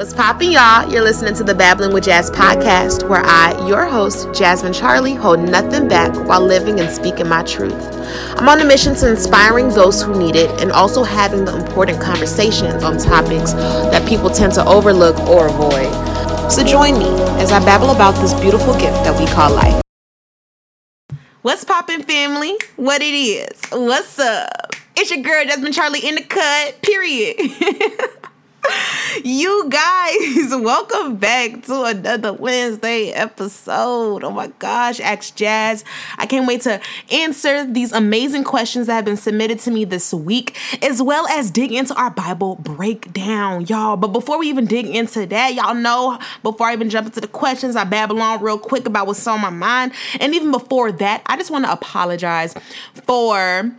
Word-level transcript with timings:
What's 0.00 0.14
poppin', 0.14 0.50
y'all? 0.50 0.90
You're 0.90 1.02
listening 1.02 1.34
to 1.34 1.44
the 1.44 1.54
Babbling 1.54 1.92
with 1.92 2.04
Jazz 2.04 2.30
podcast, 2.30 3.06
where 3.06 3.20
I, 3.22 3.66
your 3.68 3.84
host, 3.84 4.32
Jasmine 4.32 4.72
Charlie, 4.72 5.12
hold 5.12 5.40
nothing 5.40 5.88
back 5.88 6.14
while 6.26 6.40
living 6.40 6.80
and 6.80 6.90
speaking 6.90 7.28
my 7.28 7.42
truth. 7.42 7.74
I'm 8.38 8.48
on 8.48 8.60
a 8.60 8.64
mission 8.64 8.94
to 8.94 9.10
inspiring 9.10 9.68
those 9.68 10.02
who 10.02 10.18
need 10.18 10.36
it 10.36 10.48
and 10.62 10.72
also 10.72 11.04
having 11.04 11.44
the 11.44 11.54
important 11.54 12.00
conversations 12.00 12.82
on 12.82 12.96
topics 12.96 13.52
that 13.52 14.08
people 14.08 14.30
tend 14.30 14.54
to 14.54 14.64
overlook 14.64 15.18
or 15.28 15.48
avoid. 15.48 15.92
So 16.50 16.64
join 16.64 16.98
me 16.98 17.10
as 17.38 17.52
I 17.52 17.62
babble 17.62 17.90
about 17.90 18.12
this 18.22 18.32
beautiful 18.40 18.72
gift 18.72 19.04
that 19.04 19.20
we 19.20 19.26
call 19.26 19.54
life. 19.54 19.82
What's 21.42 21.64
poppin', 21.64 22.04
family? 22.04 22.56
What 22.76 23.02
it 23.02 23.12
is? 23.12 23.60
What's 23.70 24.18
up? 24.18 24.76
It's 24.96 25.10
your 25.10 25.22
girl, 25.22 25.44
Jasmine 25.44 25.72
Charlie, 25.72 26.00
in 26.00 26.14
the 26.14 26.22
cut, 26.22 26.80
period. 26.80 27.36
you 29.24 29.68
guys, 29.68 30.50
welcome 30.50 31.16
back 31.16 31.62
to 31.62 31.84
another 31.84 32.32
Wednesday 32.32 33.10
episode. 33.10 34.24
Oh 34.24 34.30
my 34.30 34.48
gosh, 34.58 35.00
Ask 35.00 35.34
Jazz. 35.34 35.84
I 36.18 36.26
can't 36.26 36.46
wait 36.46 36.62
to 36.62 36.80
answer 37.10 37.64
these 37.64 37.92
amazing 37.92 38.44
questions 38.44 38.86
that 38.86 38.94
have 38.94 39.04
been 39.04 39.16
submitted 39.16 39.58
to 39.60 39.70
me 39.70 39.84
this 39.84 40.12
week, 40.12 40.56
as 40.82 41.02
well 41.02 41.26
as 41.28 41.50
dig 41.50 41.72
into 41.72 41.94
our 41.94 42.10
Bible 42.10 42.56
breakdown, 42.56 43.66
y'all. 43.66 43.96
But 43.96 44.08
before 44.08 44.38
we 44.38 44.48
even 44.48 44.66
dig 44.66 44.86
into 44.86 45.26
that, 45.26 45.54
y'all 45.54 45.74
know, 45.74 46.18
before 46.42 46.68
I 46.68 46.72
even 46.72 46.90
jump 46.90 47.06
into 47.06 47.20
the 47.20 47.28
questions, 47.28 47.76
I 47.76 47.84
babble 47.84 48.20
on 48.20 48.42
real 48.42 48.58
quick 48.58 48.86
about 48.86 49.06
what's 49.06 49.26
on 49.26 49.40
my 49.40 49.50
mind. 49.50 49.92
And 50.20 50.34
even 50.34 50.50
before 50.50 50.92
that, 50.92 51.22
I 51.26 51.36
just 51.36 51.50
want 51.50 51.64
to 51.64 51.72
apologize 51.72 52.54
for 53.06 53.72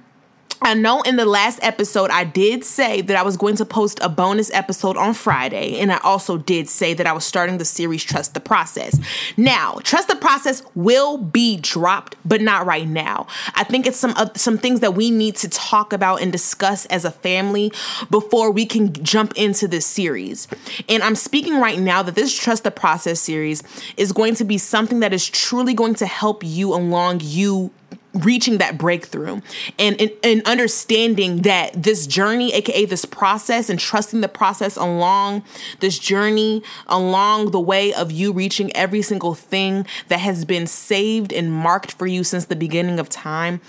I 0.64 0.76
know 0.76 1.02
in 1.02 1.16
the 1.16 1.26
last 1.26 1.58
episode 1.64 2.12
I 2.12 2.24
did 2.24 2.64
say 2.64 3.02
that 3.02 3.18
I 3.18 3.24
was 3.24 3.36
going 3.36 3.56
to 3.56 3.66
post 3.66 3.98
a 4.02 4.10
bonus 4.10 4.52
episode 4.52 4.96
on 4.96 5.16
Friday, 5.16 5.80
and 5.80 5.92
I 5.92 5.98
also 6.00 6.38
did 6.38 6.70
say 6.70 6.94
that 6.94 7.08
I 7.08 7.14
was 7.14 7.26
starting 7.26 7.58
the 7.58 7.66
series 7.66 8.04
Trust 8.04 8.36
the 8.36 8.40
Process. 8.40 9.00
Now, 9.38 9.80
Trust 9.84 10.08
the 10.08 10.16
Process 10.16 10.62
will 10.76 11.18
be 11.18 11.58
dropped, 11.58 12.16
but 12.24 12.42
not 12.42 12.68
right 12.68 12.88
now. 12.88 13.26
I 13.56 13.64
think 13.64 13.88
it's 13.88 13.98
some 13.98 14.14
uh, 14.16 14.30
some 14.36 14.60
things 14.60 14.82
that 14.82 14.94
we 14.94 15.10
need 15.10 15.36
to 15.38 15.50
talk 15.50 15.94
about 15.94 16.22
and 16.22 16.32
discuss 16.32 16.86
as 16.88 17.06
a 17.06 17.12
family 17.12 17.72
before 18.12 18.52
we 18.52 18.68
can 18.68 18.94
jump 19.04 19.34
into 19.36 19.68
this 19.68 19.88
series. 19.88 20.48
And 20.88 21.02
I'm 21.02 21.16
speaking 21.16 21.60
right 21.60 21.80
now 21.80 22.04
that 22.04 22.14
this 22.14 22.38
Trust 22.38 22.66
the 22.66 22.72
Process 22.72 23.20
series 23.20 23.64
is 23.98 24.12
going 24.12 24.36
to 24.36 24.44
be 24.44 24.60
something 24.60 25.00
that 25.00 25.12
is 25.12 25.28
truly 25.28 25.74
going 25.74 25.96
to 25.96 26.06
help 26.06 26.44
you 26.44 26.72
along 26.72 27.22
you 27.24 27.72
reaching 28.14 28.58
that 28.58 28.78
breakthrough 28.78 29.40
and, 29.80 30.00
and, 30.02 30.12
and 30.24 30.42
understanding 30.46 31.44
that 31.44 31.72
this 31.82 32.06
journey 32.06 32.54
aka 32.54 32.86
this 32.86 33.06
process 33.06 33.70
and 33.70 33.80
trusting 33.80 34.22
the 34.22 34.28
process 34.28 34.76
along 34.76 35.44
this 35.80 35.98
journey 35.98 36.62
along 36.88 37.52
the 37.52 37.60
way 37.60 37.94
of 37.94 38.12
you 38.12 38.34
reaching 38.34 38.76
every 38.76 39.02
single 39.02 39.34
thing 39.34 39.86
that 40.10 40.20
has 40.20 40.44
been 40.44 40.68
saved 40.68 41.32
and 41.32 41.54
marked 41.54 41.94
for 41.94 42.06
you 42.06 42.24
since 42.24 42.46
the 42.46 42.56
beginning 42.56 43.00
of 43.00 43.08
time 43.08 43.62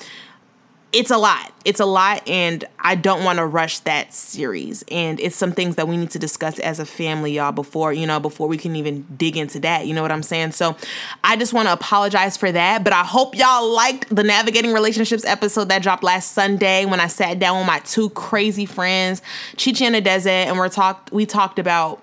it's 0.92 1.10
a 1.10 1.16
lot. 1.16 1.52
It's 1.64 1.80
a 1.80 1.86
lot, 1.86 2.26
and 2.28 2.64
I 2.78 2.96
don't 2.96 3.24
want 3.24 3.38
to 3.38 3.46
rush 3.46 3.78
that 3.80 4.12
series. 4.12 4.84
And 4.90 5.18
it's 5.20 5.36
some 5.36 5.52
things 5.52 5.76
that 5.76 5.88
we 5.88 5.96
need 5.96 6.10
to 6.10 6.18
discuss 6.18 6.58
as 6.58 6.78
a 6.78 6.84
family, 6.84 7.32
y'all, 7.32 7.52
before 7.52 7.92
you 7.92 8.06
know, 8.06 8.20
before 8.20 8.46
we 8.46 8.58
can 8.58 8.76
even 8.76 9.06
dig 9.16 9.36
into 9.36 9.58
that. 9.60 9.86
You 9.86 9.94
know 9.94 10.02
what 10.02 10.12
I'm 10.12 10.22
saying? 10.22 10.52
So, 10.52 10.76
I 11.24 11.36
just 11.36 11.54
want 11.54 11.68
to 11.68 11.72
apologize 11.72 12.36
for 12.36 12.52
that. 12.52 12.84
But 12.84 12.92
I 12.92 13.04
hope 13.04 13.34
y'all 13.36 13.72
liked 13.72 14.14
the 14.14 14.22
navigating 14.22 14.72
relationships 14.72 15.24
episode 15.24 15.68
that 15.70 15.82
dropped 15.82 16.02
last 16.02 16.32
Sunday 16.32 16.84
when 16.84 17.00
I 17.00 17.06
sat 17.06 17.38
down 17.38 17.58
with 17.58 17.66
my 17.66 17.78
two 17.80 18.10
crazy 18.10 18.66
friends, 18.66 19.22
Chichi 19.56 19.86
and 19.86 19.96
Adeze, 19.96 20.26
and 20.26 20.58
we're 20.58 20.68
talked. 20.68 21.10
We 21.10 21.24
talked 21.24 21.58
about 21.58 22.02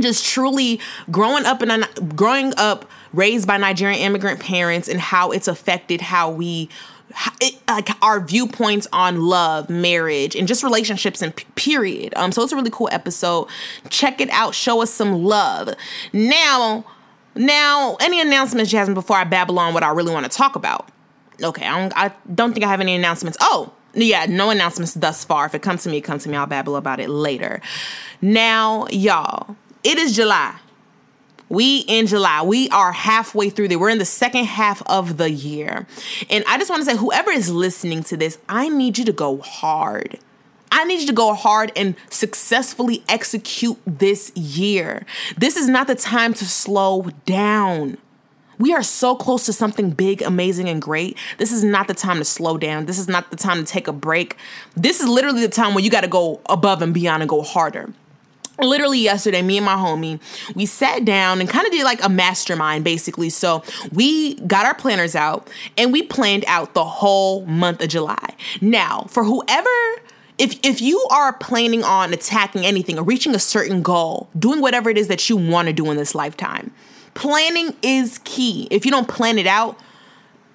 just 0.00 0.24
truly 0.24 0.80
growing 1.10 1.44
up 1.44 1.62
and 1.62 2.16
growing 2.16 2.52
up 2.56 2.88
raised 3.12 3.46
by 3.46 3.56
Nigerian 3.56 4.00
immigrant 4.00 4.40
parents 4.40 4.88
and 4.88 5.00
how 5.00 5.30
it's 5.30 5.48
affected 5.48 6.00
how 6.00 6.30
we 6.30 6.68
like 7.68 7.90
our 8.02 8.20
viewpoints 8.20 8.86
on 8.92 9.20
love, 9.22 9.70
marriage, 9.70 10.34
and 10.36 10.48
just 10.48 10.62
relationships 10.62 11.22
and 11.22 11.34
period. 11.54 12.12
Um, 12.16 12.32
so 12.32 12.42
it's 12.42 12.52
a 12.52 12.56
really 12.56 12.70
cool 12.70 12.88
episode. 12.92 13.48
Check 13.88 14.20
it 14.20 14.30
out. 14.30 14.54
Show 14.54 14.82
us 14.82 14.90
some 14.90 15.24
love. 15.24 15.70
Now, 16.12 16.84
now, 17.34 17.96
any 18.00 18.20
announcements, 18.20 18.70
Jasmine? 18.70 18.94
Before 18.94 19.16
I 19.16 19.24
babble 19.24 19.58
on 19.58 19.74
what 19.74 19.82
I 19.82 19.90
really 19.90 20.12
want 20.12 20.30
to 20.30 20.36
talk 20.36 20.56
about. 20.56 20.88
Okay, 21.42 21.66
I 21.66 21.80
don't, 21.80 21.92
I 21.96 22.12
don't 22.34 22.52
think 22.52 22.64
I 22.64 22.68
have 22.68 22.80
any 22.80 22.94
announcements. 22.94 23.38
Oh, 23.40 23.72
yeah, 23.94 24.26
no 24.26 24.50
announcements 24.50 24.94
thus 24.94 25.24
far. 25.24 25.46
If 25.46 25.54
it 25.54 25.62
comes 25.62 25.84
to 25.84 25.88
me, 25.88 25.98
it 25.98 26.02
comes 26.02 26.24
to 26.24 26.28
me. 26.28 26.36
I'll 26.36 26.46
babble 26.46 26.76
about 26.76 27.00
it 27.00 27.08
later. 27.08 27.60
Now, 28.20 28.86
y'all, 28.90 29.56
it 29.84 29.98
is 29.98 30.16
July. 30.16 30.56
We 31.48 31.78
in 31.88 32.06
July. 32.06 32.42
We 32.42 32.68
are 32.70 32.92
halfway 32.92 33.50
through 33.50 33.68
there. 33.68 33.78
We're 33.78 33.88
in 33.90 33.98
the 33.98 34.04
second 34.04 34.44
half 34.44 34.82
of 34.86 35.16
the 35.16 35.30
year. 35.30 35.86
And 36.28 36.44
I 36.46 36.58
just 36.58 36.70
want 36.70 36.84
to 36.84 36.90
say, 36.90 36.96
whoever 36.96 37.30
is 37.30 37.50
listening 37.50 38.02
to 38.04 38.16
this, 38.16 38.38
I 38.48 38.68
need 38.68 38.98
you 38.98 39.04
to 39.06 39.12
go 39.12 39.38
hard. 39.38 40.18
I 40.70 40.84
need 40.84 41.00
you 41.00 41.06
to 41.06 41.14
go 41.14 41.32
hard 41.34 41.72
and 41.74 41.96
successfully 42.10 43.02
execute 43.08 43.78
this 43.86 44.30
year. 44.36 45.06
This 45.36 45.56
is 45.56 45.68
not 45.68 45.86
the 45.86 45.94
time 45.94 46.34
to 46.34 46.44
slow 46.44 47.10
down. 47.24 47.96
We 48.58 48.74
are 48.74 48.82
so 48.82 49.14
close 49.14 49.46
to 49.46 49.52
something 49.52 49.90
big, 49.90 50.20
amazing, 50.20 50.68
and 50.68 50.82
great. 50.82 51.16
This 51.38 51.52
is 51.52 51.62
not 51.62 51.86
the 51.86 51.94
time 51.94 52.18
to 52.18 52.24
slow 52.24 52.58
down. 52.58 52.86
This 52.86 52.98
is 52.98 53.08
not 53.08 53.30
the 53.30 53.36
time 53.36 53.58
to 53.58 53.64
take 53.64 53.86
a 53.86 53.92
break. 53.92 54.36
This 54.76 55.00
is 55.00 55.08
literally 55.08 55.42
the 55.42 55.48
time 55.48 55.74
where 55.74 55.84
you 55.84 55.90
got 55.90 56.00
to 56.02 56.08
go 56.08 56.40
above 56.46 56.82
and 56.82 56.92
beyond 56.92 57.22
and 57.22 57.30
go 57.30 57.42
harder 57.42 57.94
literally 58.60 58.98
yesterday 58.98 59.42
me 59.42 59.56
and 59.56 59.66
my 59.66 59.74
homie 59.74 60.20
we 60.54 60.66
sat 60.66 61.04
down 61.04 61.40
and 61.40 61.48
kind 61.48 61.66
of 61.66 61.72
did 61.72 61.84
like 61.84 62.02
a 62.04 62.08
mastermind 62.08 62.84
basically. 62.84 63.30
So 63.30 63.62
we 63.92 64.34
got 64.34 64.66
our 64.66 64.74
planners 64.74 65.14
out 65.14 65.48
and 65.76 65.92
we 65.92 66.02
planned 66.02 66.44
out 66.46 66.74
the 66.74 66.84
whole 66.84 67.44
month 67.46 67.82
of 67.82 67.88
july. 67.88 68.34
Now 68.60 69.06
for 69.08 69.24
whoever 69.24 69.68
if 70.38 70.58
if 70.62 70.80
you 70.80 71.04
are 71.10 71.32
planning 71.32 71.82
on 71.82 72.12
attacking 72.12 72.64
anything 72.64 72.98
or 72.98 73.02
reaching 73.02 73.34
a 73.34 73.40
certain 73.40 73.82
goal 73.82 74.28
doing 74.38 74.60
whatever 74.60 74.90
it 74.90 74.98
is 74.98 75.08
that 75.08 75.28
you 75.28 75.36
want 75.36 75.66
to 75.66 75.72
do 75.72 75.90
in 75.90 75.96
this 75.96 76.14
lifetime 76.14 76.72
planning 77.18 77.74
is 77.82 78.20
key. 78.22 78.68
If 78.70 78.84
you 78.84 78.92
don't 78.92 79.08
plan 79.08 79.38
it 79.38 79.46
out 79.46 79.78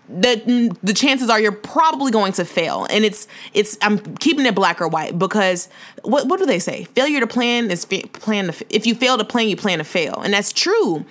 the 0.09 0.75
the 0.84 0.94
chances 0.94 1.30
are 1.30 1.40
you're 1.40 1.52
probably 1.52 2.12
going 2.12 2.34
to 2.34 2.44
fail 2.44 2.86
and 2.90 3.06
it's 3.06 3.28
it's 3.53 3.78
i'm 3.81 4.00
keeping 4.18 4.46
it 4.46 4.53
black 4.53 4.81
or 4.81 4.88
white 4.88 5.18
because 5.18 5.69
what 6.03 6.28
what 6.28 6.40
do 6.40 6.46
they 6.46 6.59
say 6.59 6.84
failure 6.96 7.22
to 7.22 7.28
plan 7.28 7.72
is 7.72 7.86
fa- 7.86 8.06
plan 8.12 8.52
to, 8.52 8.66
if 8.69 8.86
you 8.86 8.96
fail 8.96 9.18
to 9.18 9.24
plan 9.24 9.47
you 9.47 9.56
plan 9.56 9.78
to 9.78 9.84
fail 9.84 10.22
and 10.22 10.34
that's 10.34 10.52
true 10.52 11.06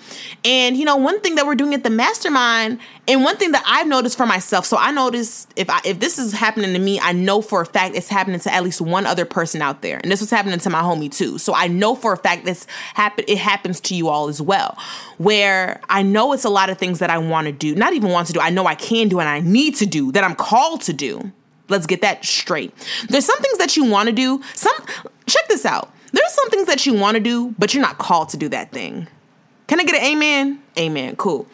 and 0.44 0.76
you 0.76 0.84
know 0.84 0.96
one 0.96 1.20
thing 1.20 1.36
that 1.36 1.46
we're 1.46 1.54
doing 1.54 1.72
at 1.72 1.82
the 1.82 1.90
mastermind 1.90 2.78
and 3.08 3.24
one 3.24 3.36
thing 3.36 3.50
that 3.50 3.64
I've 3.66 3.88
noticed 3.88 4.16
for 4.16 4.26
myself, 4.26 4.64
so 4.64 4.76
I 4.76 4.92
noticed 4.92 5.52
if 5.56 5.68
I 5.68 5.80
if 5.84 5.98
this 5.98 6.20
is 6.20 6.32
happening 6.32 6.72
to 6.72 6.78
me, 6.78 7.00
I 7.00 7.10
know 7.10 7.42
for 7.42 7.60
a 7.60 7.66
fact 7.66 7.96
it's 7.96 8.06
happening 8.06 8.38
to 8.38 8.54
at 8.54 8.62
least 8.62 8.80
one 8.80 9.06
other 9.06 9.24
person 9.24 9.60
out 9.60 9.82
there. 9.82 9.98
And 10.00 10.10
this 10.10 10.20
was 10.20 10.30
happening 10.30 10.60
to 10.60 10.70
my 10.70 10.82
homie 10.82 11.10
too. 11.10 11.36
So 11.38 11.52
I 11.52 11.66
know 11.66 11.96
for 11.96 12.12
a 12.12 12.16
fact 12.16 12.44
this 12.44 12.64
happen 12.94 13.24
it 13.26 13.38
happens 13.38 13.80
to 13.80 13.96
you 13.96 14.08
all 14.08 14.28
as 14.28 14.40
well. 14.40 14.78
Where 15.22 15.80
I 15.88 16.02
know 16.02 16.32
it's 16.32 16.44
a 16.44 16.50
lot 16.50 16.70
of 16.70 16.78
things 16.78 16.98
that 16.98 17.10
I 17.10 17.18
want 17.18 17.46
to 17.46 17.52
do, 17.52 17.74
not 17.74 17.92
even 17.92 18.10
want 18.10 18.26
to 18.26 18.32
do, 18.32 18.40
I 18.40 18.50
know 18.50 18.66
I 18.66 18.74
can 18.74 19.08
do 19.08 19.20
and 19.20 19.28
I 19.28 19.40
need 19.40 19.76
to 19.76 19.86
do, 19.86 20.10
that 20.12 20.24
I'm 20.24 20.34
called 20.34 20.80
to 20.82 20.92
do. 20.92 21.32
Let's 21.68 21.86
get 21.86 22.00
that 22.02 22.24
straight. 22.24 22.74
There's 23.08 23.24
some 23.24 23.38
things 23.40 23.58
that 23.58 23.76
you 23.76 23.84
want 23.84 24.08
to 24.08 24.12
do. 24.14 24.42
Some 24.54 24.74
check 25.26 25.46
this 25.48 25.64
out. 25.64 25.92
There's 26.12 26.32
some 26.32 26.50
things 26.50 26.66
that 26.66 26.84
you 26.86 26.94
want 26.94 27.14
to 27.14 27.20
do, 27.20 27.54
but 27.58 27.72
you're 27.72 27.82
not 27.82 27.98
called 27.98 28.28
to 28.30 28.36
do 28.36 28.48
that 28.50 28.72
thing. 28.72 29.06
Can 29.66 29.80
I 29.80 29.84
get 29.84 29.94
an 29.94 30.04
amen? 30.04 30.62
Amen. 30.78 31.16
Cool. 31.16 31.46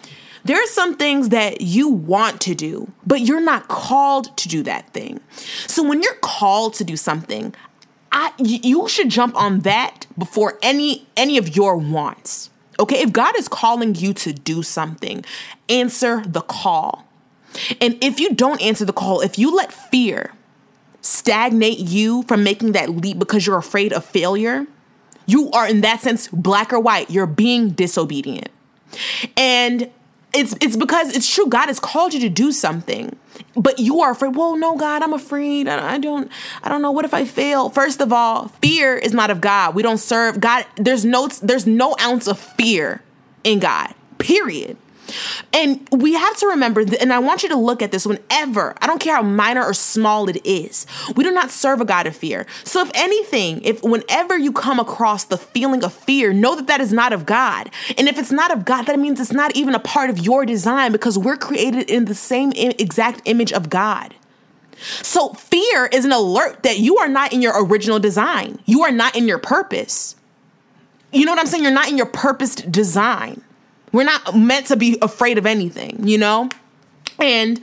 There 0.44 0.56
are 0.56 0.66
some 0.68 0.96
things 0.96 1.28
that 1.28 1.60
you 1.60 1.88
want 1.88 2.40
to 2.42 2.54
do, 2.54 2.90
but 3.06 3.20
you're 3.20 3.40
not 3.40 3.68
called 3.68 4.36
to 4.38 4.48
do 4.48 4.62
that 4.62 4.92
thing. 4.92 5.20
So 5.66 5.86
when 5.86 6.02
you're 6.02 6.14
called 6.22 6.74
to 6.74 6.84
do 6.84 6.96
something, 6.96 7.54
I 8.10 8.32
you 8.38 8.88
should 8.88 9.10
jump 9.10 9.36
on 9.36 9.60
that 9.60 10.06
before 10.16 10.58
any 10.62 11.06
any 11.16 11.36
of 11.36 11.54
your 11.54 11.76
wants. 11.76 12.50
Okay? 12.78 13.00
If 13.00 13.12
God 13.12 13.36
is 13.38 13.48
calling 13.48 13.94
you 13.94 14.12
to 14.14 14.32
do 14.32 14.62
something, 14.62 15.24
answer 15.68 16.22
the 16.26 16.42
call. 16.42 17.04
And 17.80 17.96
if 18.02 18.20
you 18.20 18.34
don't 18.34 18.60
answer 18.60 18.84
the 18.84 18.92
call, 18.92 19.20
if 19.20 19.38
you 19.38 19.54
let 19.54 19.72
fear 19.72 20.32
stagnate 21.00 21.78
you 21.78 22.22
from 22.24 22.44
making 22.44 22.72
that 22.72 22.90
leap 22.90 23.18
because 23.18 23.46
you're 23.46 23.58
afraid 23.58 23.92
of 23.92 24.04
failure, 24.04 24.66
you 25.26 25.50
are 25.52 25.66
in 25.66 25.80
that 25.82 26.00
sense 26.00 26.28
black 26.28 26.72
or 26.72 26.80
white, 26.80 27.10
you're 27.10 27.26
being 27.26 27.70
disobedient. 27.70 28.48
And 29.36 29.90
it's 30.34 30.54
it's 30.60 30.76
because 30.76 31.14
it's 31.14 31.32
true. 31.32 31.46
God 31.46 31.66
has 31.66 31.80
called 31.80 32.14
you 32.14 32.20
to 32.20 32.28
do 32.28 32.52
something 32.52 33.16
but 33.56 33.78
you 33.78 34.00
are 34.00 34.12
afraid. 34.12 34.36
Well 34.36 34.56
no 34.56 34.76
god 34.76 35.02
i'm 35.02 35.12
afraid. 35.12 35.68
I 35.68 35.98
don't 35.98 36.30
i 36.62 36.68
don't 36.68 36.82
know. 36.82 36.90
What 36.90 37.04
if 37.04 37.14
i 37.14 37.24
fail? 37.24 37.70
First 37.70 38.00
of 38.00 38.12
all 38.12 38.48
fear 38.60 38.96
is 38.96 39.12
not 39.12 39.30
of 39.30 39.40
god. 39.40 39.74
We 39.74 39.82
don't 39.82 39.98
serve 39.98 40.40
god. 40.40 40.66
There's 40.76 41.04
no 41.04 41.28
there's 41.28 41.66
no 41.66 41.96
ounce 42.00 42.26
of 42.26 42.38
fear 42.38 43.02
in 43.44 43.58
god 43.58 43.94
period 44.18 44.76
And 45.52 45.86
we 45.90 46.14
have 46.14 46.36
to 46.38 46.46
remember, 46.48 46.84
and 47.00 47.12
I 47.12 47.18
want 47.18 47.42
you 47.42 47.48
to 47.50 47.56
look 47.56 47.82
at 47.82 47.92
this 47.92 48.06
whenever, 48.06 48.74
I 48.80 48.86
don't 48.86 49.00
care 49.00 49.16
how 49.16 49.22
minor 49.22 49.64
or 49.64 49.74
small 49.74 50.28
it 50.28 50.44
is, 50.44 50.86
we 51.16 51.24
do 51.24 51.32
not 51.32 51.50
serve 51.50 51.80
a 51.80 51.84
God 51.84 52.06
of 52.06 52.16
fear. 52.16 52.46
So, 52.64 52.82
if 52.82 52.90
anything, 52.94 53.62
if 53.62 53.82
whenever 53.82 54.36
you 54.36 54.52
come 54.52 54.78
across 54.78 55.24
the 55.24 55.38
feeling 55.38 55.84
of 55.84 55.92
fear, 55.92 56.32
know 56.32 56.54
that 56.56 56.66
that 56.66 56.80
is 56.80 56.92
not 56.92 57.12
of 57.12 57.26
God. 57.26 57.70
And 57.96 58.08
if 58.08 58.18
it's 58.18 58.32
not 58.32 58.52
of 58.52 58.64
God, 58.64 58.86
that 58.86 58.98
means 58.98 59.20
it's 59.20 59.32
not 59.32 59.56
even 59.56 59.74
a 59.74 59.80
part 59.80 60.10
of 60.10 60.18
your 60.18 60.44
design 60.44 60.92
because 60.92 61.18
we're 61.18 61.36
created 61.36 61.90
in 61.90 62.04
the 62.04 62.14
same 62.14 62.52
exact 62.54 63.22
image 63.24 63.52
of 63.52 63.70
God. 63.70 64.14
So, 65.02 65.32
fear 65.34 65.86
is 65.86 66.04
an 66.04 66.12
alert 66.12 66.62
that 66.62 66.78
you 66.78 66.98
are 66.98 67.08
not 67.08 67.32
in 67.32 67.42
your 67.42 67.64
original 67.64 67.98
design, 67.98 68.60
you 68.64 68.82
are 68.84 68.92
not 68.92 69.16
in 69.16 69.26
your 69.26 69.38
purpose. 69.38 70.14
You 71.10 71.24
know 71.24 71.32
what 71.32 71.40
I'm 71.40 71.46
saying? 71.46 71.62
You're 71.62 71.72
not 71.72 71.88
in 71.88 71.96
your 71.96 72.06
purposed 72.06 72.70
design. 72.70 73.42
We're 73.92 74.04
not 74.04 74.36
meant 74.36 74.66
to 74.66 74.76
be 74.76 74.98
afraid 75.02 75.38
of 75.38 75.46
anything, 75.46 76.06
you 76.06 76.18
know? 76.18 76.48
And 77.20 77.60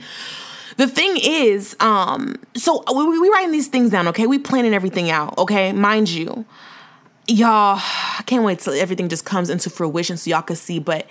the 0.76 0.86
thing 0.86 1.16
is, 1.22 1.76
um, 1.80 2.36
so 2.54 2.84
we, 2.94 3.18
we 3.18 3.28
writing 3.30 3.52
these 3.52 3.68
things 3.68 3.90
down, 3.90 4.08
okay? 4.08 4.26
We 4.26 4.38
planning 4.38 4.74
everything 4.74 5.10
out, 5.10 5.36
okay? 5.38 5.72
Mind 5.72 6.08
you, 6.08 6.44
y'all, 7.26 7.78
I 7.78 8.22
can't 8.26 8.44
wait 8.44 8.60
till 8.60 8.74
everything 8.74 9.08
just 9.08 9.24
comes 9.24 9.50
into 9.50 9.70
fruition 9.70 10.16
so 10.16 10.30
y'all 10.30 10.42
can 10.42 10.56
see. 10.56 10.78
But 10.78 11.06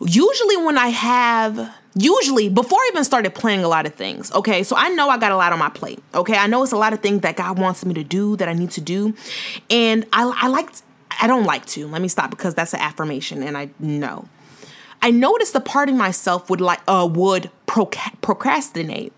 usually 0.00 0.56
when 0.58 0.78
I 0.78 0.88
have 0.88 1.74
usually 1.94 2.48
before 2.48 2.78
I 2.78 2.90
even 2.92 3.04
started 3.04 3.34
planning 3.34 3.64
a 3.64 3.68
lot 3.68 3.86
of 3.86 3.94
things, 3.94 4.32
okay, 4.32 4.62
so 4.62 4.74
I 4.76 4.88
know 4.90 5.08
I 5.08 5.18
got 5.18 5.32
a 5.32 5.36
lot 5.36 5.52
on 5.52 5.58
my 5.58 5.68
plate, 5.68 6.02
okay, 6.14 6.36
I 6.36 6.46
know 6.46 6.62
it's 6.62 6.72
a 6.72 6.76
lot 6.76 6.92
of 6.92 7.00
things 7.00 7.20
that 7.20 7.36
God 7.36 7.58
wants 7.58 7.84
me 7.84 7.94
to 7.94 8.04
do 8.04 8.36
that 8.36 8.48
I 8.48 8.54
need 8.54 8.70
to 8.72 8.80
do, 8.80 9.14
and 9.68 10.06
I, 10.12 10.32
I 10.34 10.48
like 10.48 10.70
I 11.20 11.26
don't 11.26 11.44
like 11.44 11.66
to. 11.66 11.86
Let 11.86 12.02
me 12.02 12.08
stop 12.08 12.30
because 12.30 12.54
that's 12.54 12.74
an 12.74 12.80
affirmation, 12.80 13.42
and 13.42 13.56
I 13.56 13.70
know. 13.78 14.28
I 15.04 15.10
noticed 15.10 15.52
the 15.52 15.60
part 15.60 15.88
of 15.88 15.96
myself 15.96 16.48
would 16.48 16.60
like 16.60 16.80
uh 16.86 17.08
would 17.10 17.50
proc- 17.66 17.96
procrastinate. 18.20 19.12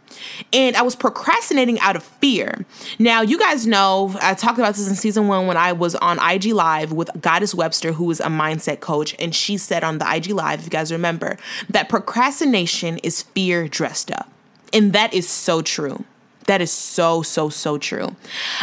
And 0.52 0.76
I 0.76 0.82
was 0.82 0.96
procrastinating 0.96 1.78
out 1.80 1.96
of 1.96 2.02
fear. 2.02 2.64
Now, 2.98 3.20
you 3.20 3.38
guys 3.38 3.66
know, 3.66 4.16
I 4.22 4.34
talked 4.34 4.58
about 4.58 4.74
this 4.76 4.88
in 4.88 4.94
season 4.94 5.28
one 5.28 5.46
when 5.46 5.56
I 5.56 5.72
was 5.72 5.94
on 5.96 6.18
IG 6.18 6.46
Live 6.46 6.92
with 6.92 7.10
Goddess 7.20 7.54
Webster, 7.54 7.92
who 7.92 8.10
is 8.10 8.20
a 8.20 8.26
mindset 8.26 8.80
coach. 8.80 9.14
And 9.18 9.34
she 9.34 9.58
said 9.58 9.82
on 9.84 9.98
the 9.98 10.10
IG 10.10 10.28
Live, 10.28 10.60
if 10.60 10.66
you 10.66 10.70
guys 10.70 10.92
remember, 10.92 11.36
that 11.68 11.88
procrastination 11.88 12.98
is 12.98 13.22
fear 13.22 13.66
dressed 13.68 14.10
up. 14.12 14.30
And 14.72 14.92
that 14.92 15.12
is 15.12 15.28
so 15.28 15.60
true. 15.60 16.04
That 16.46 16.60
is 16.60 16.70
so, 16.70 17.22
so, 17.22 17.48
so 17.48 17.76
true. 17.76 18.14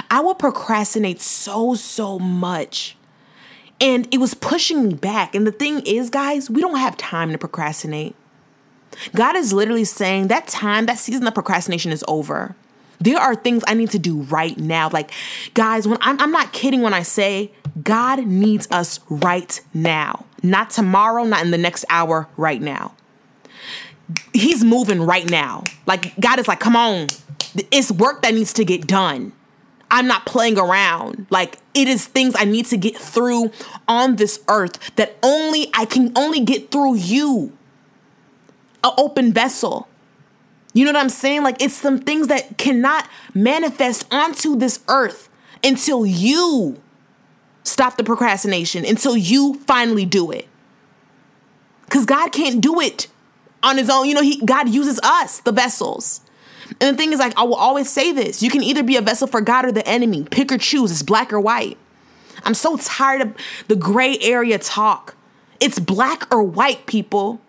I 0.10 0.22
will 0.22 0.36
procrastinate 0.36 1.20
so, 1.20 1.76
so 1.76 2.18
much 2.18 2.96
and 3.82 4.08
it 4.14 4.20
was 4.20 4.36
pushing 4.36 4.88
me 4.88 4.94
back. 4.94 5.34
And 5.34 5.46
the 5.46 5.52
thing 5.52 5.82
is, 5.82 6.10
guys, 6.12 6.50
we 6.50 6.62
don't 6.62 6.78
have 6.78 6.96
time 6.96 7.32
to 7.32 7.38
procrastinate. 7.38 8.16
God 9.16 9.36
is 9.36 9.52
literally 9.52 9.86
saying 9.86 10.28
that 10.28 10.48
time, 10.48 10.86
that 10.86 11.00
season 11.00 11.26
of 11.26 11.34
procrastination 11.34 11.92
is 11.92 12.04
over. 12.08 12.56
There 13.00 13.18
are 13.18 13.34
things 13.34 13.64
I 13.66 13.74
need 13.74 13.90
to 13.92 14.00
do 14.00 14.22
right 14.22 14.56
now. 14.58 14.90
Like, 14.90 15.12
guys, 15.56 15.88
when 15.88 15.98
I'm, 16.02 16.22
I'm 16.22 16.32
not 16.32 16.54
kidding 16.54 16.82
when 16.82 16.94
I 16.94 17.02
say 17.02 17.52
God 17.82 18.28
needs 18.28 18.68
us 18.70 19.00
right 19.10 19.60
now, 19.74 20.26
not 20.44 20.70
tomorrow, 20.70 21.24
not 21.24 21.44
in 21.44 21.50
the 21.50 21.58
next 21.58 21.84
hour, 21.90 22.28
right 22.38 22.62
now. 22.62 22.94
He's 24.34 24.64
moving 24.64 25.02
right 25.02 25.28
now. 25.28 25.64
Like, 25.88 26.16
God 26.20 26.38
is 26.38 26.48
like, 26.48 26.60
come 26.60 26.76
on, 26.76 27.08
it's 27.72 27.92
work 27.92 28.22
that 28.22 28.36
needs 28.36 28.54
to 28.54 28.66
get 28.66 28.86
done. 28.86 29.32
I'm 29.92 30.08
not 30.08 30.26
playing 30.26 30.58
around. 30.58 31.28
Like 31.30 31.60
it 31.74 31.88
is 31.88 32.08
things 32.08 32.34
I 32.38 32.46
need 32.46 32.66
to 32.68 32.78
get 32.78 32.98
through 32.98 33.52
on 33.88 34.16
this 34.16 34.40
earth 34.48 34.96
that 34.96 35.18
only 35.22 35.70
I 35.74 35.86
can 35.86 36.14
only 36.16 36.40
get 36.40 36.72
through 36.72 36.96
you. 36.96 37.52
An 38.84 38.92
open 38.98 39.34
vessel. 39.34 39.88
You 40.74 40.86
know 40.86 40.94
what 40.94 41.02
I'm 41.02 41.10
saying? 41.10 41.44
Like 41.44 41.62
it's 41.62 41.74
some 41.74 42.00
things 42.00 42.30
that 42.30 42.58
cannot 42.58 43.08
manifest 43.34 44.08
onto 44.12 44.56
this 44.56 44.80
earth 44.88 45.28
until 45.62 46.06
you 46.06 46.82
stop 47.64 47.98
the 47.98 48.04
procrastination, 48.04 48.86
until 48.86 49.18
you 49.18 49.56
finally 49.68 50.06
do 50.06 50.32
it. 50.32 50.48
Cuz 51.90 52.06
God 52.06 52.32
can't 52.32 52.62
do 52.62 52.80
it 52.80 53.08
on 53.62 53.78
his 53.78 53.90
own. 53.90 54.08
You 54.08 54.16
know, 54.16 54.22
he 54.22 54.40
God 54.46 54.70
uses 54.70 55.02
us, 55.04 55.42
the 55.42 55.52
vessels. 55.52 56.22
And 56.82 56.96
the 56.96 56.98
thing 56.98 57.14
is, 57.14 57.20
like, 57.20 57.38
I 57.38 57.44
will 57.44 57.56
always 57.56 57.90
say 57.90 58.12
this 58.12 58.42
you 58.42 58.50
can 58.50 58.64
either 58.64 58.84
be 58.84 58.98
a 58.98 59.02
vessel 59.02 59.28
for 59.28 59.40
God 59.40 59.66
or 59.66 59.72
the 59.72 59.88
enemy. 59.88 60.26
Pick 60.30 60.52
or 60.52 60.58
choose. 60.58 60.92
It's 60.92 61.04
black 61.04 61.32
or 61.32 61.40
white. 61.40 61.78
I'm 62.44 62.56
so 62.56 62.76
tired 62.78 63.22
of 63.22 63.36
the 63.68 63.76
gray 63.76 64.18
area 64.20 64.58
talk. 64.58 65.16
It's 65.60 65.80
black 65.80 66.28
or 66.34 66.42
white, 66.42 66.88
people. 66.88 67.40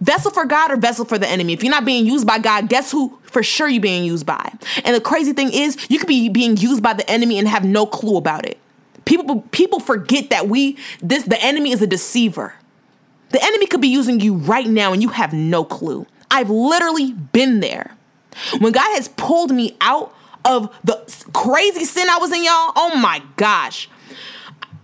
Vessel 0.00 0.30
for 0.30 0.44
God 0.44 0.70
or 0.70 0.76
vessel 0.76 1.04
for 1.04 1.18
the 1.18 1.26
enemy. 1.26 1.52
If 1.52 1.64
you're 1.64 1.70
not 1.70 1.84
being 1.84 2.06
used 2.06 2.26
by 2.26 2.38
God, 2.38 2.68
guess 2.68 2.92
who 2.92 3.18
for 3.22 3.42
sure 3.42 3.66
you're 3.66 3.80
being 3.80 4.04
used 4.04 4.26
by? 4.26 4.52
And 4.84 4.94
the 4.94 5.00
crazy 5.00 5.32
thing 5.32 5.52
is, 5.52 5.76
you 5.90 5.98
could 5.98 6.06
be 6.06 6.28
being 6.28 6.56
used 6.56 6.82
by 6.82 6.92
the 6.92 7.10
enemy 7.10 7.38
and 7.38 7.48
have 7.48 7.64
no 7.64 7.86
clue 7.86 8.16
about 8.16 8.46
it. 8.46 8.58
People 9.04 9.42
people 9.52 9.80
forget 9.80 10.30
that 10.30 10.48
we 10.48 10.76
this 11.00 11.24
the 11.24 11.42
enemy 11.42 11.72
is 11.72 11.80
a 11.82 11.86
deceiver. 11.86 12.54
The 13.30 13.42
enemy 13.42 13.66
could 13.66 13.80
be 13.80 13.88
using 13.88 14.20
you 14.20 14.34
right 14.34 14.66
now 14.66 14.92
and 14.92 15.02
you 15.02 15.08
have 15.08 15.32
no 15.32 15.64
clue. 15.64 16.06
I've 16.30 16.50
literally 16.50 17.12
been 17.12 17.60
there. 17.60 17.96
When 18.58 18.72
God 18.72 18.94
has 18.94 19.08
pulled 19.08 19.50
me 19.50 19.76
out 19.80 20.14
of 20.44 20.74
the 20.84 20.96
crazy 21.32 21.84
sin 21.84 22.08
I 22.08 22.18
was 22.18 22.32
in, 22.32 22.44
y'all, 22.44 22.72
oh 22.76 22.96
my 22.96 23.22
gosh. 23.36 23.88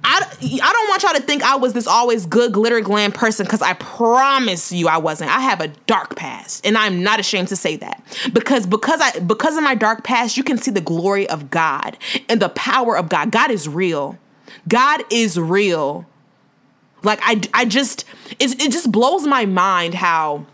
I, 0.05 0.21
I 0.21 0.73
don't 0.73 0.89
want 0.89 1.03
y'all 1.05 1.15
to 1.15 1.23
think 1.23 1.45
I 1.45 1.55
was 1.55 1.75
this 1.75 1.87
always 1.87 2.27
good 2.27 2.53
glitter 2.53 2.81
glam 2.81 3.13
person 3.13 3.47
because 3.47 3.63
I 3.63 3.75
promise 3.75 4.73
you 4.73 4.89
I 4.89 4.99
wasn't. 4.99 5.31
I 5.31 5.41
have 5.41 5.61
a 5.61 5.69
dark 5.69 6.17
past 6.17 6.67
and 6.67 6.77
I'm 6.77 7.05
not 7.05 7.21
ashamed 7.21 7.49
to 7.49 7.57
say 7.57 7.77
that. 7.77 8.03
Because 8.33 8.67
because 8.67 9.01
I 9.01 9.21
because 9.21 9.57
of 9.57 9.63
my 9.63 9.77
dark 9.77 10.03
past, 10.03 10.37
you 10.37 10.43
can 10.43 10.59
see 10.59 10.73
the 10.73 10.81
glory 10.81 11.29
of 11.29 11.51
God 11.51 11.97
and 12.29 12.43
the 12.43 12.49
power 12.49 12.97
of 12.97 13.09
God. 13.09 13.31
God 13.31 13.53
is 13.53 13.69
real. 13.69 14.19
God 14.69 15.05
is 15.11 15.39
real. 15.39 16.05
Like 17.05 17.21
I 17.23 17.41
I 17.55 17.65
just 17.65 18.05
it, 18.41 18.61
it 18.61 18.73
just 18.73 18.91
blows 18.91 19.25
my 19.25 19.47
mind 19.47 19.95
how 19.95 20.47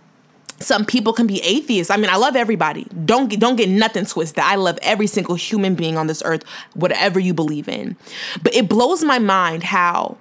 some 0.60 0.84
people 0.84 1.12
can 1.12 1.26
be 1.26 1.40
atheists. 1.42 1.90
I 1.90 1.96
mean, 1.96 2.10
I 2.10 2.16
love 2.16 2.36
everybody. 2.36 2.84
Don't 3.04 3.28
get, 3.28 3.40
don't 3.40 3.56
get 3.56 3.68
nothing 3.68 4.06
twisted. 4.06 4.40
I 4.40 4.56
love 4.56 4.78
every 4.82 5.06
single 5.06 5.34
human 5.34 5.74
being 5.74 5.96
on 5.96 6.06
this 6.06 6.22
earth, 6.24 6.44
whatever 6.74 7.20
you 7.20 7.34
believe 7.34 7.68
in. 7.68 7.96
But 8.42 8.54
it 8.54 8.68
blows 8.68 9.04
my 9.04 9.18
mind 9.18 9.62
how 9.64 10.16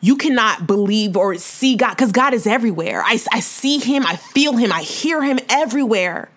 you 0.00 0.16
cannot 0.16 0.66
believe 0.66 1.16
or 1.16 1.36
see 1.36 1.76
God 1.76 1.90
because 1.90 2.12
God 2.12 2.34
is 2.34 2.46
everywhere. 2.46 3.02
I, 3.04 3.18
I 3.32 3.40
see 3.40 3.78
Him, 3.78 4.06
I 4.06 4.16
feel 4.16 4.56
Him, 4.56 4.72
I 4.72 4.82
hear 4.82 5.22
Him 5.22 5.38
everywhere. 5.48 6.28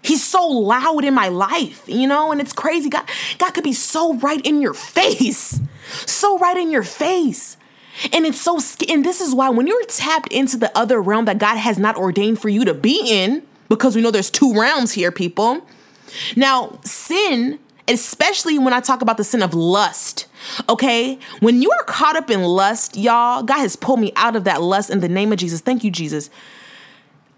He's 0.00 0.24
so 0.24 0.46
loud 0.46 1.04
in 1.04 1.12
my 1.12 1.28
life, 1.28 1.82
you 1.88 2.06
know, 2.06 2.30
and 2.32 2.40
it's 2.40 2.52
crazy. 2.52 2.88
God, 2.88 3.08
God 3.38 3.50
could 3.50 3.64
be 3.64 3.72
so 3.72 4.14
right 4.14 4.40
in 4.46 4.62
your 4.62 4.72
face, 4.72 5.60
so 6.06 6.38
right 6.38 6.56
in 6.56 6.70
your 6.70 6.84
face. 6.84 7.57
And 8.12 8.26
it's 8.26 8.40
so, 8.40 8.58
and 8.88 9.04
this 9.04 9.20
is 9.20 9.34
why 9.34 9.48
when 9.50 9.66
you're 9.66 9.84
tapped 9.86 10.32
into 10.32 10.56
the 10.56 10.76
other 10.76 11.00
realm 11.00 11.24
that 11.24 11.38
God 11.38 11.56
has 11.56 11.78
not 11.78 11.96
ordained 11.96 12.40
for 12.40 12.48
you 12.48 12.64
to 12.64 12.74
be 12.74 13.02
in, 13.06 13.42
because 13.68 13.96
we 13.96 14.02
know 14.02 14.10
there's 14.10 14.30
two 14.30 14.54
realms 14.58 14.92
here, 14.92 15.12
people. 15.12 15.66
Now, 16.36 16.78
sin, 16.84 17.58
especially 17.86 18.58
when 18.58 18.72
I 18.72 18.80
talk 18.80 19.02
about 19.02 19.16
the 19.16 19.24
sin 19.24 19.42
of 19.42 19.52
lust, 19.52 20.26
okay? 20.68 21.18
When 21.40 21.60
you 21.60 21.70
are 21.70 21.84
caught 21.84 22.16
up 22.16 22.30
in 22.30 22.42
lust, 22.42 22.96
y'all, 22.96 23.42
God 23.42 23.58
has 23.58 23.76
pulled 23.76 24.00
me 24.00 24.12
out 24.16 24.36
of 24.36 24.44
that 24.44 24.62
lust 24.62 24.90
in 24.90 25.00
the 25.00 25.08
name 25.08 25.32
of 25.32 25.38
Jesus. 25.38 25.60
Thank 25.60 25.84
you, 25.84 25.90
Jesus. 25.90 26.30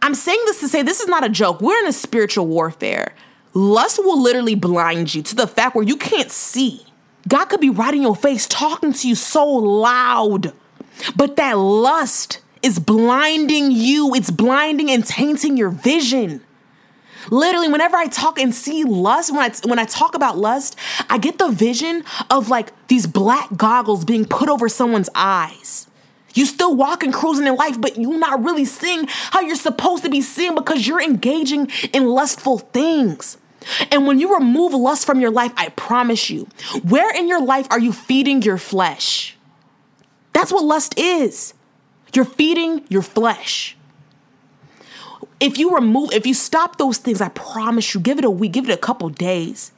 I'm 0.03 0.15
saying 0.15 0.41
this 0.47 0.61
to 0.61 0.69
say 0.69 0.83
this 0.83 1.01
is 1.01 1.09
not 1.09 1.25
a 1.25 1.29
joke. 1.29 1.61
We're 1.61 1.79
in 1.79 1.87
a 1.87 1.93
spiritual 1.93 2.47
warfare. 2.47 3.15
Lust 3.55 3.99
will 3.99 4.21
literally 4.21 4.55
blind 4.55 5.15
you 5.15 5.23
to 5.23 5.35
the 5.35 5.47
fact 5.47 5.75
where 5.75 5.85
you 5.85 5.97
can't 5.97 6.31
see. 6.31 6.87
God 7.29 7.47
could 7.47 7.61
be 7.61 7.71
right 7.71 7.95
in 7.95 8.03
your 8.03 8.17
face 8.17 8.47
talking 8.47 8.93
to 8.93 9.09
you 9.09 9.15
so 9.15 9.47
loud, 9.47 10.53
but 11.17 11.37
that 11.37 11.53
lust 11.59 12.41
is 12.63 12.79
blinding 12.79 13.71
you. 13.71 14.15
It's 14.15 14.31
blinding 14.31 14.91
and 14.91 15.05
tainting 15.05 15.57
your 15.57 15.71
vision. 15.71 16.43
Literally, 17.31 17.69
whenever 17.69 17.97
I 17.97 18.07
talk 18.07 18.39
and 18.39 18.55
see 18.55 18.85
lust, 18.85 19.31
when 19.31 19.41
I 19.41 19.51
when 19.65 19.79
I 19.79 19.85
talk 19.85 20.15
about 20.15 20.39
lust, 20.39 20.77
I 21.11 21.19
get 21.19 21.39
the 21.39 21.51
vision 21.51 22.05
of 22.31 22.49
like 22.49 22.73
these 22.89 23.07
black 23.07 23.57
goggles 23.57 24.05
being 24.05 24.25
put 24.25 24.49
over 24.49 24.69
someone's 24.69 25.11
eyes. 25.15 25.87
You 26.33 26.47
still 26.47 26.75
walking, 26.77 27.13
cruising 27.13 27.47
in 27.47 27.57
life, 27.57 27.81
but 27.81 27.99
you're 27.99 28.19
not 28.19 28.43
really 28.43 28.65
seeing 28.65 29.07
how 29.09 29.41
you're 29.41 29.57
supposed 29.57 30.05
to 30.05 30.11
be 30.11 30.21
seeing 30.21 30.55
because 30.55 30.87
you're 30.87 31.03
engaging 31.03 31.71
in 31.93 32.07
lustful 32.07 32.59
things. 32.59 33.37
And 33.91 34.07
when 34.07 34.19
you 34.19 34.35
remove 34.35 34.73
lust 34.73 35.07
from 35.07 35.21
your 35.21 35.31
life, 35.31 35.53
I 35.57 35.69
promise 35.71 36.31
you, 36.31 36.49
where 36.83 37.15
in 37.15 37.29
your 37.29 37.43
life 37.43 37.67
are 37.71 37.79
you 37.79 37.93
feeding 37.93 38.43
your 38.43 38.59
flesh? 38.59 39.37
That's 40.33 40.53
what 40.53 40.65
lust 40.65 40.99
is. 40.99 41.55
You're 42.15 42.25
feeding 42.25 42.85
your 42.89 43.03
flesh. 43.03 43.77
If 45.39 45.59
you 45.59 45.75
remove, 45.75 46.13
if 46.13 46.27
you 46.27 46.35
stop 46.35 46.77
those 46.79 46.99
things, 46.99 47.21
I 47.21 47.29
promise 47.31 47.95
you, 47.95 48.01
give 48.01 48.19
it 48.19 48.25
a 48.25 48.31
week, 48.31 48.53
give 48.53 48.69
it 48.69 48.73
a 48.73 48.77
couple 48.77 49.09
days. 49.09 49.73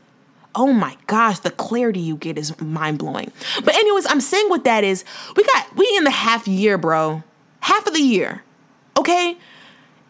Oh 0.55 0.73
my 0.73 0.97
gosh, 1.07 1.39
the 1.39 1.51
clarity 1.51 2.01
you 2.01 2.17
get 2.17 2.37
is 2.37 2.61
mind 2.61 2.99
blowing. 2.99 3.33
But, 3.65 3.75
anyways, 3.75 4.07
I'm 4.09 4.21
saying 4.21 4.49
what 4.49 4.65
that 4.65 4.85
is 4.85 5.05
we 5.37 5.45
got, 5.45 5.75
we 5.77 5.91
in 5.97 6.05
the 6.05 6.11
half 6.11 6.47
year, 6.47 6.77
bro. 6.77 7.23
Half 7.61 7.87
of 7.87 7.95
the 7.95 8.01
year. 8.01 8.43
Okay? 8.99 9.37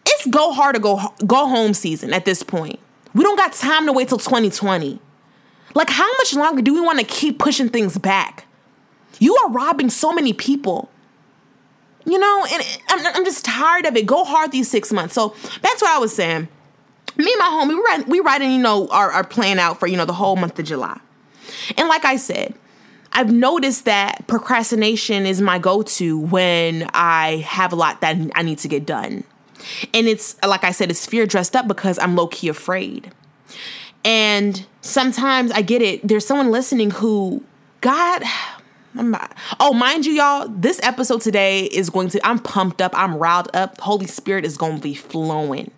It's 0.05 0.27
go 0.27 0.51
hard 0.51 0.75
or 0.75 0.79
go 0.79 1.13
go 1.25 1.47
home 1.47 1.73
season 1.73 2.13
at 2.13 2.25
this 2.25 2.43
point. 2.43 2.79
We 3.13 3.23
don't 3.23 3.37
got 3.37 3.53
time 3.53 3.85
to 3.85 3.93
wait 3.93 4.09
till 4.09 4.17
2020. 4.17 4.99
Like 5.75 5.89
how 5.89 6.11
much 6.17 6.33
longer 6.33 6.61
do 6.61 6.73
we 6.73 6.81
want 6.81 6.99
to 6.99 7.05
keep 7.05 7.39
pushing 7.39 7.69
things 7.69 7.97
back? 7.97 8.45
You 9.19 9.35
are 9.37 9.49
robbing 9.49 9.89
so 9.89 10.11
many 10.13 10.33
people. 10.33 10.89
You 12.05 12.19
know, 12.19 12.45
and 12.51 12.81
I'm, 12.89 13.15
I'm 13.15 13.25
just 13.25 13.45
tired 13.45 13.85
of 13.85 13.95
it. 13.95 14.05
Go 14.05 14.25
hard 14.25 14.51
these 14.51 14.69
six 14.69 14.91
months. 14.91 15.13
So 15.15 15.35
that's 15.61 15.81
what 15.81 15.91
I 15.91 15.99
was 15.99 16.13
saying. 16.13 16.49
Me 17.15 17.31
and 17.31 17.39
my 17.39 17.45
homie, 17.45 17.69
we 17.69 17.81
writing, 17.81 18.09
we 18.09 18.19
writing, 18.19 18.51
you 18.51 18.57
know, 18.57 18.87
our, 18.89 19.11
our 19.11 19.23
plan 19.23 19.59
out 19.59 19.79
for, 19.79 19.87
you 19.87 19.95
know, 19.95 20.05
the 20.05 20.13
whole 20.13 20.35
month 20.35 20.59
of 20.59 20.65
July. 20.65 20.99
And 21.77 21.87
like 21.87 22.03
I 22.03 22.17
said, 22.17 22.55
I've 23.13 23.31
noticed 23.31 23.85
that 23.85 24.25
procrastination 24.27 25.25
is 25.25 25.39
my 25.39 25.59
go 25.59 25.83
to 25.83 26.17
when 26.17 26.89
I 26.93 27.37
have 27.47 27.71
a 27.71 27.75
lot 27.75 28.01
that 28.01 28.17
I 28.35 28.41
need 28.41 28.57
to 28.59 28.67
get 28.67 28.85
done. 28.85 29.23
And 29.93 30.07
it's, 30.07 30.35
like 30.45 30.63
I 30.63 30.71
said, 30.71 30.89
it's 30.89 31.05
fear 31.05 31.25
dressed 31.25 31.55
up 31.55 31.67
because 31.67 31.99
I'm 31.99 32.15
low 32.15 32.27
key 32.27 32.47
afraid. 32.47 33.11
And 34.05 34.65
sometimes 34.81 35.51
I 35.51 35.61
get 35.61 35.81
it. 35.81 36.05
There's 36.07 36.25
someone 36.25 36.51
listening 36.51 36.91
who, 36.91 37.43
God, 37.81 38.23
oh, 39.59 39.73
mind 39.73 40.05
you, 40.05 40.13
y'all, 40.13 40.47
this 40.49 40.79
episode 40.83 41.21
today 41.21 41.65
is 41.65 41.89
going 41.89 42.09
to, 42.09 42.25
I'm 42.25 42.39
pumped 42.39 42.81
up, 42.81 42.91
I'm 42.95 43.15
riled 43.15 43.49
up. 43.53 43.79
Holy 43.79 44.07
Spirit 44.07 44.45
is 44.45 44.57
going 44.57 44.77
to 44.77 44.81
be 44.81 44.93
flowing. 44.93 45.71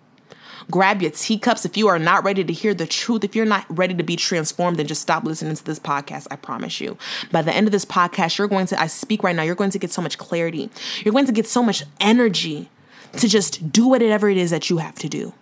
Grab 0.68 1.00
your 1.00 1.12
teacups 1.12 1.64
if 1.64 1.76
you 1.76 1.86
are 1.86 1.98
not 1.98 2.24
ready 2.24 2.42
to 2.42 2.52
hear 2.52 2.74
the 2.74 2.88
truth. 2.88 3.22
If 3.22 3.36
you're 3.36 3.46
not 3.46 3.64
ready 3.68 3.94
to 3.94 4.02
be 4.02 4.16
transformed, 4.16 4.78
then 4.78 4.88
just 4.88 5.00
stop 5.00 5.22
listening 5.22 5.54
to 5.54 5.64
this 5.64 5.78
podcast. 5.78 6.26
I 6.28 6.34
promise 6.34 6.80
you. 6.80 6.98
By 7.30 7.42
the 7.42 7.54
end 7.54 7.68
of 7.68 7.72
this 7.72 7.84
podcast, 7.84 8.38
you're 8.38 8.48
going 8.48 8.66
to, 8.66 8.80
I 8.80 8.88
speak 8.88 9.22
right 9.22 9.36
now, 9.36 9.44
you're 9.44 9.54
going 9.54 9.70
to 9.70 9.78
get 9.78 9.92
so 9.92 10.02
much 10.02 10.18
clarity. 10.18 10.68
You're 11.04 11.12
going 11.12 11.26
to 11.26 11.32
get 11.32 11.46
so 11.46 11.62
much 11.62 11.84
energy 12.00 12.68
to 13.12 13.28
just 13.28 13.72
do 13.72 13.88
whatever 13.88 14.28
it 14.28 14.36
is 14.36 14.50
that 14.50 14.70
you 14.70 14.78
have 14.78 14.96
to 14.96 15.08
do. 15.08 15.34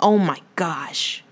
Oh 0.00 0.18
my 0.18 0.40
gosh. 0.56 1.22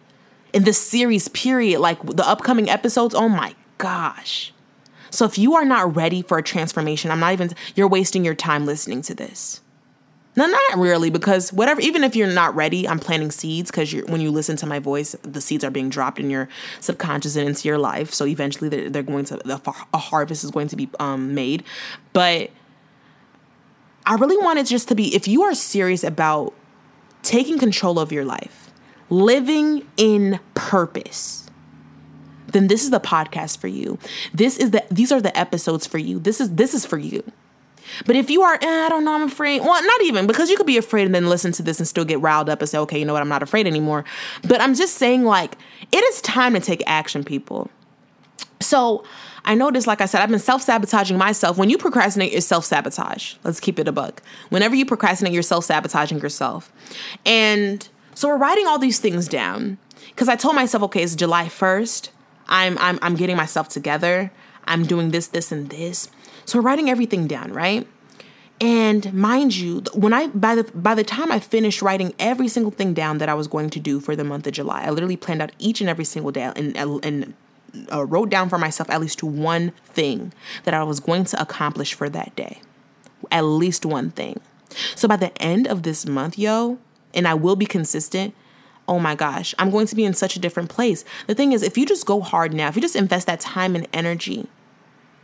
In 0.53 0.65
this 0.65 0.79
series, 0.79 1.29
period, 1.29 1.81
like 1.81 2.05
the 2.05 2.27
upcoming 2.27 2.69
episodes, 2.69 3.15
oh 3.15 3.29
my 3.29 3.55
gosh. 3.79 4.53
So 5.11 5.25
if 5.25 5.39
you 5.39 5.55
are 5.55 5.65
not 5.65 5.95
ready 5.95 6.23
for 6.23 6.39
a 6.39 6.43
transformation, 6.43 7.11
I'm 7.11 7.21
not 7.21 7.33
even, 7.33 7.51
you're 7.75 7.89
wasting 7.89 8.25
your 8.25 8.35
time 8.35 8.65
listening 8.65 9.03
to 9.03 9.15
this. 9.15 9.61
No, 10.35 10.47
not 10.47 10.79
really, 10.79 11.11
because 11.11 11.53
whatever, 11.53 11.83
even 11.83 12.03
if 12.03 12.17
you're 12.17 12.27
not 12.27 12.55
ready, 12.55 12.89
I'm 12.89 12.99
planting 12.99 13.31
seeds 13.31 13.71
because 13.71 13.93
when 13.93 14.23
you 14.23 14.31
listen 14.31 14.57
to 14.57 14.67
my 14.67 14.79
voice, 14.79 15.15
the 15.23 15.43
seeds 15.43 15.63
are 15.63 15.71
being 15.71 15.91
dropped 15.91 16.19
in 16.19 16.31
your 16.31 16.49
subconscious 16.81 17.37
and 17.37 17.47
into 17.47 17.69
your 17.69 17.77
life. 17.77 18.15
So 18.15 18.27
eventually 18.27 18.71
they're, 18.71 18.89
they're 18.89 19.03
going 19.03 19.27
to, 19.27 19.63
a 19.93 19.99
harvest 19.99 20.43
is 20.43 20.51
going 20.51 20.69
to 20.69 20.77
be 20.77 20.89
um, 20.99 21.35
made. 21.35 21.65
But 22.15 22.51
I 24.07 24.15
really 24.15 24.37
want 24.37 24.59
it 24.59 24.67
just 24.67 24.89
to 24.89 24.95
be 24.95 25.15
if 25.15 25.29
you 25.29 25.43
are 25.43 25.55
serious 25.55 26.05
about 26.05 26.55
taking 27.23 27.59
control 27.59 27.99
of 27.99 28.13
your 28.13 28.25
life, 28.25 28.73
living 29.11 29.87
in 29.97 30.41
purpose, 30.55 31.49
then 32.49 32.67
this 32.67 32.85
is 32.85 32.91
the 32.91 33.01
podcast 33.01 33.59
for 33.59 33.69
you. 33.69 33.99
This 34.35 34.57
is 34.57 34.73
the 34.73 34.85
these 34.91 35.13
are 35.13 35.21
the 35.21 35.37
episodes 35.39 35.87
for 35.87 35.99
you. 35.99 36.19
This 36.19 36.41
is 36.41 36.55
this 36.55 36.75
is 36.75 36.85
for 36.85 36.99
you. 36.99 37.23
But 38.07 38.17
if 38.17 38.31
you 38.31 38.43
are, 38.43 38.55
eh, 38.55 38.87
I 38.87 38.89
don't 38.89 39.05
know, 39.05 39.15
I'm 39.15 39.23
afraid. 39.23 39.61
Well, 39.61 39.83
not 39.83 40.03
even 40.03 40.27
because 40.27 40.49
you 40.51 40.57
could 40.57 40.67
be 40.67 40.77
afraid 40.77 41.05
and 41.05 41.15
then 41.15 41.29
listen 41.29 41.53
to 41.53 41.63
this 41.63 41.79
and 41.79 41.87
still 41.87 42.05
get 42.05 42.21
riled 42.21 42.49
up 42.49 42.61
and 42.61 42.69
say, 42.69 42.79
okay, 42.79 42.99
you 42.99 43.05
know 43.05 43.13
what, 43.13 43.23
I'm 43.23 43.29
not 43.29 43.43
afraid 43.43 43.67
anymore. 43.67 44.05
But 44.43 44.61
I'm 44.61 44.75
just 44.75 44.95
saying, 44.95 45.25
like, 45.25 45.57
it 45.91 46.05
is 46.05 46.21
time 46.21 46.55
to 46.55 46.61
take 46.61 46.83
action, 46.87 47.25
people. 47.25 47.71
So 48.61 49.05
I 49.45 49.55
noticed, 49.55 49.87
like 49.87 50.01
I 50.01 50.07
said, 50.07 50.21
I've 50.21 50.29
been 50.29 50.39
self 50.39 50.63
sabotaging 50.63 51.19
myself. 51.19 51.59
When 51.59 51.71
you 51.71 51.79
procrastinate, 51.79 52.33
it's 52.33 52.47
self 52.47 52.65
sabotage. 52.65 53.35
Let's 53.45 53.61
keep 53.61 53.79
it 53.79 53.89
a 53.89 53.93
buck. 53.93 54.23
Whenever 54.51 54.75
you 54.75 54.87
procrastinate, 54.87 55.33
you're 55.33 55.43
self 55.43 55.65
sabotaging 55.65 56.21
yourself. 56.21 56.73
And 57.27 57.89
so 58.15 58.29
we're 58.29 58.37
writing 58.37 58.67
all 58.67 58.79
these 58.79 59.01
things 59.01 59.27
down 59.29 59.79
because 60.11 60.29
I 60.29 60.37
told 60.37 60.55
myself, 60.55 60.83
okay, 60.85 61.03
it's 61.03 61.17
July 61.17 61.47
1st. 61.47 62.11
I'm, 62.49 62.77
I'm, 62.79 62.99
I'm 63.03 63.15
getting 63.15 63.37
myself 63.37 63.69
together. 63.69 64.33
I'm 64.65 64.85
doing 64.85 65.11
this, 65.11 65.29
this, 65.29 65.51
and 65.51 65.71
this. 65.71 66.09
So 66.45 66.59
we're 66.59 66.65
writing 66.65 66.91
everything 66.91 67.27
down, 67.27 67.53
right? 67.53 67.87
And 68.61 69.13
mind 69.13 69.57
you, 69.57 69.83
when 69.93 70.13
I 70.13 70.29
by 70.29 70.55
the 70.55 70.63
by 70.73 70.95
the 70.95 71.03
time 71.03 71.33
I 71.33 71.41
finished 71.41 71.83
writing 71.83 72.15
every 72.21 72.47
single 72.47 72.71
thing 72.71 72.95
down 72.95 73.19
that 73.19 73.29
I 73.29 73.35
was 73.35 73.49
going 73.49 73.71
to 73.71 73.81
do 73.81 73.99
for 73.99 74.15
the 74.15 74.23
month 74.23 74.47
of 74.47 74.53
July, 74.53 74.85
I 74.85 74.91
literally 74.91 75.17
planned 75.17 75.43
out 75.43 75.51
each 75.59 75.81
and 75.81 75.91
every 75.91 76.05
single 76.05 76.31
day 76.31 76.53
and 76.55 76.77
and 76.77 77.35
uh, 77.93 78.05
wrote 78.05 78.31
down 78.31 78.49
for 78.49 78.59
myself 78.59 78.91
at 78.91 79.01
least 79.01 79.23
one 79.23 79.71
thing 79.85 80.33
that 80.65 80.75
I 80.75 80.83
was 80.83 81.01
going 81.01 81.25
to 81.27 81.41
accomplish 81.41 81.95
for 81.95 82.09
that 82.09 82.35
day. 82.37 82.61
At 83.31 83.43
least 83.43 83.87
one 83.87 84.11
thing. 84.11 84.41
So 84.95 85.09
by 85.09 85.17
the 85.17 85.37
end 85.43 85.67
of 85.67 85.83
this 85.83 86.07
month, 86.07 86.39
yo, 86.39 86.79
and 87.15 87.29
I 87.29 87.35
will 87.35 87.57
be 87.57 87.67
consistent, 87.67 88.35
oh 88.89 88.99
my 88.99 89.15
gosh, 89.15 89.55
I'm 89.59 89.71
going 89.71 89.87
to 89.87 89.95
be 89.95 90.05
in 90.05 90.15
such 90.15 90.37
a 90.37 90.41
different 90.41 90.71
place. 90.71 91.05
The 91.27 91.35
thing 91.35 91.53
is, 91.53 91.63
if 91.63 91.79
you 91.79 91.87
just 91.87 92.07
go 92.07 92.21
hard 92.21 92.53
now, 92.53 92.69
if 92.69 92.77
you 92.77 92.83
just 92.83 92.97
invest 92.97 93.27
that 93.27 93.41
time 93.41 93.75
and 93.75 93.87
energy, 93.93 94.49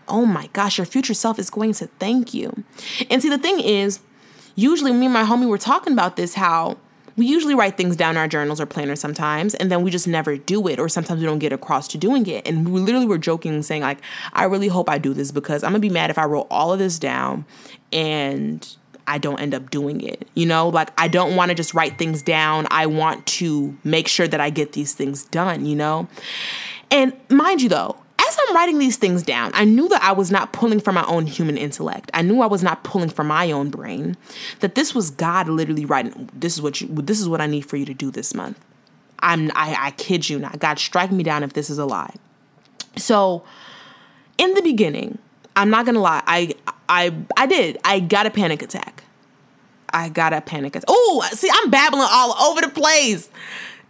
oh 0.07 0.25
my 0.25 0.49
gosh, 0.53 0.79
your 0.79 0.87
future 0.87 1.15
self 1.15 1.39
is 1.39 1.51
going 1.51 1.73
to 1.75 1.87
thank 1.99 2.35
you. 2.35 2.65
And 3.11 3.23
see, 3.23 3.29
the 3.29 3.39
thing 3.39 3.61
is, 3.61 4.01
usually 4.55 4.93
me 4.93 5.07
and 5.07 5.13
my 5.13 5.25
homie 5.25 5.49
were 5.49 5.59
talking 5.59 5.93
about 5.93 6.17
this 6.17 6.35
how 6.35 6.79
we 7.19 7.27
usually 7.27 7.55
write 7.55 7.77
things 7.77 7.97
down 7.97 8.13
in 8.13 8.17
our 8.17 8.29
journals 8.29 8.61
or 8.61 8.67
planners 8.67 9.01
sometimes, 9.01 9.55
and 9.57 9.71
then 9.71 9.83
we 9.83 9.91
just 9.91 10.07
never 10.07 10.37
do 10.37 10.69
it, 10.69 10.79
or 10.79 10.89
sometimes 10.89 11.21
we 11.21 11.27
don't 11.27 11.41
get 11.41 11.53
across 11.53 11.89
to 11.89 11.99
doing 11.99 12.27
it. 12.27 12.47
And 12.47 12.73
we 12.73 12.81
literally 12.81 13.07
were 13.07 13.19
joking, 13.19 13.61
saying, 13.63 13.83
like, 13.83 13.99
I 14.33 14.45
really 14.45 14.69
hope 14.69 14.89
I 14.89 14.99
do 14.99 15.13
this 15.13 15.33
because 15.33 15.65
I'm 15.65 15.73
gonna 15.73 15.81
be 15.81 15.91
mad 15.91 16.11
if 16.11 16.19
I 16.19 16.25
wrote 16.25 16.47
all 16.49 16.73
of 16.73 16.79
this 16.79 16.99
down 16.99 17.45
and 17.93 18.67
I 19.09 19.19
don't 19.19 19.41
end 19.41 19.55
up 19.55 19.71
doing 19.71 20.01
it. 20.01 20.29
You 20.35 20.47
know, 20.47 20.69
like 20.69 20.91
I 20.97 21.09
don't 21.09 21.35
want 21.35 21.49
to 21.49 21.55
just 21.55 21.75
write 21.75 21.99
things 21.99 22.23
down. 22.23 22.69
I 22.71 22.87
want 22.87 23.27
to 23.27 23.77
make 23.83 24.07
sure 24.07 24.29
that 24.29 24.41
I 24.41 24.51
get 24.51 24.73
these 24.73 24.95
things 24.95 25.25
done, 25.25 25.67
you 25.67 25.75
know? 25.75 26.07
And 26.91 27.13
mind 27.29 27.63
you, 27.63 27.69
though, 27.69 27.97
as 28.29 28.37
I'm 28.47 28.55
writing 28.55 28.79
these 28.79 28.97
things 28.97 29.23
down, 29.23 29.51
I 29.55 29.65
knew 29.65 29.89
that 29.89 30.03
I 30.03 30.13
was 30.13 30.31
not 30.31 30.53
pulling 30.53 30.81
from 30.81 30.95
my 30.95 31.05
own 31.07 31.27
human 31.27 31.57
intellect. 31.57 32.11
I 32.15 32.23
knew 32.23 32.41
I 32.43 32.47
was 32.47 32.63
not 32.63 32.85
pulling 32.85 33.09
from 33.09 33.29
my 33.29 33.51
own 33.51 33.71
brain. 33.71 34.17
That 34.61 34.75
this 34.75 34.95
was 34.95 35.11
God 35.11 35.49
literally 35.49 35.85
writing. 35.85 36.31
This 36.33 36.55
is 36.55 36.63
what 36.63 36.81
you. 36.81 36.89
This 36.89 37.21
is 37.21 37.29
what 37.29 37.41
I 37.41 37.47
need 37.47 37.63
for 37.63 37.77
you 37.77 37.85
to 37.87 37.95
do 37.95 38.11
this 38.11 38.35
month. 38.35 38.59
I'm. 39.21 39.51
I, 39.55 39.77
I 39.79 39.91
kid 39.93 40.29
you 40.29 40.39
not. 40.39 40.59
God, 40.59 40.79
strike 40.79 41.11
me 41.11 41.23
down 41.23 41.43
if 41.43 41.55
this 41.55 41.71
is 41.71 41.79
a 41.79 41.87
lie. 41.87 42.15
So, 42.97 43.45
in 44.37 44.55
the 44.55 44.63
beginning, 44.63 45.19
I'm 45.57 45.71
not 45.71 45.87
gonna 45.87 46.01
lie. 46.01 46.23
I 46.27 46.55
I 46.89 47.15
I 47.37 47.47
did. 47.47 47.79
I 47.85 48.01
got 48.01 48.27
a 48.27 48.31
panic 48.31 48.63
attack. 48.63 49.05
I 49.91 50.09
got 50.09 50.33
a 50.33 50.41
panic 50.41 50.77
attack. 50.77 50.85
Oh, 50.89 51.27
see, 51.33 51.49
I'm 51.53 51.71
babbling 51.71 52.07
all 52.11 52.51
over 52.51 52.61
the 52.61 52.69
place. 52.69 53.31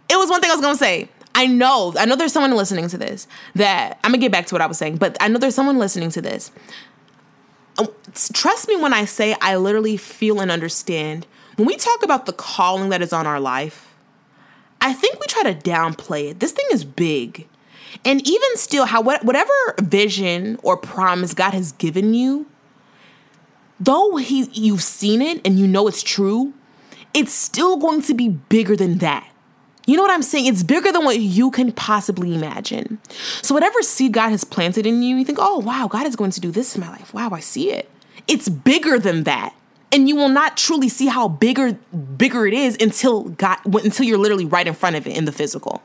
It 0.09 0.17
was 0.17 0.29
one 0.29 0.41
thing 0.41 0.49
I 0.49 0.55
was 0.55 0.61
gonna 0.61 0.77
say. 0.77 1.09
I 1.35 1.47
know, 1.47 1.93
I 1.97 2.05
know 2.05 2.15
there's 2.15 2.33
someone 2.33 2.55
listening 2.55 2.89
to 2.89 2.97
this 2.97 3.27
that 3.55 3.99
I'm 4.03 4.11
gonna 4.11 4.17
get 4.19 4.31
back 4.31 4.47
to 4.47 4.55
what 4.55 4.61
I 4.61 4.65
was 4.65 4.77
saying, 4.77 4.97
but 4.97 5.15
I 5.19 5.27
know 5.27 5.37
there's 5.39 5.55
someone 5.55 5.77
listening 5.77 6.09
to 6.11 6.21
this. 6.21 6.51
Um, 7.77 7.87
trust 8.33 8.67
me 8.67 8.75
when 8.75 8.93
I 8.93 9.05
say 9.05 9.35
I 9.41 9.55
literally 9.55 9.95
feel 9.95 10.41
and 10.41 10.51
understand. 10.51 11.25
When 11.55 11.65
we 11.65 11.77
talk 11.77 12.03
about 12.03 12.25
the 12.25 12.33
calling 12.33 12.89
that 12.89 13.01
is 13.01 13.13
on 13.13 13.27
our 13.27 13.39
life, 13.39 13.93
I 14.81 14.93
think 14.93 15.19
we 15.19 15.27
try 15.27 15.43
to 15.43 15.55
downplay 15.55 16.31
it. 16.31 16.39
This 16.39 16.51
thing 16.51 16.65
is 16.71 16.83
big. 16.83 17.47
And 18.05 18.25
even 18.27 18.55
still, 18.55 18.85
how 18.85 19.01
whatever 19.01 19.53
vision 19.81 20.59
or 20.63 20.77
promise 20.77 21.33
God 21.33 21.53
has 21.53 21.71
given 21.73 22.13
you, 22.13 22.47
though 23.79 24.17
he 24.17 24.43
you've 24.53 24.83
seen 24.83 25.21
it 25.21 25.41
and 25.45 25.59
you 25.59 25.67
know 25.67 25.87
it's 25.87 26.03
true, 26.03 26.53
it's 27.13 27.33
still 27.33 27.77
going 27.77 28.01
to 28.03 28.13
be 28.13 28.29
bigger 28.29 28.75
than 28.75 28.99
that. 28.99 29.29
You 29.89 29.95
know 29.95 30.03
what 30.03 30.11
I'm 30.11 30.21
saying? 30.21 30.45
It's 30.45 30.61
bigger 30.61 30.91
than 30.91 31.03
what 31.03 31.19
you 31.19 31.49
can 31.49 31.71
possibly 31.71 32.35
imagine. 32.35 32.99
So, 33.41 33.55
whatever 33.55 33.81
seed 33.81 34.11
God 34.11 34.29
has 34.29 34.43
planted 34.43 34.85
in 34.85 35.01
you, 35.01 35.15
you 35.15 35.25
think, 35.25 35.39
oh, 35.41 35.57
wow, 35.57 35.87
God 35.87 36.05
is 36.05 36.15
going 36.15 36.29
to 36.29 36.39
do 36.39 36.51
this 36.51 36.75
in 36.75 36.81
my 36.81 36.89
life. 36.89 37.11
Wow, 37.11 37.31
I 37.31 37.39
see 37.39 37.71
it. 37.71 37.89
It's 38.27 38.49
bigger 38.49 38.99
than 38.99 39.23
that. 39.23 39.55
And 39.91 40.07
you 40.07 40.15
will 40.15 40.29
not 40.29 40.57
truly 40.57 40.89
see 40.89 41.07
how 41.07 41.27
bigger 41.27 41.73
bigger 42.15 42.45
it 42.45 42.53
is 42.53 42.77
until 42.79 43.23
God 43.23 43.57
until 43.65 44.05
you're 44.05 44.19
literally 44.19 44.45
right 44.45 44.67
in 44.67 44.75
front 44.75 44.95
of 44.95 45.07
it 45.07 45.17
in 45.17 45.25
the 45.25 45.31
physical. 45.31 45.81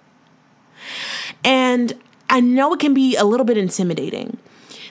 And 1.42 1.94
I 2.28 2.40
know 2.40 2.74
it 2.74 2.80
can 2.80 2.92
be 2.92 3.16
a 3.16 3.24
little 3.24 3.46
bit 3.46 3.56
intimidating. 3.56 4.36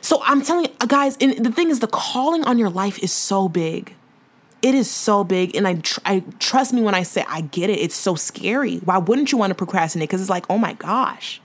So 0.02 0.24
I'm 0.26 0.42
telling 0.42 0.66
you 0.66 0.88
guys, 0.88 1.18
and 1.22 1.46
the 1.46 1.52
thing 1.52 1.70
is 1.70 1.82
the 1.82 1.88
calling 1.88 2.44
on 2.46 2.58
your 2.58 2.72
life 2.72 2.98
is 3.04 3.12
so 3.12 3.48
big 3.48 3.94
it 4.64 4.74
is 4.74 4.90
so 4.90 5.24
big 5.24 5.56
and 5.56 5.68
I, 5.68 5.76
tr- 5.76 6.00
I 6.06 6.24
trust 6.40 6.74
me 6.74 6.82
when 6.82 6.96
i 6.96 7.04
say 7.04 7.24
i 7.28 7.42
get 7.42 7.70
it 7.70 7.80
it's 7.80 7.96
so 7.96 8.16
scary. 8.16 8.78
Why 8.78 8.98
wouldn't 8.98 9.32
you 9.32 9.38
want 9.38 9.52
to 9.52 9.56
procrastinate? 9.56 10.10
Because 10.10 10.22
it's 10.22 10.30
like 10.30 10.46
oh 10.50 10.58
my 10.58 10.74
gosh. 10.74 11.42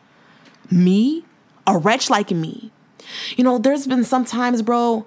Me? 0.70 1.24
A 1.66 1.76
wretch 1.76 2.08
like 2.08 2.30
me. 2.30 2.70
You 3.36 3.44
know 3.44 3.58
there's 3.58 3.86
been 3.86 4.04
some 4.04 4.24
times 4.24 4.62
bro 4.62 5.04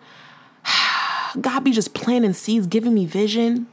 god 1.42 1.64
be 1.64 1.72
just 1.72 1.94
planting 1.96 2.34
seeds 2.34 2.68
giving 2.68 2.94
me 2.94 3.06
vision 3.06 3.68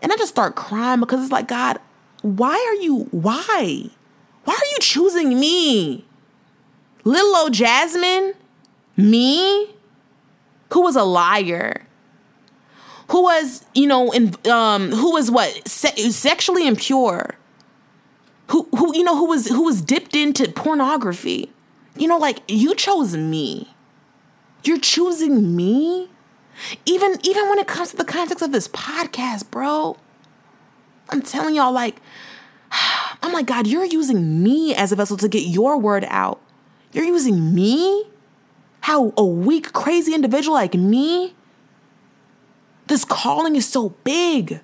and 0.00 0.10
i 0.10 0.16
just 0.16 0.32
start 0.32 0.56
crying 0.56 1.00
because 1.00 1.22
it's 1.22 1.30
like 1.30 1.46
god 1.46 1.78
why 2.22 2.54
are 2.54 2.82
you 2.82 3.08
why? 3.10 3.90
Why 4.44 4.54
are 4.54 4.70
you 4.70 4.78
choosing 4.80 5.38
me? 5.38 6.06
Little 7.04 7.36
old 7.36 7.52
jasmine? 7.52 8.34
Me? 8.96 9.74
Who 10.72 10.82
was 10.82 10.96
a 10.96 11.02
liar 11.02 11.86
who 13.12 13.24
was, 13.24 13.66
you 13.74 13.86
know, 13.86 14.10
in 14.10 14.34
um 14.50 14.90
who 14.90 15.12
was 15.12 15.30
what 15.30 15.68
se- 15.68 16.10
sexually 16.10 16.66
impure. 16.66 17.36
Who 18.48 18.66
who 18.74 18.96
you 18.96 19.04
know 19.04 19.16
who 19.16 19.26
was 19.26 19.48
who 19.48 19.62
was 19.64 19.82
dipped 19.82 20.16
into 20.16 20.50
pornography. 20.50 21.52
You 21.94 22.08
know 22.08 22.16
like 22.16 22.40
you 22.48 22.74
chose 22.74 23.14
me. 23.14 23.74
You're 24.64 24.80
choosing 24.80 25.54
me? 25.54 26.08
Even 26.86 27.18
even 27.22 27.50
when 27.50 27.58
it 27.58 27.66
comes 27.66 27.90
to 27.90 27.96
the 27.96 28.04
context 28.04 28.42
of 28.42 28.50
this 28.50 28.66
podcast, 28.68 29.50
bro. 29.50 29.98
I'm 31.10 31.20
telling 31.20 31.54
y'all 31.54 31.72
like 31.72 32.00
I'm 33.22 33.32
like 33.34 33.44
God, 33.44 33.66
you're 33.66 33.84
using 33.84 34.42
me 34.42 34.74
as 34.74 34.90
a 34.90 34.96
vessel 34.96 35.18
to 35.18 35.28
get 35.28 35.40
your 35.40 35.76
word 35.76 36.06
out. 36.08 36.40
You're 36.92 37.04
using 37.04 37.54
me? 37.54 38.06
How 38.80 39.12
a 39.18 39.24
weak, 39.24 39.74
crazy 39.74 40.14
individual 40.14 40.54
like 40.54 40.72
me? 40.72 41.34
This 42.86 43.04
calling 43.04 43.56
is 43.56 43.68
so 43.68 43.90
big. 44.04 44.60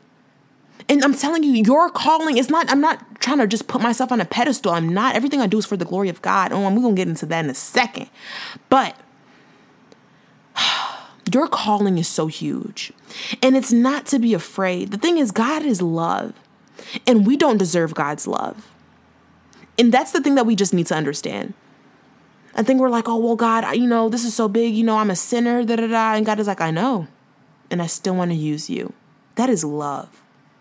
And 0.88 1.04
I'm 1.04 1.14
telling 1.14 1.42
you, 1.42 1.52
your 1.52 1.90
calling 1.90 2.38
is 2.38 2.48
not, 2.48 2.70
I'm 2.70 2.80
not 2.80 3.20
trying 3.20 3.38
to 3.38 3.46
just 3.46 3.68
put 3.68 3.82
myself 3.82 4.10
on 4.10 4.20
a 4.20 4.24
pedestal. 4.24 4.72
I'm 4.72 4.88
not. 4.88 5.14
Everything 5.14 5.40
I 5.40 5.46
do 5.46 5.58
is 5.58 5.66
for 5.66 5.76
the 5.76 5.84
glory 5.84 6.08
of 6.08 6.22
God. 6.22 6.52
Oh, 6.52 6.60
we're 6.60 6.80
going 6.80 6.94
to 6.94 7.00
get 7.00 7.08
into 7.08 7.26
that 7.26 7.44
in 7.44 7.50
a 7.50 7.54
second. 7.54 8.08
But 8.68 8.96
your 11.32 11.46
calling 11.46 11.98
is 11.98 12.08
so 12.08 12.26
huge. 12.26 12.92
And 13.42 13.56
it's 13.56 13.72
not 13.72 14.06
to 14.06 14.18
be 14.18 14.34
afraid. 14.34 14.90
The 14.90 14.98
thing 14.98 15.18
is, 15.18 15.30
God 15.30 15.62
is 15.62 15.82
love. 15.82 16.32
And 17.06 17.26
we 17.26 17.36
don't 17.36 17.58
deserve 17.58 17.94
God's 17.94 18.26
love. 18.26 18.68
And 19.78 19.92
that's 19.92 20.12
the 20.12 20.20
thing 20.20 20.36
that 20.36 20.46
we 20.46 20.56
just 20.56 20.72
need 20.72 20.86
to 20.86 20.94
understand. 20.94 21.54
I 22.54 22.62
think 22.62 22.80
we're 22.80 22.88
like, 22.88 23.08
oh, 23.08 23.18
well, 23.18 23.36
God, 23.36 23.76
you 23.76 23.86
know, 23.86 24.08
this 24.08 24.24
is 24.24 24.34
so 24.34 24.48
big. 24.48 24.74
You 24.74 24.84
know, 24.84 24.96
I'm 24.96 25.10
a 25.10 25.16
sinner, 25.16 25.64
da 25.64 25.76
da 25.76 25.86
da. 25.86 26.14
And 26.14 26.26
God 26.26 26.40
is 26.40 26.46
like, 26.46 26.60
I 26.60 26.70
know. 26.70 27.06
And 27.70 27.82
I 27.82 27.86
still 27.86 28.14
want 28.14 28.30
to 28.30 28.36
use 28.36 28.70
you. 28.70 28.92
That 29.34 29.50
is 29.50 29.64
love, 29.64 30.08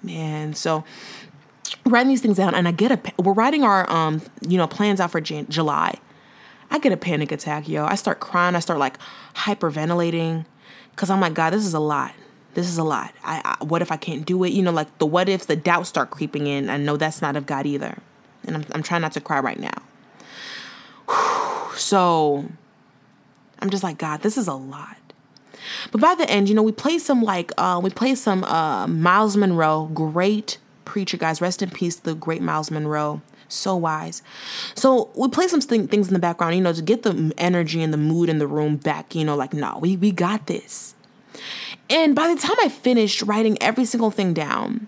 man. 0.04 0.54
So, 0.54 0.84
writing 1.86 2.10
these 2.10 2.22
things 2.22 2.38
down, 2.38 2.54
and 2.54 2.68
I 2.68 2.72
get 2.72 2.92
a, 2.92 3.22
we're 3.22 3.34
writing 3.34 3.64
our, 3.64 3.90
um, 3.90 4.22
you 4.48 4.58
know, 4.58 4.68
plans 4.68 5.00
out 5.00 5.12
for 5.12 5.22
Jan- 5.22 5.48
July. 5.50 5.96
I 6.70 6.80
get 6.80 6.92
a 6.92 6.98
panic 6.98 7.32
attack, 7.32 7.68
yo. 7.68 7.86
I 7.86 7.96
start 7.96 8.20
crying. 8.20 8.56
I 8.56 8.60
start 8.60 8.78
like 8.80 8.98
hyperventilating 9.36 10.46
because 10.92 11.10
I'm 11.10 11.22
like, 11.22 11.34
God, 11.34 11.52
this 11.52 11.66
is 11.66 11.74
a 11.74 11.80
lot. 11.80 12.14
This 12.56 12.68
is 12.68 12.78
a 12.78 12.84
lot. 12.84 13.14
I, 13.24 13.42
I, 13.60 13.64
what 13.64 13.82
if 13.82 13.92
I 13.92 13.98
can't 13.98 14.26
do 14.26 14.44
it? 14.44 14.50
You 14.50 14.64
know, 14.64 14.72
like 14.72 14.98
the 14.98 15.06
what 15.06 15.30
ifs, 15.30 15.46
the 15.46 15.56
doubts 15.56 15.90
start 15.90 16.10
creeping 16.10 16.48
in. 16.48 16.70
I 16.70 16.78
know 16.78 16.98
that's 16.98 17.22
not 17.22 17.36
of 17.36 17.46
God 17.46 17.66
either, 17.66 18.00
and 18.46 18.56
I'm 18.56 18.66
I'm 18.72 18.84
trying 18.84 19.02
not 19.02 19.12
to 19.14 19.22
cry 19.22 19.40
right 19.40 19.60
now. 19.60 19.84
So 21.78 22.50
I'm 23.60 23.70
just 23.70 23.84
like, 23.84 24.00
God, 24.00 24.22
this 24.22 24.36
is 24.36 24.48
a 24.48 24.56
lot. 24.56 24.98
But 25.92 26.02
by 26.02 26.16
the 26.16 26.30
end, 26.30 26.50
you 26.50 26.56
know, 26.56 26.64
we 26.64 26.72
play 26.72 26.98
some 27.00 27.22
like 27.22 27.52
uh, 27.58 27.80
we 27.82 27.90
play 27.90 28.16
some 28.16 28.44
uh, 28.44 28.88
Myles 28.88 29.38
Munroe, 29.38 29.90
great 29.94 30.58
preacher, 30.86 31.18
guys. 31.18 31.42
Rest 31.42 31.62
in 31.62 31.70
peace, 31.70 31.96
the 31.96 32.16
great 32.16 32.42
Myles 32.42 32.72
Munroe. 32.72 33.22
So 33.50 33.78
wise. 33.78 34.22
So 34.76 35.10
we 35.16 35.30
play 35.30 35.48
some 35.48 35.62
th- 35.62 35.90
things 35.90 36.10
in 36.10 36.14
the 36.14 36.20
background, 36.20 36.56
you 36.56 36.62
know, 36.62 36.74
to 36.74 36.82
get 36.82 37.04
the 37.04 37.34
energy 37.38 37.82
and 37.82 37.94
the 37.94 37.98
mood 37.98 38.28
in 38.28 38.40
the 38.40 38.48
room 38.48 38.76
back. 38.76 39.16
You 39.16 39.24
know, 39.24 39.36
like 39.36 39.54
no, 39.54 39.80
we 39.80 39.96
we 39.96 40.12
got 40.12 40.48
this. 40.48 40.96
And 41.90 42.16
by 42.16 42.34
the 42.34 42.40
time 42.40 42.56
I 42.62 42.70
finished 42.70 43.22
writing 43.22 43.58
every 43.62 43.86
single 43.86 44.12
thing 44.12 44.34
down, 44.34 44.88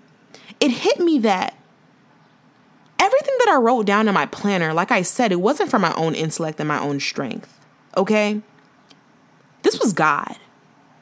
it 0.59 0.71
hit 0.71 0.99
me 0.99 1.19
that 1.19 1.55
everything 2.99 3.35
that 3.39 3.49
I 3.49 3.55
wrote 3.55 3.85
down 3.85 4.07
in 4.07 4.13
my 4.13 4.25
planner, 4.25 4.73
like 4.73 4.91
I 4.91 5.01
said, 5.01 5.31
it 5.31 5.39
wasn't 5.39 5.69
from 5.69 5.81
my 5.81 5.93
own 5.93 6.15
intellect 6.15 6.59
and 6.59 6.67
my 6.67 6.79
own 6.79 6.99
strength. 6.99 7.57
Okay? 7.95 8.41
This 9.63 9.79
was 9.79 9.93
God. 9.93 10.35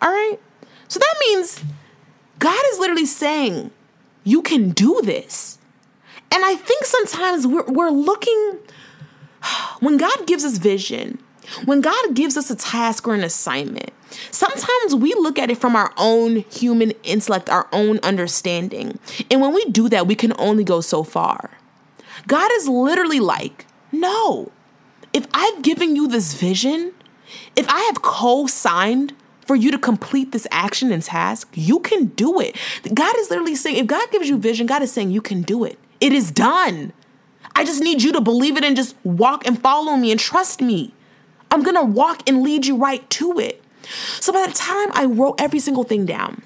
All 0.01 0.09
right? 0.09 0.37
So 0.87 0.99
that 0.99 1.15
means 1.27 1.63
God 2.39 2.63
is 2.71 2.79
literally 2.79 3.05
saying, 3.05 3.71
you 4.23 4.41
can 4.41 4.71
do 4.71 5.01
this. 5.03 5.57
And 6.31 6.43
I 6.43 6.55
think 6.55 6.83
sometimes 6.83 7.47
we're, 7.47 7.65
we're 7.65 7.89
looking, 7.89 8.57
when 9.79 9.97
God 9.97 10.27
gives 10.27 10.43
us 10.43 10.57
vision, 10.57 11.19
when 11.65 11.81
God 11.81 12.13
gives 12.13 12.35
us 12.35 12.49
a 12.49 12.55
task 12.55 13.07
or 13.07 13.13
an 13.13 13.23
assignment, 13.23 13.91
sometimes 14.31 14.95
we 14.95 15.13
look 15.13 15.39
at 15.39 15.49
it 15.49 15.57
from 15.57 15.75
our 15.75 15.93
own 15.97 16.37
human 16.51 16.91
intellect, 17.03 17.49
our 17.49 17.67
own 17.71 17.99
understanding. 17.99 18.99
And 19.31 19.41
when 19.41 19.53
we 19.53 19.63
do 19.65 19.87
that, 19.89 20.07
we 20.07 20.15
can 20.15 20.33
only 20.37 20.63
go 20.63 20.81
so 20.81 21.03
far. 21.03 21.51
God 22.27 22.51
is 22.55 22.67
literally 22.67 23.19
like, 23.19 23.65
no, 23.91 24.51
if 25.13 25.25
I've 25.33 25.61
given 25.61 25.95
you 25.95 26.07
this 26.07 26.33
vision, 26.33 26.93
if 27.55 27.67
I 27.69 27.79
have 27.81 28.01
co 28.01 28.47
signed 28.47 29.13
for 29.47 29.55
you 29.55 29.71
to 29.71 29.77
complete 29.77 30.33
this 30.33 30.45
action 30.51 30.91
and 30.91 31.01
task, 31.01 31.49
you 31.53 31.79
can 31.79 32.07
do 32.07 32.39
it. 32.39 32.55
God 32.93 33.17
is 33.17 33.29
literally 33.29 33.55
saying, 33.55 33.77
if 33.77 33.87
God 33.87 34.11
gives 34.11 34.27
you 34.27 34.37
vision, 34.37 34.67
God 34.67 34.81
is 34.83 34.91
saying, 34.91 35.11
you 35.11 35.21
can 35.21 35.41
do 35.41 35.63
it. 35.63 35.79
It 35.99 36.11
is 36.11 36.29
done. 36.31 36.93
I 37.55 37.63
just 37.63 37.81
need 37.81 38.03
you 38.03 38.11
to 38.13 38.21
believe 38.21 38.57
it 38.57 38.63
and 38.63 38.75
just 38.75 38.95
walk 39.03 39.47
and 39.47 39.59
follow 39.59 39.95
me 39.95 40.11
and 40.11 40.19
trust 40.19 40.61
me. 40.61 40.93
I'm 41.49 41.63
gonna 41.63 41.83
walk 41.83 42.21
and 42.27 42.43
lead 42.43 42.65
you 42.65 42.75
right 42.75 43.09
to 43.11 43.39
it. 43.39 43.63
So 44.19 44.33
by 44.33 44.45
the 44.45 44.53
time 44.53 44.89
I 44.91 45.05
wrote 45.05 45.39
every 45.39 45.59
single 45.59 45.83
thing 45.83 46.05
down, 46.05 46.43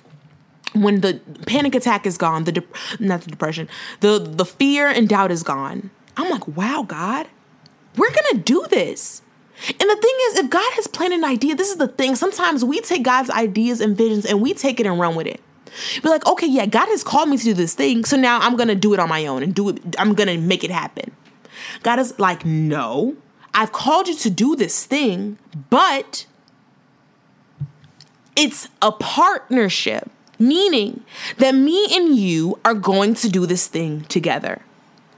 when 0.73 1.01
the 1.01 1.19
panic 1.47 1.75
attack 1.75 2.05
is 2.05 2.17
gone, 2.17 2.45
the 2.45 2.51
de- 2.53 2.63
not 2.99 3.21
the 3.21 3.31
depression, 3.31 3.67
the 3.99 4.19
the 4.19 4.45
fear 4.45 4.87
and 4.87 5.09
doubt 5.09 5.31
is 5.31 5.43
gone. 5.43 5.89
I'm 6.15 6.29
like, 6.29 6.47
wow, 6.47 6.85
God, 6.87 7.27
we're 7.97 8.11
gonna 8.11 8.43
do 8.43 8.65
this. 8.69 9.21
And 9.67 9.89
the 9.89 9.95
thing 9.95 10.15
is, 10.27 10.39
if 10.39 10.49
God 10.49 10.73
has 10.73 10.87
planned 10.87 11.13
an 11.13 11.23
idea, 11.23 11.55
this 11.55 11.69
is 11.69 11.77
the 11.77 11.87
thing. 11.87 12.15
Sometimes 12.15 12.65
we 12.65 12.81
take 12.81 13.03
God's 13.03 13.29
ideas 13.29 13.79
and 13.79 13.95
visions 13.95 14.25
and 14.25 14.41
we 14.41 14.53
take 14.53 14.79
it 14.79 14.85
and 14.85 14.99
run 14.99 15.15
with 15.15 15.27
it. 15.27 15.39
Be 16.01 16.09
like, 16.09 16.25
okay, 16.25 16.47
yeah, 16.47 16.65
God 16.65 16.87
has 16.87 17.03
called 17.03 17.29
me 17.29 17.37
to 17.37 17.43
do 17.43 17.53
this 17.53 17.75
thing, 17.75 18.03
so 18.03 18.17
now 18.17 18.39
I'm 18.39 18.57
gonna 18.57 18.75
do 18.75 18.93
it 18.93 18.99
on 18.99 19.07
my 19.07 19.25
own 19.25 19.41
and 19.41 19.53
do 19.55 19.69
it. 19.69 19.79
I'm 19.97 20.13
gonna 20.15 20.37
make 20.37 20.63
it 20.63 20.71
happen. 20.71 21.11
God 21.83 21.99
is 21.99 22.17
like, 22.19 22.45
no, 22.45 23.15
I've 23.53 23.71
called 23.71 24.07
you 24.07 24.15
to 24.15 24.29
do 24.29 24.55
this 24.55 24.85
thing, 24.85 25.37
but 25.69 26.25
it's 28.35 28.67
a 28.81 28.91
partnership 28.91 30.09
meaning 30.39 31.03
that 31.37 31.53
me 31.53 31.87
and 31.95 32.15
you 32.15 32.59
are 32.65 32.73
going 32.73 33.13
to 33.13 33.29
do 33.29 33.45
this 33.45 33.67
thing 33.67 34.01
together. 34.05 34.61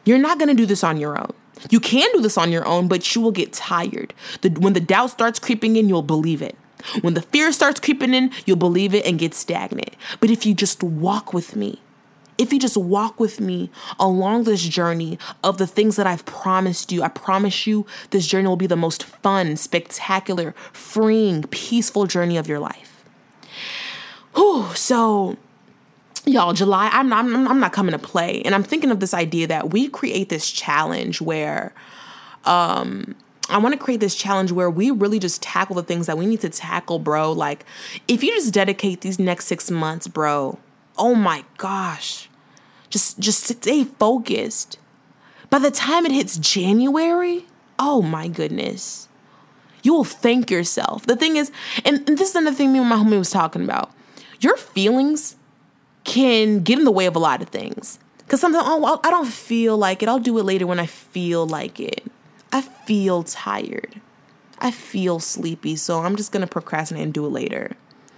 You're 0.05 0.17
not 0.17 0.37
to 0.39 0.53
do 0.53 0.65
this 0.65 0.83
on 0.83 0.97
your 0.97 1.17
own. 1.17 1.33
You 1.69 1.79
can 1.79 2.11
do 2.13 2.21
this 2.21 2.37
on 2.37 2.51
your 2.51 2.65
own, 2.65 2.87
but 2.87 3.15
you 3.15 3.21
will 3.21 3.31
get 3.31 3.53
tired. 3.53 4.13
The, 4.41 4.49
when 4.49 4.73
the 4.73 4.79
doubt 4.79 5.11
starts 5.11 5.39
creeping 5.39 5.75
in, 5.75 5.89
you'll 5.89 6.01
believe 6.01 6.41
it. 6.41 6.57
When 7.01 7.13
the 7.13 7.21
fear 7.21 7.51
starts 7.51 7.79
creeping 7.79 8.13
in, 8.13 8.31
you'll 8.45 8.57
believe 8.57 8.93
it 8.93 9.05
and 9.05 9.17
get 9.17 9.33
stagnant. 9.33 9.95
But 10.19 10.29
if 10.29 10.45
you 10.45 10.53
just 10.53 10.83
walk 10.83 11.33
with 11.33 11.55
me, 11.55 11.79
if 12.37 12.51
you 12.51 12.59
just 12.59 12.75
walk 12.77 13.19
with 13.19 13.39
me 13.39 13.69
along 13.99 14.43
this 14.43 14.63
journey 14.63 15.17
of 15.43 15.57
the 15.59 15.67
things 15.67 15.95
that 15.95 16.07
I've 16.07 16.25
promised 16.25 16.91
you, 16.91 17.03
I 17.03 17.07
promise 17.07 17.67
you 17.67 17.85
this 18.09 18.27
journey 18.27 18.47
will 18.47 18.55
be 18.55 18.67
the 18.67 18.75
most 18.75 19.03
fun, 19.03 19.55
spectacular, 19.55 20.53
freeing, 20.73 21.43
peaceful 21.43 22.05
journey 22.05 22.37
of 22.37 22.47
your 22.47 22.59
life. 22.59 23.03
Whew, 24.35 24.73
so 24.73 25.37
y'all 26.25 26.53
july 26.53 26.89
I'm, 26.91 27.11
I'm 27.11 27.47
i'm 27.47 27.59
not 27.59 27.73
coming 27.73 27.91
to 27.91 27.99
play. 27.99 28.41
And 28.43 28.55
i'm 28.55 28.63
thinking 28.63 28.91
of 28.91 28.99
this 28.99 29.13
idea 29.13 29.47
that 29.47 29.71
we 29.71 29.87
create 29.87 30.29
this 30.29 30.49
challenge 30.51 31.21
where 31.21 31.73
um 32.45 33.15
i 33.49 33.57
want 33.57 33.73
to 33.73 33.79
create 33.79 33.99
this 33.99 34.15
challenge 34.15 34.51
where 34.51 34.69
we 34.69 34.91
really 34.91 35.19
just 35.19 35.41
tackle 35.41 35.75
the 35.75 35.83
things 35.83 36.07
that 36.07 36.17
we 36.17 36.25
need 36.25 36.41
to 36.41 36.49
tackle 36.49 36.99
bro. 36.99 37.31
Like 37.31 37.65
if 38.07 38.23
you 38.23 38.33
just 38.33 38.53
dedicate 38.53 39.01
these 39.01 39.19
next 39.19 39.45
six 39.45 39.69
months 39.69 40.07
bro 40.07 40.59
oh 40.97 41.15
my 41.15 41.43
gosh. 41.57 42.29
Just 42.89 43.17
just 43.19 43.43
stay 43.43 43.83
focused. 43.83 44.77
By 45.49 45.59
the 45.59 45.71
time 45.71 46.05
it 46.05 46.11
hits 46.11 46.37
january 46.37 47.47
oh 47.79 48.01
my 48.01 48.27
goodness. 48.27 49.09
You 49.81 49.93
will 49.93 50.05
thank 50.05 50.49
yourself. 50.49 51.05
The 51.05 51.17
thing 51.17 51.35
is 51.35 51.51
and, 51.83 52.07
and 52.07 52.17
this 52.17 52.29
is 52.29 52.35
another 52.35 52.55
thing 52.55 52.71
me 52.71 52.79
and 52.79 52.87
my 52.87 52.95
homie 52.95 53.17
was 53.17 53.31
talking 53.31 53.63
about. 53.63 53.91
Your 54.39 54.55
feelings 54.55 55.35
can 56.03 56.59
get 56.59 56.77
in 56.77 56.85
the 56.85 56.91
way 56.91 57.05
of 57.05 57.15
a 57.15 57.19
lot 57.19 57.41
of 57.41 57.49
things. 57.49 57.99
Because 58.19 58.41
sometimes, 58.41 58.65
oh, 58.67 58.99
I 59.03 59.09
don't 59.09 59.27
feel 59.27 59.77
like 59.77 60.01
it. 60.01 60.09
I'll 60.09 60.19
do 60.19 60.37
it 60.39 60.43
later 60.43 60.65
when 60.65 60.79
I 60.79 60.85
feel 60.85 61.45
like 61.45 61.79
it. 61.79 62.03
I 62.51 62.61
feel 62.61 63.23
tired. 63.23 64.01
I 64.59 64.71
feel 64.71 65.19
sleepy, 65.19 65.75
so 65.75 65.99
I'm 65.99 66.15
just 66.15 66.31
gonna 66.31 66.47
procrastinate 66.47 67.03
and 67.03 67.13
do 67.13 67.25
it 67.25 67.29
later. 67.29 67.75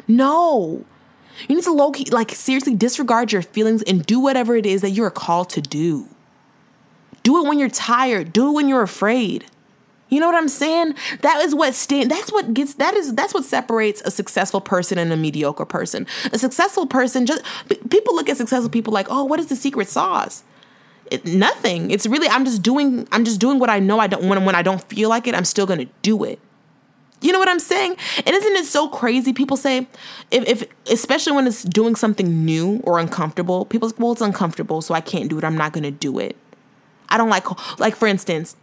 No. 0.07 0.85
You 1.47 1.55
need 1.55 1.63
to 1.63 1.71
low 1.71 1.91
key, 1.91 2.05
like, 2.11 2.31
seriously 2.31 2.75
disregard 2.75 3.31
your 3.31 3.41
feelings 3.41 3.81
and 3.83 4.05
do 4.05 4.19
whatever 4.19 4.55
it 4.55 4.65
is 4.65 4.81
that 4.81 4.91
you're 4.91 5.09
called 5.09 5.49
to 5.51 5.61
do. 5.61 6.07
Do 7.23 7.43
it 7.43 7.47
when 7.47 7.59
you're 7.59 7.69
tired, 7.69 8.31
do 8.31 8.49
it 8.49 8.51
when 8.51 8.67
you're 8.67 8.83
afraid. 8.83 9.45
You 10.09 10.19
know 10.19 10.27
what 10.27 10.35
I'm 10.35 10.49
saying? 10.49 10.93
That 11.21 11.41
is 11.41 11.55
what 11.55 11.73
stand 11.73 12.11
that's 12.11 12.31
what 12.31 12.53
gets 12.53 12.75
that 12.75 12.93
is 12.95 13.15
that's 13.15 13.33
what 13.33 13.43
separates 13.43 14.01
a 14.05 14.11
successful 14.11 14.61
person 14.61 14.97
and 14.97 15.11
a 15.11 15.17
mediocre 15.17 15.65
person. 15.65 16.05
A 16.31 16.37
successful 16.37 16.85
person 16.85 17.25
just 17.25 17.43
people 17.89 18.15
look 18.15 18.29
at 18.29 18.37
successful 18.37 18.69
people 18.69 18.93
like, 18.93 19.07
"Oh, 19.09 19.23
what 19.23 19.39
is 19.39 19.47
the 19.47 19.55
secret 19.55 19.87
sauce?" 19.87 20.43
It, 21.11 21.25
nothing. 21.25 21.91
It's 21.91 22.05
really 22.07 22.27
I'm 22.27 22.45
just 22.45 22.61
doing 22.61 23.07
I'm 23.11 23.25
just 23.25 23.39
doing 23.39 23.59
what 23.59 23.69
I 23.69 23.79
know 23.79 23.99
I 23.99 24.07
don't 24.07 24.27
when 24.27 24.45
when 24.45 24.55
I 24.55 24.61
don't 24.61 24.81
feel 24.83 25.09
like 25.09 25.27
it, 25.27 25.35
I'm 25.35 25.45
still 25.45 25.65
going 25.65 25.79
to 25.79 25.91
do 26.01 26.23
it. 26.23 26.39
You 27.21 27.31
know 27.31 27.39
what 27.39 27.49
I'm 27.49 27.59
saying? 27.59 27.95
And 28.25 28.35
isn't 28.35 28.55
it 28.55 28.65
so 28.65 28.87
crazy? 28.87 29.33
People 29.33 29.57
say, 29.57 29.87
if, 30.29 30.47
if 30.47 30.69
especially 30.91 31.33
when 31.33 31.47
it's 31.47 31.63
doing 31.63 31.95
something 31.95 32.45
new 32.45 32.81
or 32.83 32.99
uncomfortable, 32.99 33.65
people 33.65 33.89
say, 33.89 33.95
well, 33.97 34.11
it's 34.11 34.21
uncomfortable, 34.21 34.81
so 34.81 34.93
I 34.93 35.01
can't 35.01 35.29
do 35.29 35.37
it. 35.37 35.43
I'm 35.43 35.57
not 35.57 35.73
gonna 35.73 35.91
do 35.91 36.19
it. 36.19 36.35
I 37.09 37.17
don't 37.17 37.29
like, 37.29 37.79
like 37.79 37.95
for 37.95 38.07
instance, 38.07 38.55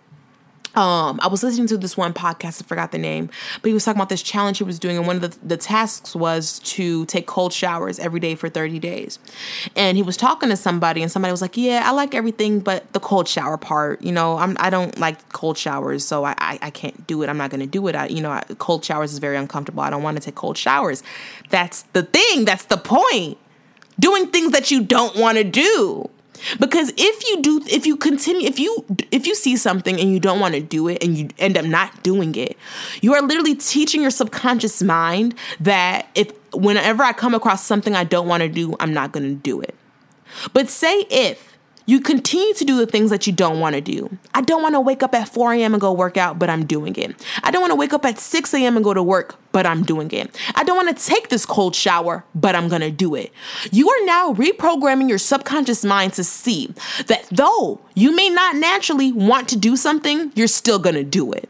um, 0.75 1.21
I 1.23 1.29
was 1.29 1.43
listening 1.43 1.67
to 1.69 1.77
this 1.77 1.97
one 1.97 2.15
podcast, 2.15 2.63
I 2.63 2.67
forgot 2.67 2.93
the 2.93 2.99
name, 2.99 3.29
but 3.61 3.69
he 3.69 3.75
was 3.75 3.85
talking 3.85 3.99
about 3.99 4.09
this 4.09 4.23
challenge 4.23 4.59
he 4.59 4.65
was 4.65 4.79
doing, 4.79 4.97
and 4.97 5.07
one 5.07 5.17
of 5.17 5.23
the, 5.23 5.47
the 5.47 5.57
tasks 5.57 6.15
was 6.15 6.59
to 6.61 7.05
take 7.07 7.27
cold 7.27 7.53
showers 7.53 7.99
every 7.99 8.21
day 8.21 8.35
for 8.35 8.49
30 8.49 8.79
days. 8.79 9.19
And 9.77 9.97
he 9.97 10.03
was 10.03 10.17
talking 10.17 10.49
to 10.49 10.57
somebody, 10.57 11.03
and 11.03 11.13
somebody 11.13 11.31
was 11.31 11.43
like, 11.43 11.57
Yeah, 11.57 11.83
I 11.85 11.91
like 11.93 12.15
everything 12.15 12.61
but 12.61 12.91
the 12.93 13.01
cold 13.01 13.29
shower 13.29 13.59
part. 13.59 14.03
You 14.03 14.13
know, 14.13 14.39
I'm 14.39 14.57
I 14.59 14.71
don't 14.71 14.99
like 14.99 15.33
cold 15.33 15.59
showers, 15.59 16.05
so 16.07 16.25
I 16.25 16.35
I, 16.39 16.59
I 16.63 16.71
can't 16.71 17.07
do 17.07 17.23
it. 17.23 17.29
I'm 17.29 17.37
not 17.39 17.51
gonna 17.51 17.67
do 17.67 17.87
it. 17.89 17.95
I, 17.95 18.07
you 18.07 18.23
know, 18.23 18.31
I, 18.31 18.43
cold 18.59 18.85
showers 18.85 19.13
is 19.13 19.19
very 19.19 19.37
uncomfortable. 19.37 19.83
I 19.83 19.91
don't 19.91 20.03
want 20.03 20.17
to 20.17 20.23
take 20.23 20.35
cold 20.35 20.57
showers. 20.57 21.03
That's 21.51 21.83
the 21.93 22.03
thing, 22.03 22.45
that's 22.45 22.65
the 22.65 22.79
point. 22.79 23.39
Doing 24.01 24.29
things 24.29 24.53
that 24.53 24.71
you 24.71 24.83
don't 24.83 25.17
want 25.17 25.37
to 25.39 25.45
do. 25.45 26.09
Because 26.59 26.93
if 26.97 27.29
you 27.29 27.43
do 27.43 27.63
if 27.67 27.87
you 27.87 27.97
continue 27.97 28.47
if 28.47 28.59
you 28.59 28.85
if 29.11 29.27
you 29.27 29.35
see 29.35 29.57
something 29.57 29.99
and 30.01 30.13
you 30.13 30.21
don't 30.21 30.41
want 30.41 30.55
to 30.55 30.61
do 30.61 30.89
it 30.89 31.03
and 31.03 31.17
you 31.17 31.29
end 31.39 31.57
up 31.57 31.65
not 31.65 32.03
doing 32.03 32.35
it, 32.35 32.57
you 33.01 33.15
are 33.15 33.23
literally 33.23 33.55
teaching 33.55 34.03
your 34.03 34.11
subconscious 34.11 34.83
mind 34.83 35.35
that 35.61 36.09
if 36.15 36.33
whenever 36.53 37.03
I 37.03 37.13
come 37.13 37.35
across 37.35 37.65
something 37.65 37.95
I 37.95 38.05
don't 38.05 38.29
want 38.29 38.43
to 38.43 38.49
do, 38.49 38.77
I'm 38.81 38.93
not 38.93 39.13
going 39.13 39.25
to 39.25 39.35
do 39.35 39.61
it. 39.61 39.75
But 40.53 40.69
say 40.69 41.07
if 41.11 41.52
you 41.87 42.01
continue 42.01 42.55
to 42.55 42.65
do 42.65 42.77
the 42.77 42.87
things 42.87 43.11
that 43.11 43.27
you 43.27 43.33
don't 43.33 43.61
want 43.61 43.75
to 43.75 43.81
do. 43.81 44.17
I 44.35 44.43
don't 44.43 44.63
want 44.63 44.75
to 44.75 44.81
wake 44.81 45.03
up 45.03 45.15
at 45.15 45.29
4 45.29 45.55
a.m. 45.55 45.75
and 45.75 45.81
go 45.81 45.93
work 45.93 46.17
out, 46.17 46.39
but 46.39 46.49
I'm 46.49 46.65
doing 46.65 46.95
it. 46.97 47.15
I 47.43 47.51
don't 47.51 47.61
want 47.61 47.73
to 47.73 47.77
wake 47.77 47.93
up 47.93 48.05
at 48.05 48.19
6 48.19 48.55
a.m. 48.55 48.77
and 48.77 48.85
go 48.85 48.95
to 48.95 49.03
work, 49.03 49.37
but 49.53 49.67
I'm 49.67 49.83
doing 49.83 50.11
it. 50.11 50.37
I 50.55 50.65
don't 50.65 50.77
want 50.77 50.97
to 50.97 51.05
take 51.05 51.29
this 51.29 51.45
cold 51.47 51.75
shower, 51.75 52.25
but 52.35 52.55
I'm 52.55 52.69
going 52.69 52.83
to 52.83 52.91
do 52.91 53.15
it. 53.15 53.33
You 53.71 53.89
are 53.91 54.05
now 54.05 54.33
reprogramming 54.33 55.09
your 55.09 55.19
subconscious 55.19 55.85
mind 55.85 56.13
to 56.15 56.25
see 56.25 56.75
that 57.07 57.27
though 57.31 57.81
you 57.95 58.15
may 58.15 58.29
not 58.29 58.57
naturally 58.57 59.13
want 59.13 59.49
to 59.51 59.57
do 59.57 59.77
something, 59.77 60.33
you're 60.35 60.47
still 60.49 60.79
going 60.79 60.97
to 60.97 61.05
do 61.05 61.33
it. 61.33 61.49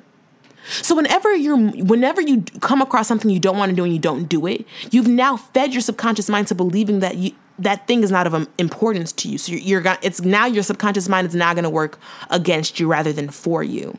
So 0.64 0.94
whenever 0.94 1.34
you're 1.34 1.58
whenever 1.58 2.20
you 2.20 2.42
come 2.60 2.80
across 2.80 3.08
something 3.08 3.30
you 3.30 3.40
don't 3.40 3.58
want 3.58 3.70
to 3.70 3.76
do 3.76 3.84
and 3.84 3.92
you 3.92 3.98
don't 3.98 4.28
do 4.28 4.46
it, 4.46 4.64
you've 4.90 5.08
now 5.08 5.36
fed 5.36 5.72
your 5.72 5.80
subconscious 5.80 6.28
mind 6.28 6.46
to 6.48 6.54
believing 6.54 7.00
that 7.00 7.16
you 7.16 7.32
that 7.58 7.86
thing 7.86 8.02
is 8.02 8.10
not 8.10 8.26
of 8.26 8.34
um, 8.34 8.48
importance 8.58 9.12
to 9.12 9.28
you. 9.28 9.38
So 9.38 9.52
you're, 9.52 9.82
you're 9.82 9.98
it's 10.02 10.20
now 10.22 10.46
your 10.46 10.62
subconscious 10.62 11.08
mind 11.08 11.26
is 11.26 11.34
now 11.34 11.52
going 11.54 11.64
to 11.64 11.70
work 11.70 11.98
against 12.30 12.80
you 12.80 12.88
rather 12.88 13.12
than 13.12 13.28
for 13.28 13.62
you. 13.62 13.98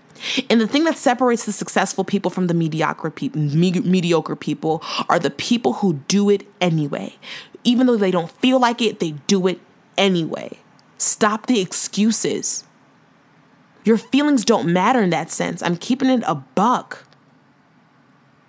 And 0.49 0.59
the 0.59 0.67
thing 0.67 0.85
that 0.85 0.97
separates 0.97 1.45
the 1.45 1.51
successful 1.51 2.03
people 2.03 2.31
from 2.31 2.47
the 2.47 2.53
mediocre 2.53 3.13
me- 3.35 3.71
mediocre 3.71 4.35
people, 4.35 4.81
are 5.09 5.19
the 5.19 5.29
people 5.29 5.73
who 5.73 5.93
do 6.07 6.29
it 6.29 6.47
anyway. 6.61 7.15
Even 7.63 7.87
though 7.87 7.97
they 7.97 8.11
don't 8.11 8.31
feel 8.31 8.59
like 8.59 8.81
it, 8.81 8.99
they 8.99 9.11
do 9.27 9.47
it 9.47 9.59
anyway. 9.97 10.57
Stop 10.97 11.45
the 11.45 11.61
excuses. 11.61 12.63
Your 13.85 13.97
feelings 13.97 14.45
don't 14.45 14.71
matter 14.71 15.01
in 15.01 15.09
that 15.11 15.29
sense. 15.29 15.61
I'm 15.61 15.77
keeping 15.77 16.09
it 16.09 16.23
a 16.25 16.35
buck. 16.35 17.05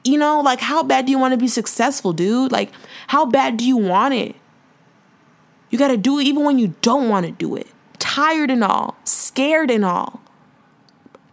You 0.05 0.19
know, 0.19 0.41
like 0.41 0.61
how 0.61 0.83
bad 0.83 1.07
do 1.07 1.13
you 1.13 1.19
want 1.19 1.33
to 1.33 1.39
be 1.39 1.49
successful, 1.49 2.13
dude? 2.13 2.53
Like 2.53 2.71
how 3.09 3.27
bad 3.27 3.57
do 3.57 3.65
you 3.65 3.77
want 3.77 4.15
it? 4.15 4.37
You 5.75 5.79
got 5.79 5.89
to 5.89 5.97
do 5.97 6.21
it 6.21 6.27
even 6.29 6.45
when 6.45 6.61
you 6.61 6.77
don't 6.83 7.09
want 7.09 7.27
to 7.27 7.33
do 7.33 7.57
it. 7.57 7.67
Tired 7.99 8.49
and 8.49 8.63
all, 8.63 8.95
scared 9.03 9.73
and 9.73 9.85
all. 9.85 10.21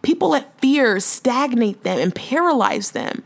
People 0.02 0.30
let 0.30 0.60
fear 0.60 0.98
stagnate 0.98 1.84
them 1.84 2.00
and 2.00 2.12
paralyze 2.12 2.90
them. 2.90 3.22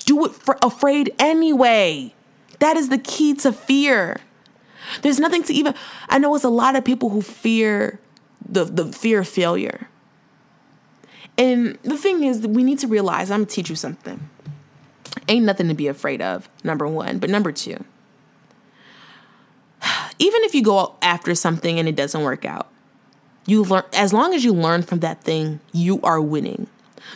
Do 0.00 0.26
it 0.26 0.32
for 0.32 0.58
afraid 0.60 1.14
anyway. 1.18 2.12
That 2.58 2.76
is 2.76 2.90
the 2.90 2.98
key 2.98 3.32
to 3.36 3.54
fear. 3.54 4.18
There's 5.00 5.18
nothing 5.18 5.44
to 5.44 5.54
even 5.54 5.74
I 6.10 6.18
know 6.18 6.34
it's 6.34 6.44
a 6.44 6.50
lot 6.50 6.76
of 6.76 6.84
people 6.84 7.08
who 7.08 7.22
fear 7.22 7.98
the 8.46 8.64
the 8.66 8.92
fear 8.92 9.20
of 9.20 9.28
failure. 9.28 9.88
And 11.38 11.78
the 11.84 11.96
thing 11.96 12.22
is 12.22 12.46
we 12.46 12.64
need 12.64 12.80
to 12.80 12.86
realize 12.86 13.30
I'm 13.30 13.40
gonna 13.40 13.46
teach 13.46 13.70
you 13.70 13.76
something. 13.76 14.28
Ain't 15.26 15.46
nothing 15.46 15.68
to 15.68 15.74
be 15.74 15.88
afraid 15.88 16.20
of, 16.20 16.50
number 16.62 16.86
one. 16.86 17.16
But 17.16 17.30
number 17.30 17.50
two, 17.50 17.82
even 20.18 20.42
if 20.44 20.54
you 20.54 20.62
go 20.62 20.96
after 21.02 21.34
something 21.34 21.78
and 21.78 21.88
it 21.88 21.96
doesn't 21.96 22.22
work 22.22 22.44
out, 22.44 22.68
you 23.46 23.64
learn 23.64 23.84
as 23.92 24.12
long 24.12 24.34
as 24.34 24.44
you 24.44 24.52
learn 24.52 24.82
from 24.82 25.00
that 25.00 25.22
thing, 25.22 25.60
you 25.72 26.00
are 26.02 26.20
winning. 26.20 26.66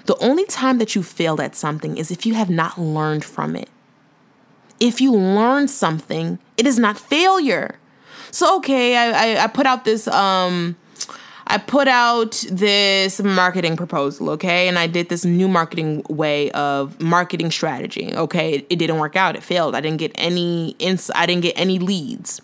The 0.06 0.16
only 0.18 0.44
time 0.44 0.78
that 0.78 0.94
you 0.94 1.02
failed 1.02 1.40
at 1.40 1.54
something 1.54 1.96
is 1.96 2.11
if 2.11 2.26
you 2.26 2.35
have 2.35 2.50
not 2.50 2.78
learned 2.78 3.24
from 3.24 3.56
it. 3.56 3.68
If 4.78 5.00
you 5.00 5.12
learn 5.12 5.68
something, 5.68 6.38
it 6.56 6.66
is 6.66 6.78
not 6.78 6.98
failure. 6.98 7.78
So 8.30 8.56
okay, 8.59 8.96
I, 8.96 9.37
I, 9.37 9.44
I 9.44 9.46
put 9.46 9.66
out 9.66 9.85
this 9.85 10.06
um 10.09 10.76
I 11.48 11.59
put 11.59 11.87
out 11.87 12.44
this 12.50 13.20
marketing 13.22 13.76
proposal, 13.76 14.30
okay? 14.30 14.66
And 14.66 14.80
I 14.80 14.88
did 14.88 15.09
this 15.09 15.24
new 15.24 15.46
marketing 15.46 16.02
way 16.11 16.50
of 16.50 17.00
marketing 17.00 17.52
strategy, 17.52 18.12
okay? 18.16 18.54
It, 18.54 18.66
it 18.68 18.76
didn't 18.76 18.98
work 18.98 19.14
out. 19.14 19.37
It 19.37 19.44
failed. 19.44 19.76
I 19.76 19.80
didn't 19.80 19.98
get 19.98 20.11
any 20.16 20.74
ins- 20.80 21.11
I 21.14 21.24
didn't 21.24 21.42
get 21.42 21.56
any 21.56 21.78
leads 21.78 22.40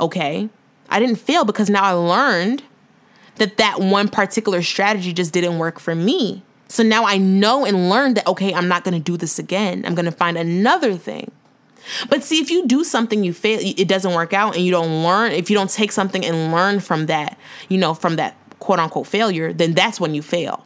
okay? 0.00 0.48
I 0.88 0.98
didn't 0.98 1.16
fail 1.16 1.44
because 1.44 1.70
now 1.70 1.84
I 1.84 1.92
learned 1.92 2.62
that 3.36 3.56
that 3.56 3.80
one 3.80 4.08
particular 4.08 4.62
strategy 4.62 5.12
just 5.12 5.32
didn't 5.32 5.58
work 5.58 5.78
for 5.78 5.94
me. 5.94 6.42
So 6.68 6.82
now 6.82 7.04
I 7.04 7.18
know 7.18 7.64
and 7.64 7.90
learn 7.90 8.14
that, 8.14 8.26
okay, 8.26 8.54
I'm 8.54 8.68
not 8.68 8.84
gonna 8.84 9.00
do 9.00 9.16
this 9.16 9.38
again. 9.38 9.84
I'm 9.86 9.94
gonna 9.94 10.12
find 10.12 10.36
another 10.36 10.94
thing. 10.94 11.30
But 12.08 12.22
see, 12.22 12.40
if 12.40 12.50
you 12.50 12.66
do 12.66 12.84
something, 12.84 13.24
you 13.24 13.32
fail, 13.32 13.58
it 13.62 13.88
doesn't 13.88 14.12
work 14.12 14.32
out, 14.32 14.54
and 14.54 14.64
you 14.64 14.70
don't 14.70 15.02
learn, 15.02 15.32
if 15.32 15.50
you 15.50 15.56
don't 15.56 15.70
take 15.70 15.92
something 15.92 16.24
and 16.24 16.52
learn 16.52 16.80
from 16.80 17.06
that, 17.06 17.38
you 17.68 17.78
know, 17.78 17.94
from 17.94 18.16
that 18.16 18.36
quote 18.58 18.78
unquote 18.78 19.06
failure, 19.06 19.52
then 19.52 19.72
that's 19.72 19.98
when 19.98 20.14
you 20.14 20.22
fail. 20.22 20.64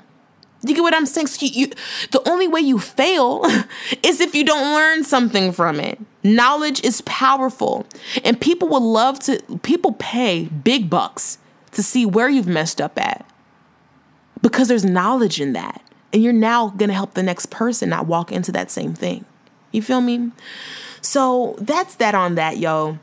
You 0.66 0.74
get 0.74 0.82
what 0.82 0.94
I'm 0.94 1.06
saying? 1.06 1.28
So 1.28 1.46
you, 1.46 1.52
you, 1.52 1.66
the 2.10 2.26
only 2.28 2.48
way 2.48 2.60
you 2.60 2.78
fail 2.78 3.44
is 4.02 4.20
if 4.20 4.34
you 4.34 4.44
don't 4.44 4.74
learn 4.74 5.04
something 5.04 5.52
from 5.52 5.78
it. 5.78 5.98
Knowledge 6.24 6.82
is 6.82 7.02
powerful, 7.02 7.86
and 8.24 8.40
people 8.40 8.66
would 8.68 8.82
love 8.82 9.18
to. 9.20 9.40
People 9.62 9.92
pay 9.92 10.46
big 10.46 10.88
bucks 10.88 11.38
to 11.72 11.82
see 11.82 12.06
where 12.06 12.28
you've 12.28 12.46
messed 12.46 12.80
up 12.80 12.98
at 12.98 13.26
because 14.40 14.68
there's 14.68 14.84
knowledge 14.84 15.40
in 15.40 15.52
that, 15.52 15.82
and 16.12 16.22
you're 16.22 16.32
now 16.32 16.68
gonna 16.70 16.94
help 16.94 17.12
the 17.14 17.22
next 17.22 17.50
person 17.50 17.90
not 17.90 18.06
walk 18.06 18.32
into 18.32 18.50
that 18.52 18.70
same 18.70 18.94
thing. 18.94 19.26
You 19.70 19.82
feel 19.82 20.00
me? 20.00 20.30
So 21.02 21.56
that's 21.60 21.96
that 21.96 22.14
on 22.14 22.36
that, 22.36 22.56
yo. 22.56 22.98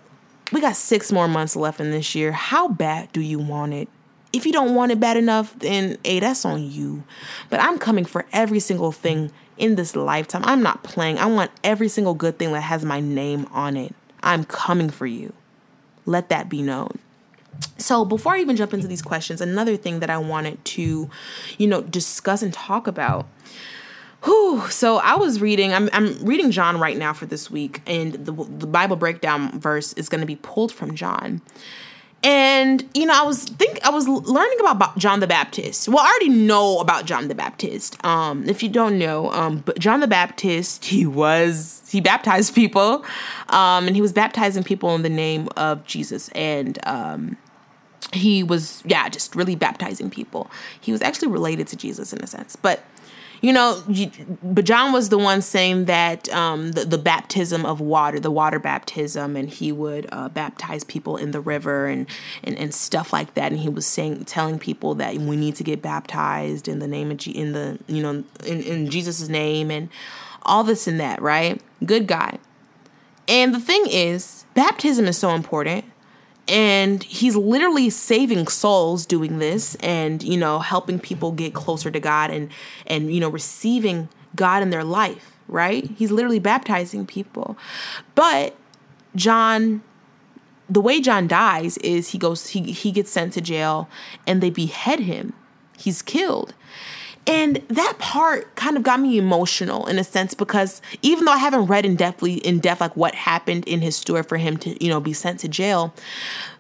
We 0.51 0.59
got 0.59 0.75
six 0.75 1.11
more 1.11 1.27
months 1.27 1.55
left 1.55 1.79
in 1.79 1.91
this 1.91 2.15
year. 2.15 2.31
How 2.31 2.67
bad 2.67 3.11
do 3.13 3.21
you 3.21 3.39
want 3.39 3.73
it? 3.73 3.87
if 4.33 4.45
you 4.45 4.51
don't 4.51 4.75
want 4.75 4.91
it 4.91 4.99
bad 4.99 5.17
enough, 5.17 5.57
then 5.59 5.97
hey, 6.03 6.19
that's 6.19 6.45
on 6.45 6.69
you. 6.71 7.03
But 7.49 7.59
I'm 7.59 7.77
coming 7.77 8.05
for 8.05 8.25
every 8.31 8.59
single 8.59 8.91
thing 8.91 9.31
in 9.61 9.75
this 9.75 9.95
lifetime. 9.95 10.41
I'm 10.43 10.63
not 10.63 10.83
playing. 10.83 11.19
I 11.19 11.27
want 11.27 11.51
every 11.63 11.87
single 11.87 12.15
good 12.15 12.39
thing 12.39 12.51
that 12.51 12.61
has 12.61 12.83
my 12.83 12.99
name 12.99 13.47
on 13.51 13.77
it. 13.77 13.93
I'm 14.23 14.43
coming 14.43 14.89
for 14.89 15.05
you. 15.05 15.33
Let 16.05 16.29
that 16.29 16.49
be 16.49 16.63
known. 16.63 16.97
So, 17.77 18.03
before 18.03 18.33
I 18.33 18.39
even 18.39 18.55
jump 18.55 18.73
into 18.73 18.87
these 18.87 19.01
questions, 19.01 19.39
another 19.39 19.77
thing 19.77 19.99
that 19.99 20.09
I 20.09 20.17
wanted 20.17 20.63
to, 20.65 21.09
you 21.57 21.67
know, 21.67 21.81
discuss 21.81 22.41
and 22.41 22.51
talk 22.51 22.87
about. 22.87 23.27
Whew, 24.23 24.67
so 24.69 24.97
I 24.97 25.15
was 25.15 25.41
reading, 25.41 25.73
I'm, 25.73 25.89
I'm 25.93 26.23
reading 26.23 26.51
John 26.51 26.79
right 26.79 26.97
now 26.97 27.11
for 27.11 27.25
this 27.25 27.49
week, 27.49 27.81
and 27.87 28.13
the, 28.13 28.31
the 28.31 28.67
Bible 28.67 28.95
breakdown 28.95 29.59
verse 29.59 29.93
is 29.93 30.09
going 30.09 30.21
to 30.21 30.27
be 30.27 30.35
pulled 30.37 30.71
from 30.71 30.95
John. 30.95 31.41
And 32.23 32.87
you 32.93 33.05
know, 33.07 33.13
I 33.15 33.25
was 33.25 33.45
think 33.45 33.83
I 33.83 33.89
was 33.89 34.07
learning 34.07 34.59
about 34.59 34.97
John 34.97 35.21
the 35.21 35.27
Baptist. 35.27 35.89
Well, 35.89 35.99
I 35.99 36.07
already 36.07 36.29
know 36.29 36.79
about 36.79 37.05
John 37.05 37.27
the 37.27 37.35
Baptist. 37.35 38.03
Um, 38.05 38.47
if 38.47 38.61
you 38.61 38.69
don't 38.69 38.99
know, 38.99 39.31
um, 39.31 39.57
but 39.65 39.79
John 39.79 40.01
the 40.01 40.07
Baptist, 40.07 40.85
he 40.85 41.05
was 41.05 41.81
he 41.89 41.99
baptized 41.99 42.53
people, 42.53 43.03
um, 43.49 43.87
and 43.87 43.95
he 43.95 44.01
was 44.01 44.13
baptizing 44.13 44.63
people 44.63 44.93
in 44.93 45.01
the 45.01 45.09
name 45.09 45.49
of 45.57 45.83
Jesus, 45.85 46.29
and 46.29 46.77
um, 46.85 47.37
he 48.13 48.43
was 48.43 48.83
yeah, 48.85 49.09
just 49.09 49.35
really 49.35 49.55
baptizing 49.55 50.11
people. 50.11 50.51
He 50.79 50.91
was 50.91 51.01
actually 51.01 51.29
related 51.29 51.67
to 51.69 51.75
Jesus 51.75 52.13
in 52.13 52.23
a 52.23 52.27
sense, 52.27 52.55
but 52.55 52.83
you 53.41 53.51
know, 53.51 53.83
but 54.43 54.65
John 54.65 54.93
was 54.93 55.09
the 55.09 55.17
one 55.17 55.41
saying 55.41 55.85
that 55.85 56.29
um, 56.29 56.73
the, 56.73 56.85
the 56.85 56.99
baptism 56.99 57.65
of 57.65 57.81
water, 57.81 58.19
the 58.19 58.29
water 58.29 58.59
baptism, 58.59 59.35
and 59.35 59.49
he 59.49 59.71
would 59.71 60.07
uh, 60.11 60.29
baptize 60.29 60.83
people 60.83 61.17
in 61.17 61.31
the 61.31 61.41
river 61.41 61.87
and, 61.87 62.07
and 62.43 62.55
and 62.57 62.73
stuff 62.73 63.11
like 63.11 63.33
that. 63.33 63.51
And 63.51 63.59
he 63.59 63.69
was 63.69 63.87
saying, 63.87 64.25
telling 64.25 64.59
people 64.59 64.93
that 64.95 65.15
we 65.15 65.35
need 65.35 65.55
to 65.55 65.63
get 65.63 65.81
baptized 65.81 66.67
in 66.67 66.77
the 66.77 66.87
name 66.87 67.09
of 67.09 67.17
G- 67.17 67.31
in 67.31 67.53
the 67.53 67.79
you 67.87 68.03
know 68.03 68.23
in 68.45 68.61
in 68.61 68.89
Jesus's 68.89 69.29
name 69.29 69.71
and 69.71 69.89
all 70.43 70.63
this 70.63 70.87
and 70.87 70.99
that. 70.99 71.19
Right? 71.19 71.59
Good 71.83 72.05
guy. 72.05 72.37
And 73.27 73.55
the 73.55 73.59
thing 73.59 73.85
is, 73.87 74.45
baptism 74.53 75.05
is 75.05 75.17
so 75.17 75.31
important 75.31 75.85
and 76.51 77.01
he's 77.03 77.35
literally 77.35 77.89
saving 77.89 78.47
souls 78.47 79.05
doing 79.05 79.39
this 79.39 79.75
and 79.75 80.21
you 80.21 80.37
know 80.37 80.59
helping 80.59 80.99
people 80.99 81.31
get 81.31 81.53
closer 81.53 81.89
to 81.89 81.99
god 81.99 82.29
and 82.29 82.51
and 82.85 83.13
you 83.13 83.19
know 83.19 83.29
receiving 83.29 84.09
God 84.35 84.63
in 84.63 84.69
their 84.69 84.83
life, 84.83 85.37
right? 85.47 85.89
He's 85.97 86.11
literally 86.11 86.39
baptizing 86.39 87.05
people. 87.05 87.57
But 88.15 88.55
John 89.15 89.81
the 90.69 90.81
way 90.81 91.01
John 91.01 91.27
dies 91.27 91.77
is 91.79 92.09
he 92.09 92.17
goes 92.17 92.47
he 92.47 92.71
he 92.71 92.91
gets 92.91 93.11
sent 93.11 93.33
to 93.33 93.41
jail 93.41 93.89
and 94.25 94.41
they 94.41 94.49
behead 94.49 95.01
him. 95.01 95.33
He's 95.77 96.01
killed. 96.01 96.53
And 97.27 97.57
that 97.67 97.97
part 97.99 98.55
kind 98.55 98.77
of 98.77 98.83
got 98.83 98.99
me 98.99 99.17
emotional 99.17 99.85
in 99.85 99.99
a 99.99 100.03
sense 100.03 100.33
because 100.33 100.81
even 101.01 101.25
though 101.25 101.33
I 101.33 101.37
haven't 101.37 101.67
read 101.67 101.85
in 101.85 101.95
depthly 101.95 102.39
in 102.41 102.59
depth 102.59 102.81
like 102.81 102.97
what 102.97 103.13
happened 103.13 103.67
in 103.67 103.81
his 103.81 103.95
story 103.95 104.23
for 104.23 104.37
him 104.37 104.57
to, 104.57 104.83
you 104.83 104.89
know, 104.89 104.99
be 104.99 105.13
sent 105.13 105.39
to 105.41 105.47
jail, 105.47 105.93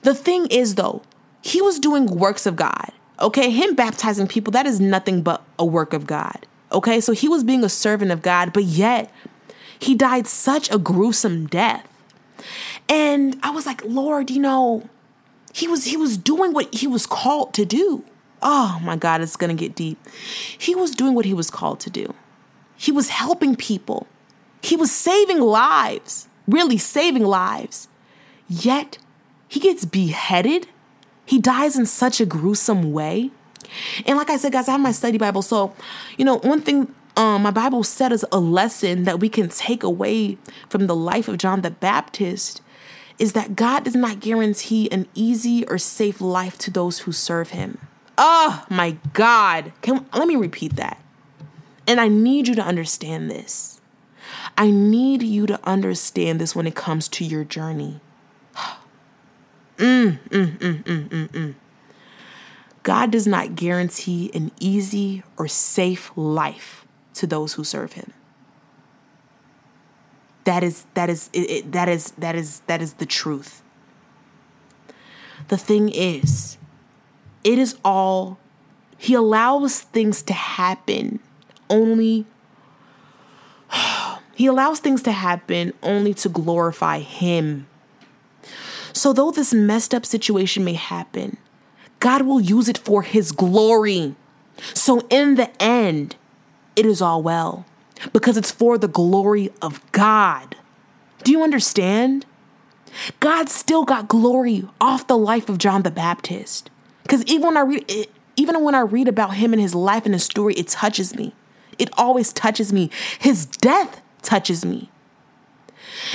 the 0.03 0.13
thing 0.13 0.45
is 0.47 0.75
though, 0.75 1.01
he 1.41 1.61
was 1.61 1.79
doing 1.79 2.05
works 2.05 2.45
of 2.45 2.55
God. 2.55 2.91
Okay, 3.19 3.49
him 3.49 3.75
baptizing 3.75 4.27
people, 4.27 4.51
that 4.51 4.65
is 4.65 4.79
nothing 4.79 5.21
but 5.21 5.43
a 5.57 5.65
work 5.65 5.93
of 5.93 6.07
God. 6.07 6.45
Okay, 6.71 7.01
so 7.01 7.11
he 7.11 7.27
was 7.27 7.43
being 7.43 7.63
a 7.63 7.69
servant 7.69 8.11
of 8.11 8.21
God, 8.21 8.53
but 8.53 8.63
yet 8.63 9.11
he 9.77 9.95
died 9.95 10.27
such 10.27 10.71
a 10.71 10.77
gruesome 10.77 11.47
death. 11.47 11.87
And 12.87 13.37
I 13.43 13.49
was 13.51 13.65
like, 13.65 13.83
Lord, 13.83 14.29
you 14.29 14.39
know, 14.39 14.89
he 15.53 15.67
was 15.67 15.85
he 15.85 15.97
was 15.97 16.17
doing 16.17 16.53
what 16.53 16.73
he 16.73 16.87
was 16.87 17.05
called 17.05 17.53
to 17.55 17.65
do. 17.65 18.03
Oh 18.41 18.79
my 18.83 18.95
God, 18.95 19.21
it's 19.21 19.35
gonna 19.35 19.53
get 19.53 19.75
deep. 19.75 19.99
He 20.57 20.75
was 20.75 20.91
doing 20.91 21.13
what 21.13 21.25
he 21.25 21.33
was 21.33 21.49
called 21.49 21.79
to 21.81 21.89
do. 21.89 22.13
He 22.75 22.91
was 22.91 23.09
helping 23.09 23.55
people. 23.55 24.07
He 24.63 24.75
was 24.75 24.91
saving 24.91 25.39
lives, 25.39 26.27
really 26.47 26.77
saving 26.77 27.23
lives. 27.23 27.87
Yet 28.47 28.97
he 29.47 29.59
gets 29.59 29.85
beheaded. 29.85 30.67
He 31.25 31.39
dies 31.39 31.77
in 31.77 31.85
such 31.85 32.19
a 32.19 32.25
gruesome 32.25 32.91
way. 32.91 33.31
And 34.05 34.17
like 34.17 34.29
I 34.29 34.37
said, 34.37 34.51
guys, 34.51 34.67
I 34.67 34.73
have 34.73 34.81
my 34.81 34.91
study 34.91 35.17
Bible. 35.17 35.41
So, 35.41 35.73
you 36.17 36.25
know, 36.25 36.37
one 36.39 36.61
thing 36.61 36.93
um, 37.17 37.43
my 37.43 37.51
Bible 37.51 37.83
said 37.83 38.11
is 38.11 38.25
a 38.31 38.39
lesson 38.39 39.03
that 39.03 39.19
we 39.19 39.29
can 39.29 39.49
take 39.49 39.83
away 39.83 40.37
from 40.69 40.87
the 40.87 40.95
life 40.95 41.27
of 41.27 41.37
John 41.37 41.61
the 41.61 41.71
Baptist 41.71 42.61
is 43.19 43.33
that 43.33 43.55
God 43.55 43.83
does 43.83 43.95
not 43.95 44.19
guarantee 44.19 44.89
an 44.91 45.07
easy 45.13 45.65
or 45.67 45.77
safe 45.77 46.21
life 46.21 46.57
to 46.59 46.71
those 46.71 46.99
who 46.99 47.11
serve 47.11 47.51
him. 47.51 47.77
Oh 48.17 48.65
my 48.69 48.97
God. 49.13 49.73
Can, 49.81 50.05
let 50.13 50.27
me 50.27 50.35
repeat 50.35 50.75
that. 50.75 51.01
And 51.87 51.99
I 51.99 52.07
need 52.07 52.47
you 52.47 52.55
to 52.55 52.61
understand 52.61 53.29
this. 53.29 53.81
I 54.57 54.69
need 54.69 55.23
you 55.23 55.45
to 55.47 55.59
understand 55.63 56.39
this 56.39 56.55
when 56.55 56.67
it 56.67 56.75
comes 56.75 57.07
to 57.09 57.25
your 57.25 57.43
journey. 57.43 57.99
mm, 59.77 60.19
mm, 60.19 60.57
mm, 60.57 60.83
mm, 60.83 61.09
mm, 61.09 61.27
mm. 61.27 61.55
God 62.83 63.11
does 63.11 63.27
not 63.27 63.55
guarantee 63.55 64.31
an 64.33 64.51
easy 64.59 65.23
or 65.37 65.47
safe 65.47 66.11
life 66.15 66.85
to 67.15 67.27
those 67.27 67.53
who 67.53 67.63
serve 67.63 67.93
him 67.93 68.13
that 70.43 70.63
is 70.63 70.85
that 70.93 71.09
is 71.09 71.29
it, 71.33 71.49
it, 71.49 71.71
that 71.71 71.87
is 71.87 72.11
that 72.11 72.35
is 72.35 72.61
that 72.61 72.81
is 72.81 72.93
the 72.93 73.05
truth 73.05 73.61
the 75.49 75.57
thing 75.57 75.89
is 75.89 76.57
it 77.43 77.57
is 77.57 77.77
all 77.83 78.37
he 78.97 79.13
allows 79.13 79.81
things 79.81 80.21
to 80.21 80.33
happen 80.33 81.19
only 81.69 82.25
he 84.35 84.45
allows 84.45 84.79
things 84.79 85.01
to 85.01 85.11
happen 85.11 85.73
only 85.83 86.13
to 86.13 86.29
glorify 86.29 86.99
him 86.99 87.67
so 88.93 89.13
though 89.13 89.31
this 89.31 89.53
messed 89.53 89.93
up 89.93 90.05
situation 90.05 90.63
may 90.63 90.73
happen 90.73 91.37
god 91.99 92.23
will 92.23 92.41
use 92.41 92.67
it 92.67 92.77
for 92.77 93.03
his 93.03 93.31
glory 93.31 94.15
so 94.73 95.01
in 95.09 95.35
the 95.35 95.49
end 95.61 96.15
it 96.75 96.85
is 96.85 97.01
all 97.01 97.21
well 97.21 97.65
because 98.13 98.37
it's 98.37 98.51
for 98.51 98.77
the 98.77 98.87
glory 98.87 99.51
of 99.61 99.81
God. 99.91 100.55
Do 101.23 101.31
you 101.31 101.43
understand? 101.43 102.25
God 103.19 103.49
still 103.49 103.85
got 103.85 104.07
glory 104.07 104.67
off 104.79 105.07
the 105.07 105.17
life 105.17 105.49
of 105.49 105.57
John 105.57 105.83
the 105.83 105.91
Baptist. 105.91 106.69
Because 107.11 107.25
even 107.25 107.47
when 107.47 107.57
I 107.57 107.61
read 107.61 107.85
it, 107.89 108.09
even 108.37 108.63
when 108.63 108.73
I 108.73 108.79
read 108.79 109.09
about 109.09 109.33
him 109.33 109.51
and 109.51 109.61
his 109.61 109.75
life 109.75 110.05
and 110.05 110.15
his 110.15 110.23
story, 110.23 110.53
it 110.53 110.69
touches 110.69 111.13
me. 111.13 111.33
It 111.77 111.89
always 111.97 112.31
touches 112.31 112.71
me. 112.71 112.89
His 113.19 113.45
death 113.45 114.01
touches 114.21 114.63
me. 114.63 114.89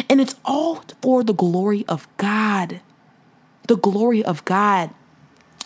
And 0.09 0.23
it's 0.23 0.37
all 0.43 0.83
for 1.03 1.23
the 1.23 1.35
glory 1.35 1.85
of 1.87 2.09
God. 2.17 2.81
The 3.69 3.77
glory 3.77 4.25
of 4.25 4.43
God. 4.47 4.89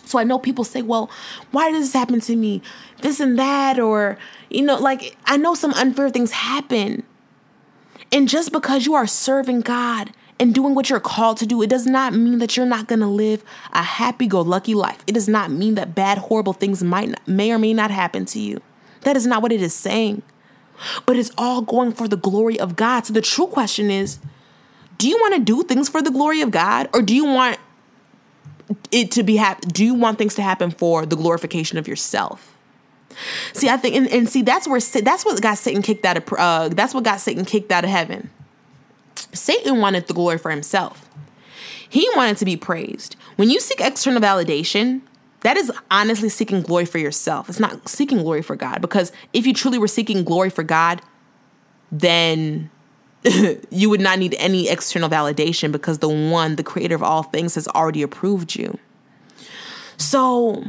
So 0.03 0.19
I 0.19 0.25
know 0.25 0.37
people 0.37 0.65
say, 0.65 0.81
well, 0.81 1.09
why 1.51 1.71
does 1.71 1.85
this 1.85 1.93
happen 1.93 2.19
to 2.19 2.35
me? 2.35 2.61
This 3.01 3.21
and 3.21 3.39
that, 3.39 3.79
or, 3.79 4.17
you 4.49 4.63
know, 4.63 4.75
like 4.75 5.15
I 5.27 5.37
know 5.37 5.53
some 5.53 5.71
unfair 5.75 6.09
things 6.09 6.31
happen. 6.31 7.03
And 8.11 8.27
just 8.27 8.51
because 8.51 8.85
you 8.85 8.95
are 8.95 9.07
serving 9.07 9.61
God 9.61 10.11
and 10.41 10.55
doing 10.55 10.73
what 10.73 10.89
you're 10.89 10.99
called 10.99 11.37
to 11.37 11.45
do, 11.45 11.61
it 11.61 11.69
does 11.69 11.85
not 11.85 12.15
mean 12.15 12.39
that 12.39 12.57
you're 12.57 12.65
not 12.65 12.87
going 12.87 12.99
to 12.99 13.05
live 13.05 13.43
a 13.73 13.83
happy 13.83 14.25
go 14.25 14.41
lucky 14.41 14.73
life. 14.73 15.03
It 15.05 15.11
does 15.11 15.29
not 15.29 15.51
mean 15.51 15.75
that 15.75 15.93
bad, 15.93 16.17
horrible 16.17 16.53
things 16.53 16.81
might 16.81 17.09
not, 17.09 17.27
may 17.27 17.51
or 17.51 17.59
may 17.59 17.75
not 17.75 17.91
happen 17.91 18.25
to 18.25 18.39
you. 18.39 18.59
That 19.01 19.15
is 19.15 19.27
not 19.27 19.43
what 19.43 19.51
it 19.51 19.61
is 19.61 19.75
saying. 19.75 20.23
But 21.05 21.15
it's 21.15 21.29
all 21.37 21.61
going 21.61 21.91
for 21.91 22.07
the 22.07 22.17
glory 22.17 22.59
of 22.59 22.75
God. 22.75 23.05
So 23.05 23.13
the 23.13 23.21
true 23.21 23.45
question 23.45 23.91
is 23.91 24.17
do 24.97 25.07
you 25.07 25.17
want 25.17 25.35
to 25.35 25.41
do 25.41 25.61
things 25.61 25.89
for 25.89 26.01
the 26.01 26.09
glory 26.09 26.41
of 26.41 26.49
God 26.49 26.89
or 26.91 27.03
do 27.03 27.13
you 27.13 27.25
want 27.25 27.59
it 28.91 29.11
to 29.11 29.21
be 29.23 29.35
happen 29.35 29.69
do 29.69 29.85
you 29.85 29.93
want 29.93 30.17
things 30.17 30.33
to 30.35 30.41
happen 30.41 30.71
for 30.71 31.05
the 31.05 31.15
glorification 31.15 31.77
of 31.77 31.87
yourself 31.87 32.55
see 33.51 33.67
i 33.67 33.75
think 33.75 33.95
and, 33.95 34.07
and 34.07 34.29
see 34.29 34.41
that's 34.41 34.65
where 34.65 34.79
that's 34.79 35.25
what 35.25 35.41
got 35.41 35.57
satan 35.57 35.81
kicked 35.81 36.05
out 36.05 36.15
of 36.15 36.23
uh, 36.37 36.69
that's 36.69 36.93
what 36.93 37.03
got 37.03 37.19
satan 37.19 37.43
kicked 37.43 37.69
out 37.69 37.83
of 37.83 37.89
heaven 37.89 38.29
satan 39.33 39.79
wanted 39.79 40.07
the 40.07 40.13
glory 40.13 40.37
for 40.37 40.51
himself 40.51 41.07
he 41.87 42.09
wanted 42.15 42.37
to 42.37 42.45
be 42.45 42.57
praised 42.57 43.15
when 43.35 43.49
you 43.49 43.59
seek 43.59 43.81
external 43.81 44.21
validation 44.21 45.01
that 45.41 45.57
is 45.57 45.71
honestly 45.89 46.29
seeking 46.29 46.61
glory 46.61 46.85
for 46.85 46.97
yourself 46.97 47.49
it's 47.49 47.59
not 47.59 47.87
seeking 47.87 48.19
glory 48.19 48.41
for 48.41 48.55
god 48.55 48.81
because 48.81 49.11
if 49.33 49.45
you 49.45 49.53
truly 49.53 49.77
were 49.77 49.87
seeking 49.87 50.23
glory 50.23 50.49
for 50.49 50.63
god 50.63 51.01
then 51.91 52.69
you 53.69 53.89
would 53.89 54.01
not 54.01 54.17
need 54.19 54.35
any 54.39 54.67
external 54.67 55.09
validation 55.09 55.71
because 55.71 55.99
the 55.99 56.09
one, 56.09 56.55
the 56.55 56.63
creator 56.63 56.95
of 56.95 57.03
all 57.03 57.23
things, 57.23 57.55
has 57.55 57.67
already 57.69 58.01
approved 58.01 58.55
you. 58.55 58.79
So 59.97 60.63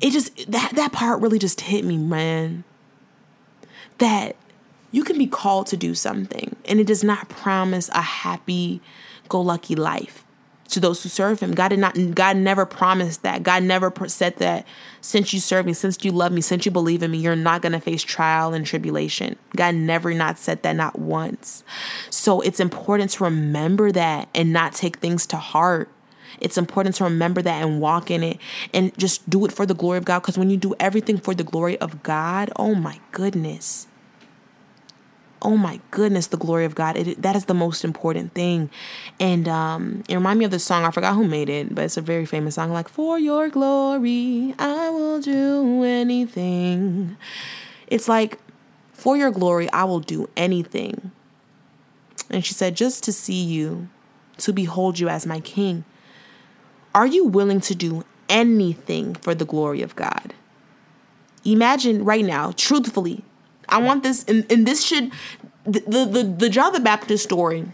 it 0.00 0.10
just 0.10 0.50
that 0.50 0.72
that 0.74 0.92
part 0.92 1.20
really 1.20 1.38
just 1.38 1.60
hit 1.60 1.84
me, 1.84 1.96
man. 1.96 2.64
That 3.98 4.36
you 4.90 5.04
can 5.04 5.18
be 5.18 5.26
called 5.26 5.66
to 5.68 5.76
do 5.76 5.94
something 5.94 6.56
and 6.64 6.80
it 6.80 6.86
does 6.86 7.04
not 7.04 7.28
promise 7.28 7.88
a 7.90 8.00
happy 8.00 8.80
go 9.28 9.40
lucky 9.40 9.74
life 9.74 10.24
to 10.68 10.80
those 10.80 11.02
who 11.02 11.08
serve 11.08 11.40
him. 11.40 11.52
God 11.52 11.68
did 11.68 11.78
not 11.78 11.96
God 12.14 12.36
never 12.36 12.66
promised 12.66 13.22
that. 13.22 13.42
God 13.42 13.62
never 13.62 13.92
said 14.06 14.36
that 14.36 14.66
since 15.00 15.32
you 15.32 15.40
serve 15.40 15.66
me, 15.66 15.72
since 15.72 16.04
you 16.04 16.12
love 16.12 16.32
me, 16.32 16.40
since 16.40 16.66
you 16.66 16.70
believe 16.70 17.02
in 17.02 17.10
me, 17.10 17.18
you're 17.18 17.36
not 17.36 17.62
going 17.62 17.72
to 17.72 17.80
face 17.80 18.02
trial 18.02 18.52
and 18.52 18.66
tribulation. 18.66 19.36
God 19.56 19.74
never 19.74 20.12
not 20.12 20.38
said 20.38 20.62
that 20.62 20.76
not 20.76 20.98
once. 20.98 21.64
So 22.10 22.40
it's 22.42 22.60
important 22.60 23.10
to 23.12 23.24
remember 23.24 23.90
that 23.92 24.28
and 24.34 24.52
not 24.52 24.74
take 24.74 24.98
things 24.98 25.26
to 25.28 25.36
heart. 25.36 25.88
It's 26.40 26.58
important 26.58 26.94
to 26.96 27.04
remember 27.04 27.42
that 27.42 27.64
and 27.64 27.80
walk 27.80 28.10
in 28.10 28.22
it 28.22 28.38
and 28.74 28.96
just 28.98 29.28
do 29.28 29.44
it 29.44 29.52
for 29.52 29.66
the 29.66 29.74
glory 29.74 29.98
of 29.98 30.04
God 30.04 30.20
because 30.20 30.38
when 30.38 30.50
you 30.50 30.56
do 30.56 30.74
everything 30.78 31.18
for 31.18 31.34
the 31.34 31.44
glory 31.44 31.78
of 31.78 32.02
God, 32.02 32.50
oh 32.56 32.74
my 32.74 33.00
goodness 33.10 33.88
oh 35.42 35.56
my 35.56 35.80
goodness, 35.90 36.28
the 36.28 36.36
glory 36.36 36.64
of 36.64 36.74
God. 36.74 36.96
It, 36.96 37.22
that 37.22 37.36
is 37.36 37.46
the 37.46 37.54
most 37.54 37.84
important 37.84 38.34
thing. 38.34 38.70
And 39.20 39.48
um, 39.48 40.02
it 40.08 40.14
reminded 40.14 40.38
me 40.38 40.44
of 40.44 40.50
this 40.50 40.64
song, 40.64 40.84
I 40.84 40.90
forgot 40.90 41.14
who 41.14 41.26
made 41.26 41.48
it, 41.48 41.74
but 41.74 41.84
it's 41.84 41.96
a 41.96 42.02
very 42.02 42.26
famous 42.26 42.56
song 42.56 42.72
like, 42.72 42.88
For 42.88 43.18
your 43.18 43.48
glory, 43.48 44.54
I 44.58 44.90
will 44.90 45.20
do 45.20 45.84
anything. 45.84 47.16
It's 47.86 48.08
like, 48.08 48.38
For 48.92 49.16
your 49.16 49.30
glory, 49.30 49.70
I 49.72 49.84
will 49.84 50.00
do 50.00 50.28
anything. 50.36 51.12
And 52.30 52.44
she 52.44 52.54
said, 52.54 52.76
Just 52.76 53.04
to 53.04 53.12
see 53.12 53.42
you, 53.42 53.88
to 54.38 54.52
behold 54.52 54.98
you 54.98 55.08
as 55.08 55.26
my 55.26 55.40
king. 55.40 55.84
Are 56.94 57.06
you 57.06 57.24
willing 57.26 57.60
to 57.62 57.74
do 57.74 58.04
anything 58.28 59.14
for 59.14 59.34
the 59.34 59.44
glory 59.44 59.82
of 59.82 59.94
God? 59.94 60.34
Imagine 61.44 62.04
right 62.04 62.24
now, 62.24 62.52
truthfully, 62.56 63.24
I 63.68 63.78
want 63.78 64.02
this, 64.02 64.24
and, 64.24 64.50
and 64.50 64.66
this 64.66 64.84
should, 64.84 65.12
the, 65.64 65.80
the, 65.80 66.04
the, 66.04 66.22
the 66.22 66.48
John 66.48 66.72
the 66.72 66.80
Baptist 66.80 67.24
story, 67.24 67.66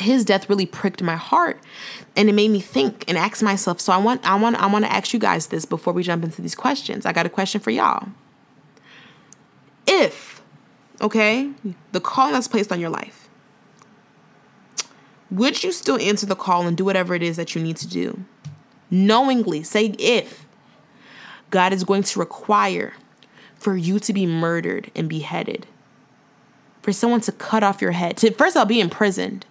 his 0.00 0.24
death 0.24 0.48
really 0.48 0.66
pricked 0.66 1.02
my 1.02 1.16
heart 1.16 1.60
and 2.16 2.28
it 2.28 2.32
made 2.32 2.50
me 2.50 2.60
think 2.60 3.04
and 3.08 3.18
ask 3.18 3.42
myself 3.42 3.80
so 3.80 3.92
i 3.92 3.96
want 3.96 4.24
i 4.24 4.34
want 4.34 4.56
i 4.56 4.66
want 4.66 4.84
to 4.84 4.92
ask 4.92 5.12
you 5.12 5.18
guys 5.18 5.48
this 5.48 5.64
before 5.64 5.92
we 5.92 6.02
jump 6.02 6.24
into 6.24 6.40
these 6.40 6.54
questions. 6.54 7.04
I 7.04 7.12
got 7.12 7.26
a 7.26 7.30
question 7.30 7.60
for 7.60 7.70
y'all. 7.70 8.08
If 9.86 10.42
okay 11.00 11.50
the 11.92 12.00
call 12.00 12.32
that's 12.32 12.48
placed 12.48 12.72
on 12.72 12.80
your 12.80 12.90
life 12.90 13.28
would 15.30 15.62
you 15.62 15.72
still 15.72 15.98
answer 15.98 16.26
the 16.26 16.36
call 16.36 16.66
and 16.66 16.76
do 16.76 16.84
whatever 16.84 17.14
it 17.14 17.22
is 17.22 17.36
that 17.36 17.54
you 17.54 17.62
need 17.62 17.76
to 17.78 17.88
do? 17.88 18.24
Knowingly 18.90 19.62
say 19.62 19.86
if 19.98 20.46
god 21.50 21.72
is 21.72 21.84
going 21.84 22.02
to 22.02 22.18
require 22.18 22.94
for 23.62 23.76
you 23.76 24.00
to 24.00 24.12
be 24.12 24.26
murdered 24.26 24.90
and 24.96 25.08
beheaded 25.08 25.66
for 26.82 26.92
someone 26.92 27.20
to 27.20 27.30
cut 27.30 27.62
off 27.62 27.80
your 27.80 27.92
head, 27.92 28.16
to 28.16 28.32
first 28.32 28.56
all 28.56 28.64
be 28.64 28.80
imprisoned 28.80 29.46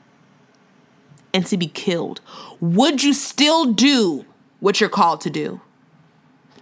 and 1.34 1.46
to 1.46 1.56
be 1.56 1.68
killed, 1.68 2.20
would 2.60 3.04
you 3.04 3.14
still 3.14 3.72
do 3.72 4.26
what 4.60 4.82
you're 4.82 4.90
called 4.90 5.22
to 5.22 5.30
do? 5.30 5.62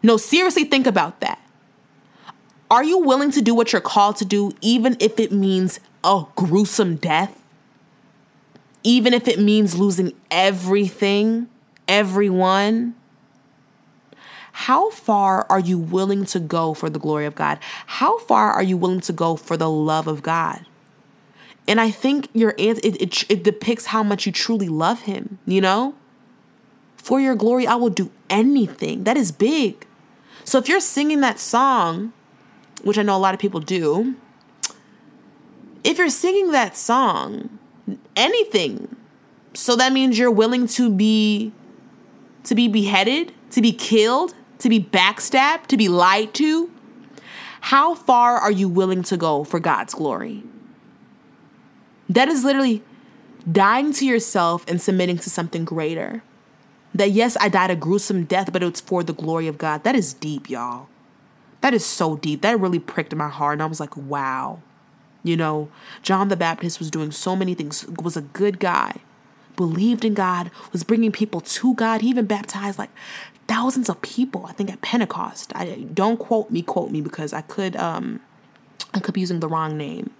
No, 0.03 0.15
seriously, 0.15 0.63
think 0.63 0.85
about 0.85 1.21
that. 1.21 1.41
Are 2.69 2.83
you 2.83 2.99
willing 2.99 3.31
to 3.31 3.41
do 3.41 3.55
what 3.55 3.73
you're 3.73 3.81
called 3.81 4.17
to 4.17 4.25
do, 4.25 4.51
even 4.62 4.95
if 4.99 5.19
it 5.19 5.31
means 5.31 5.79
a 6.03 6.25
gruesome 6.35 6.97
death? 6.97 7.41
Even 8.83 9.12
if 9.12 9.27
it 9.27 9.39
means 9.39 9.75
losing 9.75 10.13
everything, 10.29 11.49
everyone? 11.88 12.93
How 14.51 14.89
far 14.89 15.45
are 15.49 15.59
you 15.59 15.77
willing 15.77 16.25
to 16.25 16.39
go 16.39 16.73
for 16.73 16.89
the 16.89 16.99
glory 16.99 17.25
of 17.25 17.35
God? 17.35 17.59
How 17.85 18.19
far 18.19 18.51
are 18.51 18.63
you 18.63 18.77
willing 18.77 19.01
to 19.01 19.13
go 19.13 19.35
for 19.35 19.57
the 19.57 19.69
love 19.69 20.07
of 20.07 20.21
God? 20.21 20.65
And 21.67 21.79
I 21.79 21.91
think 21.91 22.29
your 22.33 22.55
answer 22.57 22.81
it, 22.83 23.01
it, 23.01 23.29
it 23.29 23.43
depicts 23.43 23.88
how 23.88 24.01
much 24.01 24.25
you 24.25 24.31
truly 24.31 24.67
love 24.67 25.01
Him. 25.01 25.39
You 25.45 25.62
know, 25.62 25.95
for 26.97 27.21
your 27.21 27.35
glory, 27.35 27.67
I 27.67 27.75
will 27.75 27.89
do 27.89 28.12
anything. 28.29 29.03
That 29.03 29.17
is 29.17 29.31
big. 29.31 29.85
So 30.43 30.57
if 30.57 30.67
you're 30.67 30.79
singing 30.79 31.21
that 31.21 31.39
song, 31.39 32.13
which 32.83 32.97
I 32.97 33.03
know 33.03 33.15
a 33.15 33.19
lot 33.19 33.33
of 33.33 33.39
people 33.39 33.59
do, 33.59 34.15
if 35.83 35.97
you're 35.97 36.09
singing 36.09 36.51
that 36.51 36.75
song, 36.75 37.59
anything, 38.15 38.95
so 39.53 39.75
that 39.75 39.93
means 39.93 40.17
you're 40.17 40.31
willing 40.31 40.67
to 40.67 40.89
be 40.89 41.51
to 42.45 42.55
be 42.55 42.67
beheaded, 42.67 43.33
to 43.51 43.62
be 43.62 43.71
killed, 43.71 44.33
to 44.59 44.69
be 44.69 44.79
backstabbed, 44.79 45.67
to 45.67 45.77
be 45.77 45.89
lied 45.89 46.33
to? 46.35 46.71
How 47.61 47.95
far 47.95 48.37
are 48.37 48.51
you 48.51 48.69
willing 48.69 49.03
to 49.03 49.17
go 49.17 49.43
for 49.43 49.59
God's 49.59 49.93
glory? 49.93 50.43
That 52.07 52.29
is 52.29 52.43
literally 52.43 52.83
dying 53.49 53.93
to 53.93 54.05
yourself 54.05 54.65
and 54.67 54.81
submitting 54.81 55.17
to 55.19 55.29
something 55.29 55.65
greater. 55.65 56.23
That 56.93 57.11
yes, 57.11 57.37
I 57.39 57.49
died 57.49 57.69
a 57.69 57.75
gruesome 57.75 58.23
death, 58.25 58.51
but 58.51 58.63
it's 58.63 58.81
for 58.81 59.03
the 59.03 59.13
glory 59.13 59.47
of 59.47 59.57
God. 59.57 59.83
That 59.83 59.95
is 59.95 60.13
deep, 60.13 60.49
y'all. 60.49 60.87
That 61.61 61.73
is 61.73 61.85
so 61.85 62.15
deep. 62.15 62.41
That 62.41 62.59
really 62.59 62.79
pricked 62.79 63.13
my 63.13 63.29
heart. 63.29 63.53
And 63.53 63.63
I 63.63 63.67
was 63.67 63.79
like, 63.79 63.95
wow. 63.95 64.61
You 65.21 65.35
know, 65.35 65.69
John 66.01 66.29
the 66.29 66.37
Baptist 66.37 66.79
was 66.79 66.89
doing 66.89 67.11
so 67.11 67.35
many 67.35 67.53
things, 67.53 67.85
was 68.01 68.15
a 68.15 68.21
good 68.21 68.59
guy, 68.59 69.01
believed 69.59 70.05
in 70.05 70.13
God, 70.13 70.51
was 70.71 70.85
bringing 70.85 71.11
people 71.11 71.41
to 71.41 71.73
God. 71.73 71.99
He 71.99 72.07
even 72.07 72.25
baptized 72.25 72.79
like 72.79 72.91
thousands 73.45 73.89
of 73.89 74.01
people, 74.01 74.45
I 74.45 74.53
think 74.53 74.71
at 74.71 74.79
Pentecost. 74.79 75.51
I 75.53 75.85
don't 75.93 76.15
quote 76.15 76.49
me, 76.49 76.61
quote 76.61 76.91
me 76.91 77.01
because 77.01 77.33
I 77.33 77.41
could 77.41 77.75
um 77.75 78.21
I 78.93 79.01
could 79.01 79.13
be 79.13 79.19
using 79.19 79.41
the 79.41 79.49
wrong 79.49 79.75
name. 79.77 80.11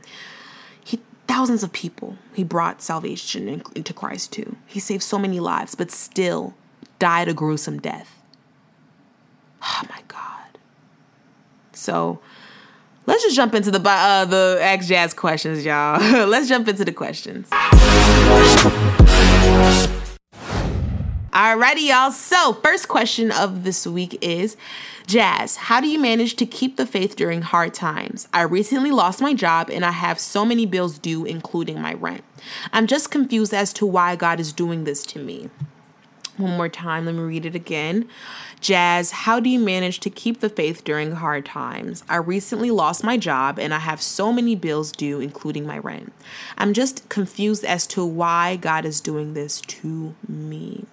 He 0.84 1.00
thousands 1.26 1.64
of 1.64 1.72
people 1.72 2.18
he 2.34 2.44
brought 2.44 2.82
salvation 2.82 3.48
in, 3.48 3.64
into 3.76 3.94
Christ 3.94 4.34
to. 4.34 4.58
He 4.68 4.82
saved 4.82 5.04
so 5.04 5.18
many 5.18 5.40
lives, 5.40 5.74
but 5.74 5.90
still 5.90 6.54
died 7.00 7.30
a 7.30 7.34
gruesome 7.34 7.80
death. 7.80 8.22
Oh 9.64 9.84
my 9.90 10.02
God. 10.10 10.60
So 11.72 12.20
let's 13.06 13.24
just 13.24 13.38
jump 13.38 13.56
into 13.56 13.72
the 13.72 13.80
uh, 13.90 14.26
the 14.26 14.60
Ask 14.62 14.90
Jazz 14.90 15.14
questions, 15.14 15.64
y'all. 15.64 15.98
let's 16.28 16.50
jump 16.50 16.68
into 16.68 16.84
the 16.84 16.92
questions. 16.92 17.48
Alrighty, 21.32 21.88
y'all. 21.88 22.12
So, 22.12 22.54
first 22.54 22.88
question 22.88 23.32
of 23.32 23.64
this 23.64 23.88
week 23.88 24.18
is 24.22 24.58
Jazz, 25.08 25.56
how 25.56 25.80
do 25.80 25.88
you 25.88 25.98
manage 25.98 26.36
to 26.36 26.46
keep 26.46 26.76
the 26.76 26.86
faith 26.86 27.16
during 27.16 27.42
hard 27.42 27.74
times? 27.74 28.28
I 28.34 28.42
recently 28.42 28.92
lost 28.92 29.22
my 29.22 29.34
job 29.34 29.70
and 29.70 29.86
I 29.86 29.92
have 29.92 30.20
so 30.20 30.44
many 30.44 30.66
bills 30.66 31.00
due, 31.00 31.26
including 31.26 31.82
my 31.82 31.94
rent. 31.94 32.24
I'm 32.74 32.88
just 32.88 33.10
confused 33.10 33.54
as 33.54 33.72
to 33.74 33.86
why 33.86 34.16
God 34.16 34.40
is 34.40 34.52
doing 34.52 34.84
this 34.84 35.06
to 35.08 35.20
me. 35.20 35.50
One 36.40 36.56
more 36.56 36.70
time, 36.70 37.06
let 37.06 37.16
me 37.16 37.22
read 37.22 37.46
it 37.46 37.54
again. 37.54 38.08
Jazz, 38.62 39.12
how 39.12 39.42
do 39.42 39.50
you 39.50 39.60
manage 39.60 40.00
to 40.00 40.10
keep 40.10 40.40
the 40.40 40.50
faith 40.50 40.86
during 40.86 41.12
hard 41.12 41.46
times? 41.46 42.04
I 42.08 42.16
recently 42.16 42.72
lost 42.72 43.04
my 43.04 43.18
job 43.18 43.60
and 43.60 43.74
I 43.74 43.80
have 43.80 44.02
so 44.02 44.32
many 44.32 44.56
bills 44.56 44.94
due, 44.94 45.20
including 45.20 45.68
my 45.68 45.80
rent. 45.80 46.14
I'm 46.58 46.72
just 46.72 47.10
confused 47.10 47.66
as 47.66 47.86
to 47.88 48.06
why 48.06 48.56
God 48.56 48.86
is 48.86 49.02
doing 49.02 49.34
this 49.34 49.60
to 49.62 50.16
me. 50.28 50.86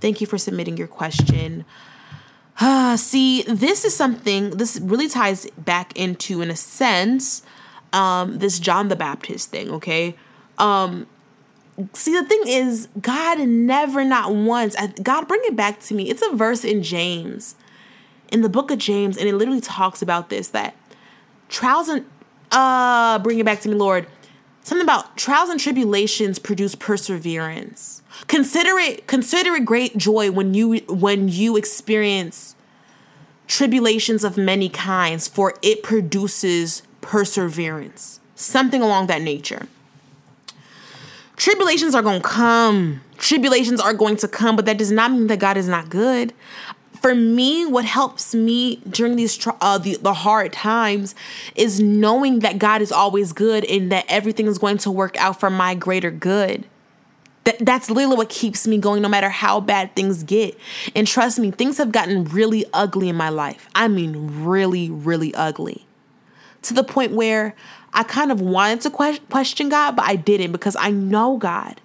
Thank 0.00 0.20
you 0.20 0.26
for 0.26 0.36
submitting 0.36 0.76
your 0.76 0.88
question. 0.88 1.64
Uh, 2.60 2.96
see, 2.96 3.42
this 3.42 3.84
is 3.84 3.94
something, 3.94 4.50
this 4.50 4.80
really 4.80 5.08
ties 5.08 5.48
back 5.50 5.96
into, 5.96 6.42
in 6.42 6.50
a 6.50 6.56
sense, 6.56 7.42
um, 7.92 8.38
this 8.38 8.58
John 8.58 8.88
the 8.88 8.96
Baptist 8.96 9.50
thing, 9.50 9.70
okay? 9.70 10.16
Um, 10.58 11.06
see, 11.92 12.12
the 12.14 12.24
thing 12.24 12.42
is, 12.46 12.88
God 13.00 13.38
never, 13.40 14.04
not 14.04 14.34
once, 14.34 14.76
God, 15.02 15.28
bring 15.28 15.40
it 15.44 15.56
back 15.56 15.80
to 15.80 15.94
me. 15.94 16.10
It's 16.10 16.22
a 16.22 16.34
verse 16.34 16.64
in 16.64 16.82
James, 16.82 17.56
in 18.32 18.42
the 18.42 18.48
book 18.48 18.70
of 18.70 18.78
James, 18.78 19.16
and 19.16 19.28
it 19.28 19.34
literally 19.34 19.60
talks 19.60 20.02
about 20.02 20.30
this 20.30 20.48
that 20.48 20.74
trials 21.48 21.88
and, 21.88 22.04
uh, 22.52 23.18
bring 23.20 23.38
it 23.38 23.44
back 23.44 23.60
to 23.60 23.68
me, 23.68 23.74
Lord 23.74 24.06
something 24.66 24.84
about 24.84 25.16
trials 25.16 25.48
and 25.48 25.60
tribulations 25.60 26.40
produce 26.40 26.74
perseverance. 26.74 28.02
Consider 28.26 28.78
it 28.78 29.06
consider 29.06 29.54
it 29.54 29.64
great 29.64 29.96
joy 29.96 30.30
when 30.32 30.54
you 30.54 30.78
when 30.88 31.28
you 31.28 31.56
experience 31.56 32.56
tribulations 33.46 34.24
of 34.24 34.36
many 34.36 34.68
kinds, 34.68 35.28
for 35.28 35.54
it 35.62 35.84
produces 35.84 36.82
perseverance. 37.00 38.18
Something 38.34 38.82
along 38.82 39.06
that 39.06 39.22
nature. 39.22 39.68
Tribulations 41.36 41.94
are 41.94 42.02
going 42.02 42.22
to 42.22 42.28
come. 42.28 43.02
Tribulations 43.18 43.80
are 43.80 43.94
going 43.94 44.16
to 44.16 44.28
come, 44.28 44.56
but 44.56 44.64
that 44.66 44.78
does 44.78 44.90
not 44.90 45.12
mean 45.12 45.26
that 45.28 45.38
God 45.38 45.56
is 45.56 45.68
not 45.68 45.88
good 45.88 46.32
for 47.06 47.14
me, 47.14 47.64
what 47.64 47.84
helps 47.84 48.34
me 48.34 48.82
during 48.88 49.14
these 49.14 49.46
uh, 49.60 49.78
the, 49.78 49.96
the 49.96 50.12
hard 50.12 50.52
times 50.52 51.14
is 51.54 51.78
knowing 51.80 52.40
that 52.40 52.58
God 52.58 52.82
is 52.82 52.90
always 52.90 53.32
good 53.32 53.64
and 53.64 53.92
that 53.92 54.04
everything 54.08 54.46
is 54.46 54.58
going 54.58 54.78
to 54.78 54.90
work 54.90 55.16
out 55.16 55.38
for 55.38 55.48
my 55.48 55.76
greater 55.76 56.10
good. 56.10 56.66
That, 57.44 57.58
that's 57.60 57.90
literally 57.90 58.16
what 58.16 58.28
keeps 58.28 58.66
me 58.66 58.78
going 58.78 59.02
no 59.02 59.08
matter 59.08 59.28
how 59.28 59.60
bad 59.60 59.94
things 59.94 60.24
get. 60.24 60.58
And 60.96 61.06
trust 61.06 61.38
me, 61.38 61.52
things 61.52 61.78
have 61.78 61.92
gotten 61.92 62.24
really 62.24 62.64
ugly 62.72 63.08
in 63.08 63.14
my 63.14 63.28
life. 63.28 63.68
I 63.72 63.86
mean, 63.86 64.44
really, 64.44 64.90
really 64.90 65.32
ugly. 65.36 65.86
To 66.62 66.74
the 66.74 66.82
point 66.82 67.12
where 67.12 67.54
I 67.96 68.02
kind 68.02 68.30
of 68.30 68.40
wanted 68.40 68.82
to 68.82 68.90
question 68.90 69.68
God, 69.70 69.96
but 69.96 70.04
I 70.04 70.16
didn't 70.16 70.52
because 70.52 70.76
I 70.78 70.90
know 70.90 71.38
God. 71.38 71.80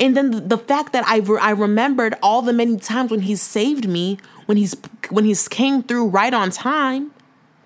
And 0.00 0.16
then 0.16 0.48
the 0.48 0.58
fact 0.58 0.92
that 0.92 1.06
I, 1.06 1.18
re- 1.18 1.38
I 1.40 1.50
remembered 1.50 2.16
all 2.20 2.42
the 2.42 2.52
many 2.52 2.76
times 2.76 3.12
when 3.12 3.20
He 3.20 3.36
saved 3.36 3.88
me, 3.88 4.18
when 4.48 4.56
he's 4.56 4.74
when 5.10 5.26
he's 5.26 5.46
came 5.46 5.82
through 5.82 6.08
right 6.08 6.32
on 6.32 6.50
time. 6.50 7.12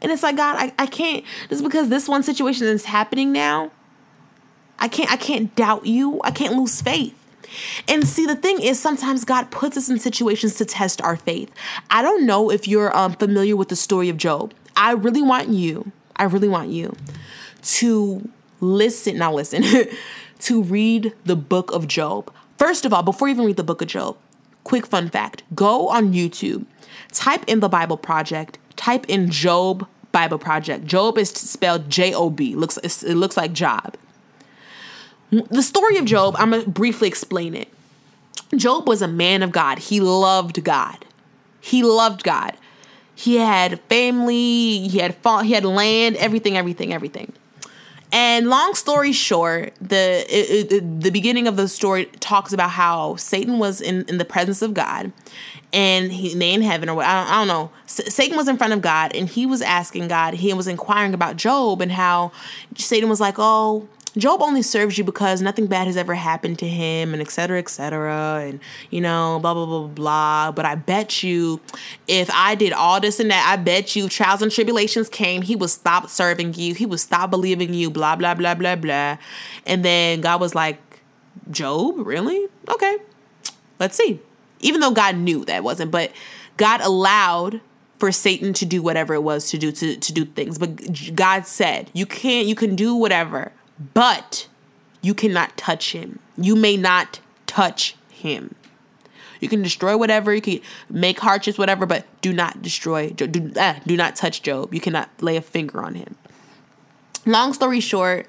And 0.03 0.11
it's 0.11 0.25
like, 0.25 0.37
God, 0.37 0.57
I, 0.59 0.73
I 0.81 0.87
can't 0.87 1.25
just 1.49 1.63
because 1.63 1.89
this 1.89 2.09
one 2.09 2.25
situation 2.25 2.67
is 2.67 2.87
happening 2.87 3.31
now. 3.31 3.71
I 4.81 4.89
can't 4.89 5.11
I 5.11 5.17
can't 5.17 5.55
doubt 5.55 5.87
you. 5.87 6.21
I 6.25 6.33
can't 6.33 6.57
lose 6.57 6.83
faith. 6.83 7.17
And 7.87 8.07
see, 8.07 8.27
the 8.27 8.35
thing 8.35 8.61
is, 8.61 8.81
sometimes 8.81 9.25
God 9.25 9.51
puts 9.53 9.77
us 9.77 9.89
in 9.89 9.99
situations 10.01 10.57
to 10.57 10.65
test 10.65 11.01
our 11.03 11.17
faith. 11.17 11.53
I 11.89 12.03
don't 12.03 12.27
know 12.27 12.51
if 12.51 12.67
you're 12.67 12.95
um, 12.97 13.13
familiar 13.13 13.57
with 13.57 13.69
the 13.69 13.77
story 13.77 14.09
of 14.09 14.17
Job. 14.17 14.53
I 14.75 14.93
really 14.93 15.23
want 15.23 15.51
you, 15.51 15.93
I 16.17 16.25
really 16.25 16.49
want 16.49 16.71
you 16.71 16.97
to 17.63 18.29
listen, 18.61 19.19
now 19.19 19.33
listen, 19.33 19.65
to 20.41 20.63
read 20.63 21.13
the 21.25 21.37
book 21.37 21.73
of 21.73 21.89
Job. 21.89 22.33
First 22.59 22.85
of 22.85 22.93
all, 22.93 23.03
before 23.03 23.29
you 23.29 23.35
even 23.35 23.47
read 23.47 23.57
the 23.57 23.65
book 23.65 23.83
of 23.83 23.89
Job, 23.89 24.17
quick 24.65 24.87
fun 24.87 25.09
fact 25.09 25.43
go 25.55 25.89
on 25.89 26.13
YouTube, 26.13 26.65
type 27.13 27.45
in 27.47 27.61
the 27.61 27.69
Bible 27.69 27.97
Project, 27.97 28.59
type 28.77 29.07
in 29.09 29.31
Job 29.31 29.87
Bible 30.13 30.39
Project. 30.39 30.85
Job 30.85 31.19
is 31.19 31.31
spelled 31.31 31.91
J 31.91 32.15
O 32.15 32.31
B. 32.31 32.55
Looks 32.55 32.77
it 32.79 33.17
looks 33.17 33.37
like 33.37 33.53
job. 33.53 33.97
The 35.31 35.63
story 35.63 35.97
of 35.97 36.05
Job, 36.05 36.37
I'm 36.39 36.53
to 36.53 36.69
briefly 36.69 37.09
explain 37.09 37.55
it. 37.55 37.69
Job 38.55 38.87
was 38.87 39.01
a 39.01 39.09
man 39.09 39.43
of 39.43 39.51
God. 39.51 39.79
He 39.79 39.99
loved 39.99 40.63
God. 40.63 41.07
He 41.59 41.83
loved 41.83 42.23
God. 42.23 42.55
He 43.15 43.37
had 43.37 43.81
family, 43.83 44.89
he 44.89 44.99
had 44.99 45.17
he 45.43 45.53
had 45.53 45.65
land, 45.65 46.17
everything, 46.17 46.57
everything, 46.57 46.93
everything. 46.93 47.33
And 48.13 48.51
long 48.51 48.75
story 48.75 49.13
short, 49.13 49.73
the 49.81 50.25
it, 50.29 50.73
it, 50.73 51.01
the 51.01 51.11
beginning 51.11 51.49
of 51.49 51.57
the 51.57 51.67
story 51.67 52.07
talks 52.21 52.53
about 52.53 52.71
how 52.71 53.17
Satan 53.17 53.59
was 53.59 53.81
in, 53.81 54.05
in 54.07 54.19
the 54.19 54.27
presence 54.27 54.61
of 54.61 54.75
God, 54.75 55.13
and 55.73 56.13
he 56.13 56.35
they 56.35 56.53
in 56.53 56.61
heaven 56.61 56.91
or 56.91 56.95
what 56.97 57.07
I 57.07 57.23
don't, 57.25 57.33
I 57.33 57.35
don't 57.39 57.49
know. 57.49 57.71
S- 57.85 58.15
Satan 58.15 58.37
was 58.37 58.49
in 58.49 58.59
front 58.59 58.75
of 58.75 58.83
God, 58.83 59.15
and 59.15 59.31
he 59.31 59.47
was 59.47 59.63
asking 59.63 60.09
God. 60.09 60.35
He 60.35 60.53
was 60.53 60.67
inquiring 60.67 61.15
about 61.15 61.37
Job 61.37 61.81
and 61.81 61.93
how 61.93 62.33
Satan 62.77 63.09
was 63.09 63.19
like, 63.19 63.37
"Oh, 63.39 63.89
Job 64.17 64.43
only 64.43 64.61
serves 64.61 64.99
you 64.99 65.05
because 65.05 65.41
nothing 65.41 65.67
bad 65.67 65.87
has 65.87 65.97
ever 65.97 66.15
happened 66.15 66.59
to 66.59 66.69
him, 66.69 67.15
and 67.15 67.23
et 67.23 67.31
cetera, 67.31 67.59
et 67.59 67.71
cetera, 67.71 68.45
and 68.47 68.61
you 68.91 69.01
know, 69.01 69.39
blah, 69.41 69.55
blah, 69.55 69.65
blah, 69.65 69.87
blah. 69.87 70.53
But 70.53 70.67
I 70.67 70.75
bet 70.75 71.23
you 71.23 71.61
if 72.07 72.31
I 72.31 72.55
did 72.55 72.75
all 72.75 73.01
this 73.01 73.21
and 73.21 73.31
that, 73.31 73.47
I 73.51 73.57
bet 73.61 73.97
you 73.97 74.11
trials 74.11 74.43
and 74.43 74.53
tribulations 74.53 75.09
came, 75.09 75.41
he 75.41 75.57
would 75.57 75.71
stop 75.71 76.11
serving 76.11 76.55
you, 76.55 76.75
he 76.75 76.85
would 76.85 77.01
stop 77.01 77.31
believing 77.31 77.73
you, 77.73 77.91
blah, 77.91 78.17
blah, 78.17 78.35
blah, 78.35 78.55
blah, 78.55 78.77
blah. 78.77 79.17
And 79.67 79.83
then 79.83 80.21
God 80.21 80.41
was 80.41 80.55
like, 80.55 80.79
Job, 81.51 82.07
really? 82.07 82.49
Okay, 82.69 82.99
let's 83.79 83.97
see. 83.97 84.21
Even 84.61 84.81
though 84.81 84.93
God 84.93 85.17
knew 85.17 85.45
that 85.47 85.65
wasn't, 85.65 85.91
but 85.91 86.13
God 86.59 86.83
allowed 86.83 87.63
for 87.99 88.13
Satan 88.13 88.53
to 88.55 88.67
do 88.67 88.83
whatever 88.83 89.15
it 89.15 89.23
was 89.23 89.49
to 89.51 89.59
do 89.59 89.73
to, 89.73 89.97
to 89.97 90.13
do 90.13 90.25
things. 90.25 90.59
But 90.59 91.15
God 91.15 91.47
said, 91.47 91.91
you 91.95 92.05
can't, 92.05 92.47
you 92.47 92.55
can 92.55 92.77
do 92.77 92.95
whatever 92.95 93.53
but 93.95 94.49
you 95.01 95.15
cannot 95.15 95.57
touch 95.57 95.93
him. 95.93 96.19
You 96.37 96.57
may 96.57 96.77
not 96.77 97.21
touch 97.47 97.97
him. 98.11 98.55
You 99.41 99.49
can 99.49 99.61
destroy 99.61 99.97
whatever, 99.97 100.33
you 100.33 100.41
can 100.41 100.61
make 100.89 101.19
hardships, 101.19 101.59
whatever, 101.59 101.85
but 101.85 102.07
do 102.21 102.33
not 102.33 102.63
destroy, 102.63 103.11
do, 103.11 103.53
uh, 103.57 103.75
do 103.85 103.97
not 103.97 104.15
touch 104.15 104.41
Job. 104.43 104.73
You 104.73 104.81
cannot 104.81 105.11
lay 105.21 105.37
a 105.37 105.43
finger 105.43 105.83
on 105.83 105.97
him. 105.97 106.15
Long 107.27 107.53
story 107.53 107.81
short, 107.81 108.29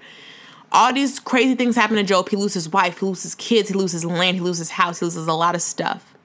all 0.71 0.91
these 0.91 1.19
crazy 1.19 1.53
things 1.53 1.75
happen 1.75 1.97
to 1.97 2.03
Job. 2.03 2.29
He 2.29 2.35
loses 2.35 2.65
his 2.65 2.69
wife, 2.69 2.99
he 2.99 3.05
loses 3.05 3.23
his 3.23 3.35
kids, 3.35 3.69
he 3.69 3.75
loses 3.75 4.03
land, 4.03 4.37
he 4.37 4.41
loses 4.41 4.59
his 4.59 4.69
house, 4.71 4.99
he 4.99 5.05
loses 5.05 5.27
a 5.27 5.33
lot 5.33 5.53
of 5.53 5.61
stuff. 5.61 6.15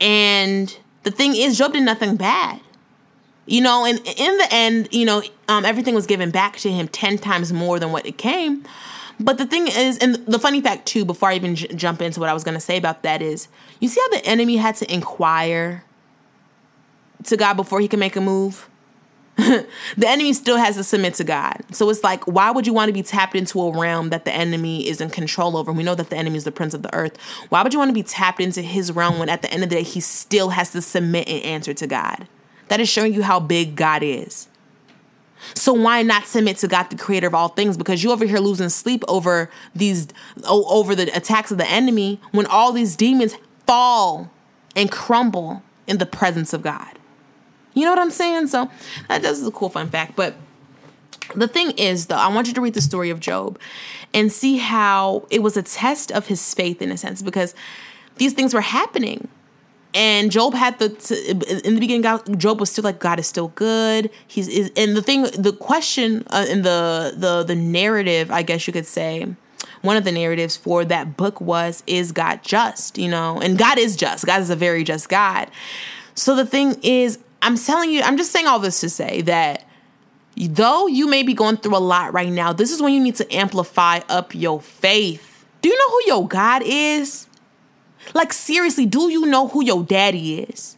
And 0.00 0.74
the 1.02 1.10
thing 1.10 1.36
is, 1.36 1.58
Job 1.58 1.74
did 1.74 1.82
nothing 1.82 2.16
bad. 2.16 2.60
You 3.50 3.60
know, 3.60 3.84
and 3.84 3.98
in 3.98 4.38
the 4.38 4.46
end, 4.52 4.88
you 4.92 5.04
know, 5.04 5.24
um, 5.48 5.64
everything 5.64 5.92
was 5.92 6.06
given 6.06 6.30
back 6.30 6.56
to 6.58 6.70
him 6.70 6.86
10 6.86 7.18
times 7.18 7.52
more 7.52 7.80
than 7.80 7.90
what 7.90 8.06
it 8.06 8.16
came. 8.16 8.64
But 9.18 9.38
the 9.38 9.44
thing 9.44 9.66
is, 9.66 9.98
and 9.98 10.14
the 10.26 10.38
funny 10.38 10.60
fact 10.60 10.86
too, 10.86 11.04
before 11.04 11.30
I 11.30 11.34
even 11.34 11.56
j- 11.56 11.66
jump 11.74 12.00
into 12.00 12.20
what 12.20 12.28
I 12.28 12.32
was 12.32 12.44
going 12.44 12.54
to 12.54 12.60
say 12.60 12.76
about 12.76 13.02
that 13.02 13.20
is, 13.20 13.48
you 13.80 13.88
see 13.88 14.00
how 14.00 14.16
the 14.16 14.24
enemy 14.24 14.58
had 14.58 14.76
to 14.76 14.94
inquire 14.94 15.82
to 17.24 17.36
God 17.36 17.54
before 17.54 17.80
he 17.80 17.88
can 17.88 17.98
make 17.98 18.14
a 18.14 18.20
move? 18.20 18.70
the 19.36 19.66
enemy 20.06 20.32
still 20.32 20.56
has 20.56 20.76
to 20.76 20.84
submit 20.84 21.14
to 21.14 21.24
God. 21.24 21.56
So 21.72 21.90
it's 21.90 22.04
like, 22.04 22.22
why 22.28 22.52
would 22.52 22.68
you 22.68 22.72
want 22.72 22.88
to 22.88 22.92
be 22.92 23.02
tapped 23.02 23.34
into 23.34 23.60
a 23.60 23.76
realm 23.76 24.10
that 24.10 24.24
the 24.24 24.32
enemy 24.32 24.86
is 24.86 25.00
in 25.00 25.10
control 25.10 25.56
over? 25.56 25.72
We 25.72 25.82
know 25.82 25.96
that 25.96 26.08
the 26.08 26.16
enemy 26.16 26.36
is 26.36 26.44
the 26.44 26.52
prince 26.52 26.72
of 26.72 26.82
the 26.82 26.94
earth. 26.94 27.16
Why 27.48 27.64
would 27.64 27.72
you 27.72 27.80
want 27.80 27.88
to 27.88 27.94
be 27.94 28.04
tapped 28.04 28.40
into 28.40 28.62
his 28.62 28.92
realm 28.92 29.18
when 29.18 29.28
at 29.28 29.42
the 29.42 29.52
end 29.52 29.64
of 29.64 29.70
the 29.70 29.74
day, 29.74 29.82
he 29.82 29.98
still 29.98 30.50
has 30.50 30.70
to 30.70 30.80
submit 30.80 31.28
and 31.28 31.42
answer 31.42 31.74
to 31.74 31.88
God? 31.88 32.28
That 32.70 32.78
is 32.78 32.88
showing 32.88 33.12
you 33.12 33.24
how 33.24 33.40
big 33.40 33.74
God 33.74 34.04
is. 34.04 34.46
So 35.54 35.72
why 35.72 36.02
not 36.02 36.26
submit 36.26 36.58
to 36.58 36.68
God, 36.68 36.84
the 36.84 36.96
creator 36.96 37.26
of 37.26 37.34
all 37.34 37.48
things? 37.48 37.76
Because 37.76 38.04
you 38.04 38.12
over 38.12 38.24
here 38.24 38.38
losing 38.38 38.68
sleep 38.68 39.02
over 39.08 39.50
these 39.74 40.06
over 40.46 40.94
the 40.94 41.14
attacks 41.16 41.50
of 41.50 41.58
the 41.58 41.66
enemy 41.66 42.20
when 42.30 42.46
all 42.46 42.72
these 42.72 42.94
demons 42.94 43.34
fall 43.66 44.30
and 44.76 44.88
crumble 44.88 45.64
in 45.88 45.98
the 45.98 46.06
presence 46.06 46.52
of 46.52 46.62
God. 46.62 46.96
You 47.74 47.86
know 47.86 47.90
what 47.90 47.98
I'm 47.98 48.12
saying? 48.12 48.46
So 48.46 48.62
uh, 49.08 49.18
that 49.18 49.24
is 49.24 49.44
a 49.44 49.50
cool 49.50 49.70
fun 49.70 49.88
fact. 49.88 50.14
But 50.14 50.36
the 51.34 51.48
thing 51.48 51.72
is, 51.72 52.06
though, 52.06 52.14
I 52.14 52.28
want 52.28 52.46
you 52.46 52.54
to 52.54 52.60
read 52.60 52.74
the 52.74 52.80
story 52.80 53.10
of 53.10 53.18
Job 53.18 53.58
and 54.14 54.30
see 54.30 54.58
how 54.58 55.26
it 55.28 55.42
was 55.42 55.56
a 55.56 55.62
test 55.62 56.12
of 56.12 56.28
his 56.28 56.54
faith 56.54 56.80
in 56.80 56.92
a 56.92 56.96
sense, 56.96 57.20
because 57.20 57.52
these 58.18 58.32
things 58.32 58.54
were 58.54 58.60
happening 58.60 59.26
and 59.94 60.30
Job 60.30 60.54
had 60.54 60.78
the 60.78 60.86
in 61.64 61.74
the 61.74 61.80
beginning. 61.80 62.02
God, 62.02 62.38
Job 62.38 62.60
was 62.60 62.70
still 62.70 62.84
like 62.84 62.98
God 62.98 63.18
is 63.18 63.26
still 63.26 63.48
good. 63.48 64.10
He's 64.26 64.48
is 64.48 64.70
and 64.76 64.96
the 64.96 65.02
thing, 65.02 65.22
the 65.36 65.52
question 65.52 66.24
uh, 66.28 66.46
in 66.48 66.62
the 66.62 67.14
the 67.16 67.42
the 67.42 67.56
narrative, 67.56 68.30
I 68.30 68.42
guess 68.42 68.66
you 68.66 68.72
could 68.72 68.86
say, 68.86 69.26
one 69.82 69.96
of 69.96 70.04
the 70.04 70.12
narratives 70.12 70.56
for 70.56 70.84
that 70.84 71.16
book 71.16 71.40
was 71.40 71.82
is 71.86 72.12
God 72.12 72.40
just? 72.42 72.98
You 72.98 73.08
know, 73.08 73.40
and 73.40 73.58
God 73.58 73.78
is 73.78 73.96
just. 73.96 74.26
God 74.26 74.40
is 74.40 74.50
a 74.50 74.56
very 74.56 74.84
just 74.84 75.08
God. 75.08 75.50
So 76.14 76.36
the 76.36 76.46
thing 76.46 76.76
is, 76.82 77.18
I'm 77.42 77.56
telling 77.56 77.90
you, 77.90 78.02
I'm 78.02 78.16
just 78.16 78.30
saying 78.30 78.46
all 78.46 78.58
this 78.58 78.80
to 78.80 78.90
say 78.90 79.22
that 79.22 79.64
though 80.36 80.86
you 80.86 81.08
may 81.08 81.22
be 81.22 81.34
going 81.34 81.56
through 81.56 81.76
a 81.76 81.78
lot 81.78 82.12
right 82.12 82.30
now, 82.30 82.52
this 82.52 82.70
is 82.70 82.80
when 82.80 82.92
you 82.92 83.00
need 83.00 83.16
to 83.16 83.34
amplify 83.34 84.00
up 84.08 84.34
your 84.34 84.60
faith. 84.60 85.44
Do 85.62 85.68
you 85.68 85.76
know 85.76 85.90
who 85.90 86.02
your 86.06 86.28
God 86.28 86.62
is? 86.64 87.26
Like, 88.14 88.32
seriously, 88.32 88.86
do 88.86 89.10
you 89.10 89.26
know 89.26 89.48
who 89.48 89.64
your 89.64 89.84
daddy 89.84 90.40
is? 90.40 90.76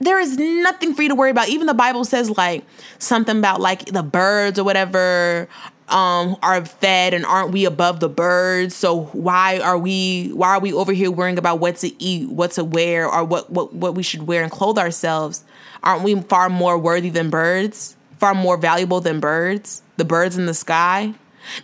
There 0.00 0.18
is 0.18 0.36
nothing 0.36 0.94
for 0.94 1.02
you 1.02 1.08
to 1.10 1.14
worry 1.14 1.30
about. 1.30 1.48
Even 1.48 1.68
the 1.68 1.74
Bible 1.74 2.04
says, 2.04 2.28
like, 2.36 2.64
something 2.98 3.38
about 3.38 3.60
like 3.60 3.84
the 3.84 4.02
birds 4.02 4.58
or 4.58 4.64
whatever 4.64 5.48
um 5.88 6.36
are 6.42 6.64
fed 6.64 7.12
and 7.12 7.24
aren't 7.26 7.52
we 7.52 7.64
above 7.66 8.00
the 8.00 8.08
birds? 8.08 8.74
So 8.74 9.04
why 9.12 9.60
are 9.60 9.78
we 9.78 10.30
why 10.30 10.48
are 10.50 10.60
we 10.60 10.72
over 10.72 10.92
here 10.92 11.10
worrying 11.10 11.38
about 11.38 11.60
what 11.60 11.76
to 11.76 12.02
eat 12.02 12.28
what 12.30 12.52
to 12.52 12.64
wear 12.64 13.08
or 13.08 13.22
what 13.22 13.50
what, 13.50 13.74
what 13.74 13.94
we 13.94 14.02
should 14.02 14.26
wear 14.26 14.42
and 14.42 14.50
clothe 14.50 14.78
ourselves? 14.78 15.44
Aren't 15.84 16.02
we 16.02 16.20
far 16.22 16.48
more 16.48 16.76
worthy 16.78 17.10
than 17.10 17.30
birds? 17.30 17.96
Far 18.18 18.34
more 18.34 18.56
valuable 18.56 19.00
than 19.00 19.20
birds? 19.20 19.82
The 19.98 20.04
birds 20.04 20.36
in 20.36 20.46
the 20.46 20.54
sky? 20.54 21.14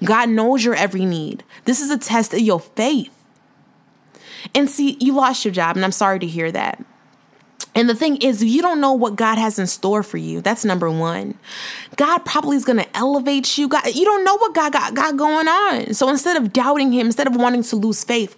God 0.05 0.29
knows 0.29 0.65
your 0.65 0.75
every 0.75 1.05
need. 1.05 1.43
This 1.65 1.81
is 1.81 1.91
a 1.91 1.99
test 1.99 2.33
of 2.33 2.41
your 2.41 2.61
faith 2.61 3.18
and 4.55 4.69
see, 4.69 4.97
you 5.01 5.15
lost 5.15 5.45
your 5.45 5.53
job, 5.53 5.77
and 5.77 5.85
I'm 5.85 5.93
sorry 5.93 6.19
to 6.21 6.27
hear 6.27 6.51
that. 6.53 6.85
And 7.75 7.89
the 7.89 7.95
thing 7.95 8.17
is, 8.17 8.43
you 8.43 8.61
don't 8.61 8.81
know 8.81 8.93
what 8.93 9.15
God 9.15 9.39
has 9.39 9.59
in 9.59 9.67
store 9.69 10.03
for 10.03 10.17
you. 10.17 10.41
That's 10.41 10.65
number 10.65 10.91
one. 10.91 11.39
God 11.97 12.25
probably 12.25 12.57
is 12.57 12.65
going 12.65 12.79
to 12.79 12.97
elevate 12.97 13.57
you. 13.57 13.69
God, 13.69 13.95
you 13.95 14.05
don't 14.05 14.25
know 14.25 14.37
what 14.37 14.55
God 14.55 14.73
got, 14.73 14.95
got 14.95 15.17
going 15.17 15.47
on. 15.47 15.95
So 15.95 16.09
instead 16.09 16.37
of 16.37 16.53
doubting 16.53 16.93
Him, 16.93 17.07
instead 17.07 17.29
of 17.29 17.37
wanting 17.37 17.63
to 17.63 17.77
lose 17.77 18.03
faith, 18.03 18.37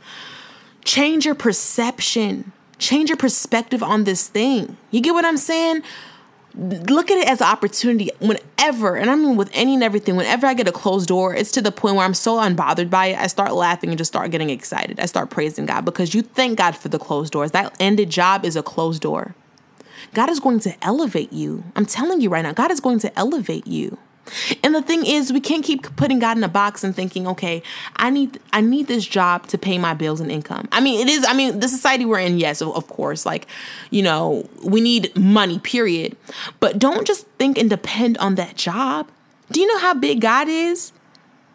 change 0.84 1.24
your 1.24 1.34
perception, 1.34 2.52
change 2.78 3.08
your 3.08 3.16
perspective 3.16 3.82
on 3.82 4.04
this 4.04 4.28
thing. 4.28 4.76
You 4.90 5.00
get 5.00 5.14
what 5.14 5.24
I'm 5.24 5.38
saying? 5.38 5.82
Look 6.54 7.10
at 7.10 7.18
it 7.18 7.28
as 7.28 7.40
an 7.40 7.46
opportunity 7.46 8.10
whenever, 8.18 8.96
and 8.96 9.10
I 9.10 9.14
mean 9.14 9.36
with 9.36 9.50
any 9.52 9.74
and 9.74 9.82
everything, 9.82 10.16
whenever 10.16 10.46
I 10.46 10.54
get 10.54 10.68
a 10.68 10.72
closed 10.72 11.08
door, 11.08 11.34
it's 11.34 11.52
to 11.52 11.62
the 11.62 11.72
point 11.72 11.96
where 11.96 12.04
I'm 12.04 12.14
so 12.14 12.38
unbothered 12.38 12.90
by 12.90 13.06
it, 13.06 13.18
I 13.18 13.26
start 13.26 13.52
laughing 13.52 13.90
and 13.90 13.98
just 13.98 14.10
start 14.10 14.30
getting 14.30 14.50
excited. 14.50 14.98
I 15.00 15.06
start 15.06 15.30
praising 15.30 15.66
God 15.66 15.84
because 15.84 16.14
you 16.14 16.22
thank 16.22 16.58
God 16.58 16.76
for 16.76 16.88
the 16.88 16.98
closed 16.98 17.32
doors. 17.32 17.52
That 17.52 17.74
ended 17.80 18.10
job 18.10 18.44
is 18.44 18.56
a 18.56 18.62
closed 18.62 19.02
door. 19.02 19.34
God 20.14 20.30
is 20.30 20.40
going 20.40 20.60
to 20.60 20.74
elevate 20.82 21.32
you. 21.32 21.64
I'm 21.76 21.86
telling 21.86 22.20
you 22.20 22.30
right 22.30 22.42
now, 22.42 22.52
God 22.52 22.70
is 22.70 22.80
going 22.80 22.98
to 23.00 23.18
elevate 23.18 23.66
you. 23.66 23.98
And 24.62 24.74
the 24.74 24.82
thing 24.82 25.04
is, 25.06 25.32
we 25.32 25.40
can't 25.40 25.64
keep 25.64 25.96
putting 25.96 26.18
God 26.18 26.36
in 26.36 26.44
a 26.44 26.48
box 26.48 26.84
and 26.84 26.94
thinking, 26.94 27.26
okay, 27.26 27.62
I 27.96 28.10
need 28.10 28.38
I 28.52 28.60
need 28.60 28.86
this 28.86 29.06
job 29.06 29.46
to 29.48 29.58
pay 29.58 29.78
my 29.78 29.94
bills 29.94 30.20
and 30.20 30.30
income. 30.30 30.68
I 30.72 30.80
mean, 30.80 31.00
it 31.00 31.10
is. 31.10 31.24
I 31.28 31.34
mean, 31.34 31.60
the 31.60 31.68
society 31.68 32.04
we're 32.04 32.20
in, 32.20 32.38
yes, 32.38 32.62
of, 32.62 32.86
course, 32.88 33.24
like 33.24 33.46
you 33.90 34.02
know, 34.02 34.48
we 34.64 34.80
need 34.80 35.14
money. 35.16 35.58
Period. 35.58 36.16
But 36.58 36.78
don't 36.78 37.06
just 37.06 37.26
think 37.38 37.58
and 37.58 37.68
depend 37.70 38.18
on 38.18 38.34
that 38.36 38.56
job. 38.56 39.08
Do 39.50 39.60
you 39.60 39.66
know 39.66 39.78
how 39.78 39.94
big 39.94 40.20
God 40.20 40.48
is? 40.48 40.92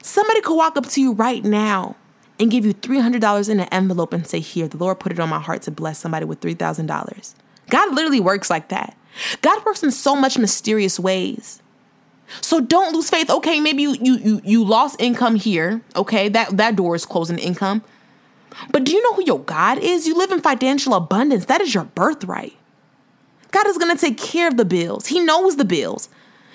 Somebody 0.01 0.41
could 0.41 0.55
walk 0.55 0.77
up 0.77 0.85
to 0.87 1.01
you 1.01 1.13
right 1.13 1.43
now 1.43 1.95
and 2.39 2.51
give 2.51 2.65
you 2.65 2.73
$300 2.73 3.49
in 3.49 3.59
an 3.59 3.67
envelope 3.71 4.13
and 4.13 4.27
say, 4.27 4.39
Here, 4.39 4.67
the 4.67 4.77
Lord 4.77 4.99
put 4.99 5.11
it 5.11 5.19
on 5.19 5.29
my 5.29 5.39
heart 5.39 5.61
to 5.63 5.71
bless 5.71 5.99
somebody 5.99 6.25
with 6.25 6.41
$3,000. 6.41 7.35
God 7.69 7.95
literally 7.95 8.19
works 8.19 8.49
like 8.49 8.69
that. 8.69 8.95
God 9.41 9.63
works 9.65 9.83
in 9.83 9.91
so 9.91 10.15
much 10.15 10.37
mysterious 10.37 10.99
ways. 10.99 11.61
So 12.41 12.59
don't 12.59 12.93
lose 12.93 13.09
faith. 13.09 13.29
Okay, 13.29 13.59
maybe 13.59 13.83
you 13.83 13.95
you 14.01 14.17
you, 14.17 14.41
you 14.43 14.63
lost 14.63 14.99
income 14.99 15.35
here. 15.35 15.81
Okay, 15.95 16.29
that 16.29 16.57
that 16.57 16.75
door 16.75 16.95
is 16.95 17.05
closing 17.05 17.37
income. 17.37 17.83
But 18.71 18.83
do 18.83 18.93
you 18.93 19.03
know 19.03 19.13
who 19.13 19.25
your 19.25 19.39
God 19.39 19.79
is? 19.79 20.07
You 20.07 20.15
live 20.17 20.31
in 20.31 20.41
financial 20.41 20.93
abundance. 20.93 21.45
That 21.45 21.61
is 21.61 21.73
your 21.73 21.83
birthright. 21.83 22.55
God 23.51 23.67
is 23.67 23.77
going 23.77 23.95
to 23.95 23.99
take 23.99 24.17
care 24.17 24.47
of 24.47 24.57
the 24.57 24.65
bills. 24.65 25.07
He 25.07 25.19
knows 25.19 25.57
the 25.57 25.65
bills. 25.65 26.09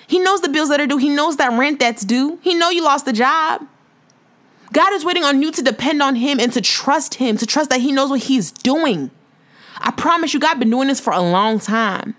He 0.07 0.19
knows 0.19 0.41
the 0.41 0.49
bills 0.49 0.69
that 0.69 0.81
are 0.81 0.87
due. 0.87 0.97
He 0.97 1.09
knows 1.09 1.37
that 1.37 1.57
rent 1.57 1.79
that's 1.79 2.03
due. 2.03 2.39
He 2.41 2.53
know 2.53 2.69
you 2.69 2.83
lost 2.83 3.05
the 3.05 3.13
job. 3.13 3.65
God 4.73 4.93
is 4.93 5.03
waiting 5.03 5.23
on 5.23 5.41
you 5.41 5.51
to 5.51 5.61
depend 5.61 6.01
on 6.01 6.15
him 6.15 6.39
and 6.39 6.51
to 6.53 6.61
trust 6.61 7.15
him, 7.15 7.37
to 7.37 7.45
trust 7.45 7.69
that 7.69 7.81
he 7.81 7.91
knows 7.91 8.09
what 8.09 8.23
he's 8.23 8.51
doing. 8.51 9.11
I 9.79 9.91
promise 9.91 10.33
you, 10.33 10.39
God 10.39 10.59
been 10.59 10.69
doing 10.69 10.87
this 10.87 10.99
for 10.99 11.13
a 11.13 11.21
long 11.21 11.59
time. 11.59 12.15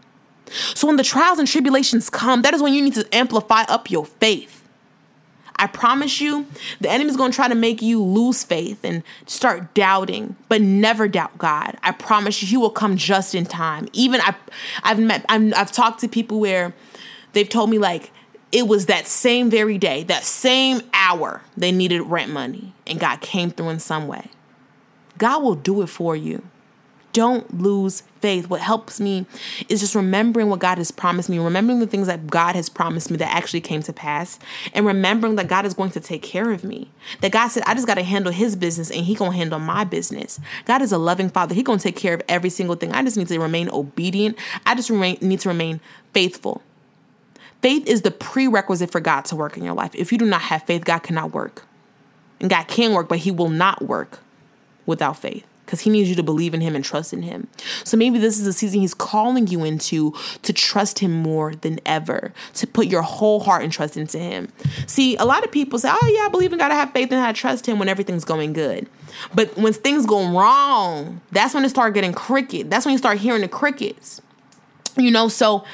So 0.53 0.87
when 0.87 0.97
the 0.97 1.03
trials 1.03 1.39
and 1.39 1.49
tribulations 1.49 2.11
come, 2.11 2.43
that 2.43 2.55
is 2.55 2.63
when 2.63 2.75
you 2.75 2.83
need 2.83 2.95
to 2.95 3.07
amplify 3.15 3.63
up 3.63 3.91
your 3.91 4.07
faith. 4.07 4.63
I 5.57 5.69
promise 5.69 6.21
you, 6.21 6.47
the 6.81 6.91
enemy's 6.91 7.17
going 7.17 7.31
to 7.31 7.37
try 7.37 7.47
to 7.47 7.55
make 7.55 7.83
you 7.83 8.03
lose 8.03 8.43
faith 8.43 8.81
and 8.83 9.05
start 9.27 9.75
doubting, 9.75 10.35
but 10.49 10.61
never 10.61 11.07
doubt 11.07 11.39
God. 11.39 11.77
I 11.85 11.93
promise 11.93 12.43
you, 12.43 12.49
He 12.49 12.57
will 12.57 12.71
come 12.71 12.97
just 12.97 13.35
in 13.35 13.47
time. 13.47 13.89
Even 13.93 14.21
I, 14.23 14.35
I've 14.83 14.99
met, 14.99 15.25
i 15.29 15.39
have 15.55 15.71
talked 15.71 16.01
to 16.01 16.09
people 16.09 16.41
where 16.41 16.75
they've 17.33 17.49
told 17.49 17.71
me 17.71 17.79
like 17.79 18.11
it 18.51 18.67
was 18.67 18.87
that 18.87 19.07
same 19.07 19.51
very 19.51 19.79
day, 19.79 20.03
that 20.05 20.25
same 20.25 20.83
hour 20.93 21.43
they 21.57 21.71
needed 21.71 22.01
rent 22.03 22.33
money, 22.33 22.75
and 22.87 22.99
God 22.99 23.21
came 23.21 23.51
through 23.51 23.69
in 23.69 23.79
some 23.79 24.09
way. 24.09 24.31
God 25.19 25.43
will 25.43 25.55
do 25.55 25.81
it 25.83 25.87
for 25.89 26.17
you. 26.17 26.43
Don't 27.13 27.61
lose 27.61 28.03
faith. 28.21 28.49
What 28.49 28.61
helps 28.61 29.01
me 29.01 29.27
is 29.69 29.81
just 29.81 29.95
remembering 29.95 30.49
what 30.49 30.61
God 30.61 30.79
has 30.79 30.91
promised 30.91 31.29
me, 31.29 31.39
remembering 31.39 31.81
the 31.81 31.87
things 31.87 32.07
that 32.07 32.27
God 32.27 32.55
has 32.55 32.69
promised 32.69 33.11
me 33.11 33.17
that 33.19 33.35
actually 33.35 33.61
came 33.61 33.83
to 33.83 33.93
pass, 33.93 34.39
and 34.73 34.87
remembering 34.87 35.37
that 35.37 35.49
God 35.49 35.67
is 35.67 35.75
going 35.75 35.91
to 35.91 36.01
take 36.01 36.23
care 36.23 36.51
of 36.51 36.65
me. 36.65 36.91
That 37.21 37.33
God 37.33 37.49
said, 37.49 37.65
I 37.67 37.75
just 37.75 37.87
got 37.87 37.95
to 37.95 38.03
handle 38.03 38.33
his 38.33 38.57
business 38.57 38.91
and 38.91 39.05
he 39.05 39.15
going 39.15 39.33
to 39.33 39.37
handle 39.37 39.59
my 39.59 39.85
business. 39.85 40.41
God 40.65 40.83
is 40.83 40.93
a 40.93 40.99
loving 40.99 41.29
father. 41.29 41.55
He 41.55 41.63
going 41.63 41.79
to 41.79 41.83
take 41.83 41.97
care 41.97 42.15
of 42.15 42.23
every 42.29 42.51
single 42.51 42.77
thing. 42.77 42.93
I 42.93 43.03
just 43.03 43.17
need 43.17 43.29
to 43.29 43.39
remain 43.39 43.69
obedient. 43.71 44.39
I 44.65 44.75
just 44.75 44.91
remain, 44.91 45.19
need 45.21 45.41
to 45.41 45.49
remain 45.49 45.81
faithful. 46.13 46.63
Faith 47.61 47.87
is 47.87 48.03
the 48.03 48.11
prerequisite 48.11 48.91
for 48.91 49.01
God 49.01 49.25
to 49.27 49.37
work 49.37 49.57
in 49.57 49.65
your 49.65 49.75
life. 49.75 49.95
If 49.95 50.11
you 50.11 50.19
do 50.19 50.25
not 50.25 50.43
have 50.43 50.65
faith, 50.65 50.85
God 50.85 51.01
cannot 51.01 51.33
work. 51.33 51.65
And 52.41 52.51
God 52.51 52.67
can 52.67 52.93
work, 52.93 53.09
but 53.09 53.19
he 53.19 53.31
will 53.31 53.51
not 53.51 53.83
work 53.83 54.19
without 54.85 55.17
faith 55.17 55.47
because 55.65 55.81
he 55.81 55.91
needs 55.91 56.09
you 56.09 56.15
to 56.17 56.23
believe 56.23 56.55
in 56.55 56.61
him 56.61 56.75
and 56.75 56.85
trust 56.85 57.13
in 57.13 57.23
him. 57.23 57.49
So 57.85 57.97
maybe 57.97 58.19
this 58.19 58.39
is 58.39 58.47
a 58.47 58.53
season 58.53 58.81
he's 58.81 58.95
calling 58.95 59.47
you 59.47 59.65
into 59.65 60.15
to 60.43 60.53
trust 60.53 60.99
him 60.99 61.13
more 61.13 61.55
than 61.55 61.81
ever, 61.87 62.33
to 62.55 62.67
put 62.67 62.87
your 62.89 63.03
whole 63.03 63.41
heart 63.41 63.63
and 63.63 63.73
trust 63.73 63.97
into 63.97 64.19
him. 64.19 64.49
See, 64.87 65.17
a 65.17 65.25
lot 65.25 65.45
of 65.45 65.53
people 65.53 65.79
say, 65.79 65.89
oh, 65.91 66.15
yeah, 66.15 66.27
I 66.27 66.29
believe 66.29 66.53
in 66.53 66.59
God, 66.59 66.71
I 66.71 66.75
have 66.75 66.93
faith 66.93 67.11
and 67.13 67.21
I 67.21 67.33
trust 67.33 67.67
him 67.67 67.79
when 67.79 67.89
everything's 67.89 68.25
going 68.25 68.53
good. 68.53 68.89
But 69.35 69.57
when 69.57 69.73
things 69.73 70.07
go 70.07 70.37
wrong, 70.37 71.21
that's 71.31 71.55
when 71.55 71.65
it 71.65 71.71
start 71.71 71.95
getting 71.95 72.13
cricket. 72.13 72.69
That's 72.71 72.85
when 72.85 72.93
you 72.93 72.99
start 72.99 73.19
hearing 73.19 73.43
the 73.43 73.49
crickets. 73.49 74.21
You 74.97 75.11
know, 75.11 75.29
so 75.29 75.65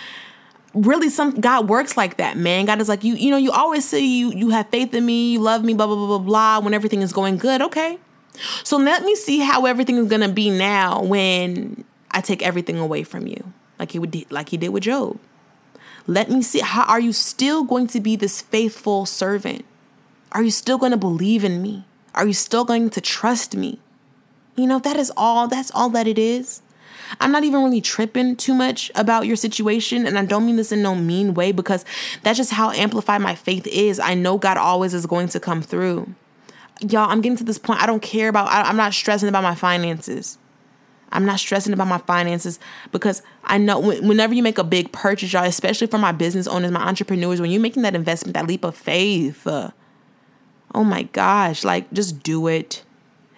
really 0.75 1.09
some 1.09 1.41
God 1.41 1.69
works 1.69 1.97
like 1.97 2.19
that, 2.19 2.37
man. 2.37 2.67
God 2.67 2.81
is 2.81 2.89
like, 2.89 3.05
you, 3.05 3.15
you 3.15 3.31
know, 3.31 3.37
you 3.37 3.51
always 3.51 3.89
say 3.89 4.01
you 4.01 4.31
you 4.33 4.51
have 4.51 4.69
faith 4.69 4.95
in 4.95 5.05
me, 5.05 5.33
you 5.33 5.41
love 5.41 5.65
me, 5.65 5.75
blah, 5.75 5.87
blah, 5.87 5.97
blah, 5.97 6.07
blah, 6.07 6.19
blah, 6.19 6.61
when 6.61 6.75
everything 6.75 7.03
is 7.03 7.13
going 7.13 7.37
good. 7.37 7.63
Okay. 7.63 7.99
So 8.65 8.77
let 8.77 9.05
me 9.05 9.15
see 9.15 9.41
how 9.41 9.67
everything 9.67 9.97
is 9.97 10.07
gonna 10.07 10.29
be 10.29 10.51
now 10.51 11.03
when 11.03 11.85
I 12.11 12.21
take 12.21 12.43
everything 12.43 12.79
away 12.79 13.03
from 13.03 13.27
you, 13.27 13.53
like 13.79 13.93
he 13.93 13.99
would 13.99 14.31
like 14.31 14.51
he 14.51 14.57
did 14.57 14.71
with 14.71 14.85
Job. 14.85 15.19
Let 16.07 16.31
me 16.31 16.41
see 16.43 16.61
how 16.61 16.85
are 16.85 17.01
you 17.01 17.13
still 17.13 17.65
going 17.65 17.87
to 17.89 18.01
be 18.01 18.17
this 18.17 18.41
faithful 18.41 19.05
servant? 19.05 19.65
Are 20.33 20.43
you 20.43 20.51
still 20.51 20.79
going 20.79 20.93
to 20.93 20.99
believe 20.99 21.45
in 21.45 21.61
me? 21.61 21.85
Are 22.15 22.27
you 22.27 22.33
still 22.33 22.65
going 22.65 22.91
to 22.91 23.01
trust 23.01 23.55
me? 23.55 23.79
You 24.57 24.67
know, 24.67 24.79
that 24.79 24.97
is 24.97 25.13
all 25.17 25.49
that's 25.49 25.71
all 25.73 25.91
that 25.91 26.07
it 26.07 26.19
is. 26.19 26.63
I'm 27.21 27.33
not 27.33 27.45
even 27.45 27.63
really 27.63 27.81
tripping 27.81 28.37
too 28.37 28.55
much 28.55 28.91
about 28.95 29.27
your 29.27 29.37
situation. 29.37 30.07
And 30.07 30.19
I 30.19 30.25
don't 30.25 30.45
mean 30.45 30.57
this 30.57 30.73
in 30.73 30.83
no 30.83 30.95
mean 30.95 31.35
way 31.35 31.53
because 31.53 31.85
that's 32.23 32.37
just 32.37 32.53
how 32.53 32.71
amplified 32.71 33.23
my 33.23 33.35
faith 33.35 33.67
is. 33.67 34.01
I 34.01 34.15
know 34.15 34.39
God 34.39 34.57
always 34.57 34.95
is 34.95 35.07
going 35.07 35.29
to 35.29 35.41
come 35.41 35.63
through 35.63 36.15
y'all, 36.81 37.11
I'm 37.11 37.21
getting 37.21 37.39
to 37.39 37.45
this 37.45 37.59
point. 37.59 37.83
I 37.83 37.87
don't 37.87 38.03
care 38.03 38.29
about, 38.29 38.49
I, 38.49 38.63
I'm 38.63 38.77
not 38.77 38.95
stressing 38.95 39.29
about 39.29 39.43
my 39.43 39.55
finances. 39.55 40.39
I'm 41.11 41.25
not 41.25 41.41
stressing 41.41 41.73
about 41.73 41.89
my 41.89 41.99
finances 41.99 42.59
because 42.93 43.23
I 43.45 43.57
know 43.57 43.81
whenever 43.81 44.35
you 44.35 44.43
make 44.43 44.59
a 44.59 44.65
big 44.65 44.93
purchase, 44.93 45.33
y'all, 45.33 45.45
especially 45.45 45.87
for 45.87 45.99
my 45.99 46.13
business 46.13 46.47
owners, 46.47 46.71
my 46.71 46.87
entrepreneurs, 46.87 47.41
when 47.41 47.51
you're 47.51 47.63
making 47.63 47.83
that 47.83 47.95
investment, 47.95 48.35
that 48.35 48.47
leap 48.47 48.63
of 48.63 48.77
faith, 48.77 49.47
uh, 49.47 49.71
oh 50.75 50.85
my 50.85 51.05
gosh, 51.05 51.65
like 51.65 51.91
just 51.93 52.23
do 52.23 52.47
it. 52.47 52.85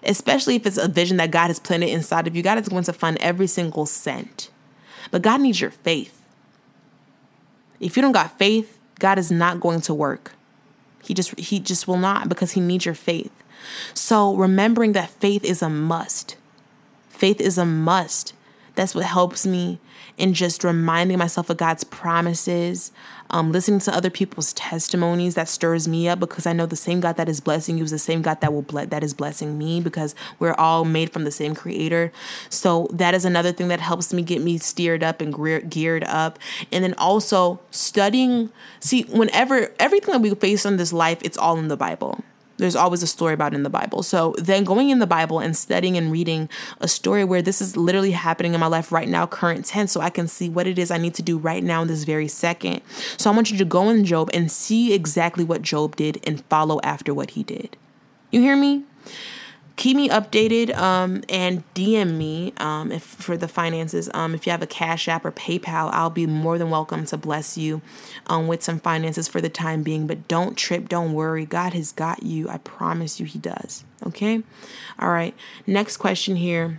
Especially 0.03 0.57
if 0.57 0.67
it's 0.67 0.79
a 0.79 0.89
vision 0.89 1.19
that 1.19 1.31
God 1.31 1.49
has 1.49 1.61
planted 1.61 1.91
inside 1.91 2.27
of 2.27 2.35
you. 2.35 2.43
God 2.43 2.59
is 2.59 2.69
going 2.69 2.85
to 2.85 2.93
fund 2.93 3.19
every 3.21 3.47
single 3.47 3.87
cent. 3.87 4.51
But 5.11 5.23
God 5.23 5.43
needs 5.43 5.61
your 5.61 5.71
faith. 5.71 6.23
If 7.79 7.97
you 7.97 8.03
don't 8.03 8.13
got 8.13 8.39
faith, 8.39 8.79
God 8.99 9.19
is 9.19 9.31
not 9.31 9.61
going 9.61 9.83
to 9.83 9.95
work. 9.95 10.33
He 11.03 11.15
just 11.15 11.39
he 11.39 11.61
just 11.61 11.89
will 11.89 11.99
not 11.99 12.29
because 12.29 12.53
he 12.53 12.61
needs 12.61 12.85
your 12.85 12.95
faith. 12.95 13.33
So 13.95 14.35
remembering 14.35 14.93
that 14.93 15.11
faith 15.11 15.45
is 15.45 15.63
a 15.63 15.69
must. 15.69 16.37
Faith 17.09 17.41
is 17.41 17.59
a 17.59 17.67
must. 17.67 18.33
That's 18.75 18.95
what 18.95 19.05
helps 19.05 19.47
me 19.47 19.79
in 20.17 20.35
just 20.35 20.65
reminding 20.65 21.19
myself 21.19 21.51
of 21.51 21.57
God's 21.57 21.85
promises, 21.85 22.93
um, 23.31 23.53
listening 23.53 23.81
to 23.81 23.95
other 23.95 24.11
people's 24.11 24.53
testimonies 24.53 25.35
that 25.35 25.49
stirs 25.49 25.89
me 25.89 26.09
up 26.09 26.21
because 26.21 26.47
I 26.47 26.53
know 26.53 26.67
the 26.67 26.77
same 26.77 27.01
God 27.01 27.17
that 27.17 27.29
is 27.29 27.41
blessing 27.41 27.79
you 27.79 27.85
is 27.85 27.91
the 27.91 27.99
same 27.99 28.23
God 28.23 28.41
that 28.41 28.53
will 28.53 28.63
ble- 28.63 28.87
that 28.87 29.03
is 29.03 29.15
blessing 29.15 29.57
me 29.57 29.81
because 29.81 30.15
we're 30.39 30.55
all 30.55 30.85
made 30.85 31.13
from 31.13 31.25
the 31.25 31.31
same 31.31 31.55
creator. 31.55 32.13
So 32.49 32.89
that 32.93 33.15
is 33.15 33.25
another 33.25 33.53
thing 33.53 33.69
that 33.69 33.81
helps 33.81 34.13
me 34.13 34.23
get 34.23 34.43
me 34.43 34.59
steered 34.59 35.03
up 35.03 35.21
and 35.21 35.35
gear- 35.35 35.61
geared 35.61 36.05
up. 36.05 36.39
And 36.73 36.85
then 36.85 36.95
also 36.95 37.61
studying, 37.71 38.51
see, 38.81 39.03
whenever 39.05 39.73
everything 39.79 40.13
that 40.13 40.21
we 40.21 40.35
face 40.35 40.67
in 40.67 40.77
this 40.77 40.93
life, 40.93 41.19
it's 41.23 41.39
all 41.39 41.59
in 41.59 41.69
the 41.69 41.77
Bible 41.77 42.25
there's 42.61 42.77
always 42.77 43.03
a 43.03 43.07
story 43.07 43.35
about 43.35 43.53
it 43.53 43.57
in 43.57 43.63
the 43.63 43.71
Bible. 43.71 44.03
So 44.03 44.35
then 44.39 44.65
going 44.65 44.91
in 44.91 44.99
the 44.99 45.07
Bible 45.07 45.39
and 45.39 45.57
studying 45.57 45.97
and 45.97 46.13
reading 46.13 46.49
a 46.81 46.89
story 46.89 47.25
where 47.25 47.43
this 47.43 47.61
is 47.61 47.77
literally 47.77 48.13
happening 48.13 48.55
in 48.55 48.61
my 48.61 48.67
life 48.67 48.93
right 48.93 49.09
now, 49.09 49.27
current 49.27 49.65
tense, 49.65 49.93
so 49.93 50.01
I 50.01 50.11
can 50.11 50.29
see 50.29 50.49
what 50.49 50.67
it 50.67 50.79
is 50.79 50.91
I 50.91 50.99
need 50.99 51.15
to 51.15 51.23
do 51.23 51.39
right 51.39 51.63
now 51.63 51.83
in 51.83 51.89
this 51.89 52.05
very 52.05 52.29
second. 52.29 52.83
So 53.17 53.31
I 53.31 53.35
want 53.35 53.51
you 53.51 53.59
to 53.59 53.65
go 53.65 53.89
in 53.89 54.05
Job 54.05 54.31
and 54.33 54.51
see 54.51 54.93
exactly 54.93 55.45
what 55.45 55.63
Job 55.63 55.97
did 55.97 56.21
and 56.27 56.45
follow 56.47 56.81
after 56.83 57.13
what 57.13 57.31
he 57.31 57.43
did. 57.43 57.77
You 58.31 58.41
hear 58.41 58.57
me? 58.57 58.85
Keep 59.81 59.97
me 59.97 60.11
updated 60.11 60.77
um, 60.77 61.25
and 61.31 61.65
DM 61.73 62.19
me 62.19 62.53
um, 62.59 62.93
if 62.93 63.03
for 63.03 63.39
the 63.39 63.49
finances. 63.49 64.11
Um, 64.13 64.35
if 64.35 64.47
you 64.47 64.51
have 64.51 64.61
a 64.61 64.67
Cash 64.67 65.09
App 65.09 65.25
or 65.25 65.33
PayPal, 65.33 65.89
I'll 65.95 66.11
be 66.11 66.27
more 66.27 66.59
than 66.59 66.69
welcome 66.69 67.07
to 67.07 67.17
bless 67.17 67.57
you 67.57 67.81
um, 68.27 68.47
with 68.47 68.63
some 68.63 68.79
finances 68.79 69.27
for 69.27 69.41
the 69.41 69.49
time 69.49 69.83
being. 69.83 70.07
But 70.07 70.29
don't 70.29 70.55
trip, 70.55 70.91
don't 70.91 71.15
worry. 71.15 71.47
God 71.47 71.73
has 71.73 71.93
got 71.93 72.23
you. 72.23 72.47
I 72.51 72.59
promise 72.59 73.19
you, 73.19 73.25
He 73.25 73.39
does. 73.39 73.85
Okay? 74.07 74.43
All 74.99 75.09
right. 75.09 75.35
Next 75.67 75.97
question 75.97 76.37
here 76.37 76.79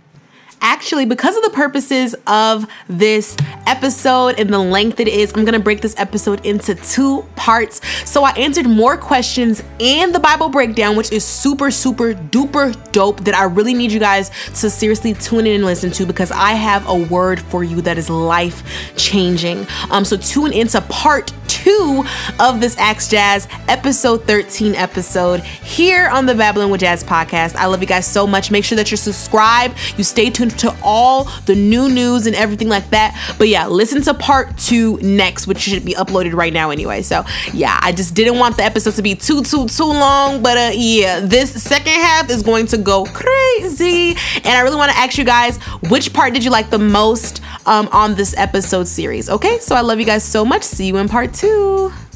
actually, 0.62 1.04
because 1.04 1.36
of 1.36 1.42
the 1.42 1.50
purposes 1.50 2.14
of 2.26 2.66
this 2.88 3.36
episode 3.66 4.38
and 4.38 4.50
the 4.50 4.58
length 4.58 5.00
it 5.00 5.08
is, 5.08 5.32
I'm 5.34 5.44
gonna 5.44 5.58
break 5.58 5.80
this 5.80 5.94
episode 5.98 6.46
into 6.46 6.74
two 6.74 7.22
parts. 7.36 7.80
So 8.08 8.24
I 8.24 8.30
answered 8.32 8.66
more 8.66 8.96
questions 8.96 9.62
and 9.80 10.14
the 10.14 10.20
Bible 10.20 10.48
breakdown, 10.48 10.96
which 10.96 11.12
is 11.12 11.24
super, 11.24 11.70
super 11.70 12.14
duper 12.14 12.74
dope 12.92 13.20
that 13.24 13.34
I 13.34 13.44
really 13.44 13.74
need 13.74 13.92
you 13.92 14.00
guys 14.00 14.30
to 14.60 14.70
seriously 14.70 15.14
tune 15.14 15.46
in 15.46 15.56
and 15.56 15.64
listen 15.64 15.90
to 15.92 16.06
because 16.06 16.30
I 16.30 16.52
have 16.52 16.88
a 16.88 16.94
word 16.94 17.40
for 17.40 17.62
you 17.62 17.82
that 17.82 17.98
is 17.98 18.08
life 18.08 18.62
changing. 18.96 19.66
Um, 19.90 20.04
so 20.04 20.16
tune 20.16 20.52
into 20.52 20.80
part 20.82 21.32
two 21.48 21.61
of 22.40 22.60
this 22.60 22.76
Ask 22.76 23.10
Jazz 23.10 23.46
episode 23.68 24.24
13 24.24 24.74
episode 24.74 25.40
here 25.40 26.08
on 26.08 26.26
the 26.26 26.34
Babbling 26.34 26.70
with 26.70 26.80
Jazz 26.80 27.04
podcast. 27.04 27.54
I 27.54 27.66
love 27.66 27.80
you 27.80 27.86
guys 27.86 28.04
so 28.04 28.26
much. 28.26 28.50
Make 28.50 28.64
sure 28.64 28.74
that 28.74 28.90
you're 28.90 28.98
subscribed. 28.98 29.78
You 29.96 30.02
stay 30.02 30.28
tuned 30.28 30.58
to 30.58 30.76
all 30.82 31.24
the 31.46 31.54
new 31.54 31.88
news 31.88 32.26
and 32.26 32.34
everything 32.34 32.68
like 32.68 32.90
that. 32.90 33.36
But 33.38 33.46
yeah, 33.46 33.68
listen 33.68 34.02
to 34.02 34.14
part 34.14 34.58
two 34.58 34.98
next, 34.98 35.46
which 35.46 35.60
should 35.60 35.84
be 35.84 35.94
uploaded 35.94 36.32
right 36.32 36.52
now 36.52 36.70
anyway. 36.70 37.02
So 37.02 37.24
yeah, 37.52 37.78
I 37.80 37.92
just 37.92 38.14
didn't 38.14 38.38
want 38.38 38.56
the 38.56 38.64
episode 38.64 38.94
to 38.94 39.02
be 39.02 39.14
too, 39.14 39.42
too, 39.42 39.68
too 39.68 39.84
long. 39.84 40.42
But 40.42 40.58
uh, 40.58 40.70
yeah, 40.74 41.20
this 41.20 41.62
second 41.62 41.92
half 41.92 42.28
is 42.28 42.42
going 42.42 42.66
to 42.66 42.78
go 42.78 43.04
crazy. 43.04 44.16
And 44.36 44.48
I 44.48 44.62
really 44.62 44.76
want 44.76 44.90
to 44.90 44.98
ask 44.98 45.16
you 45.16 45.24
guys, 45.24 45.58
which 45.88 46.12
part 46.12 46.34
did 46.34 46.44
you 46.44 46.50
like 46.50 46.70
the 46.70 46.78
most 46.80 47.40
um, 47.66 47.88
on 47.92 48.16
this 48.16 48.34
episode 48.36 48.88
series? 48.88 49.30
Okay, 49.30 49.58
so 49.60 49.76
I 49.76 49.82
love 49.82 50.00
you 50.00 50.06
guys 50.06 50.24
so 50.24 50.44
much. 50.44 50.64
See 50.64 50.86
you 50.86 50.96
in 50.96 51.08
part 51.08 51.32
two 51.32 51.51
you. 51.52 52.11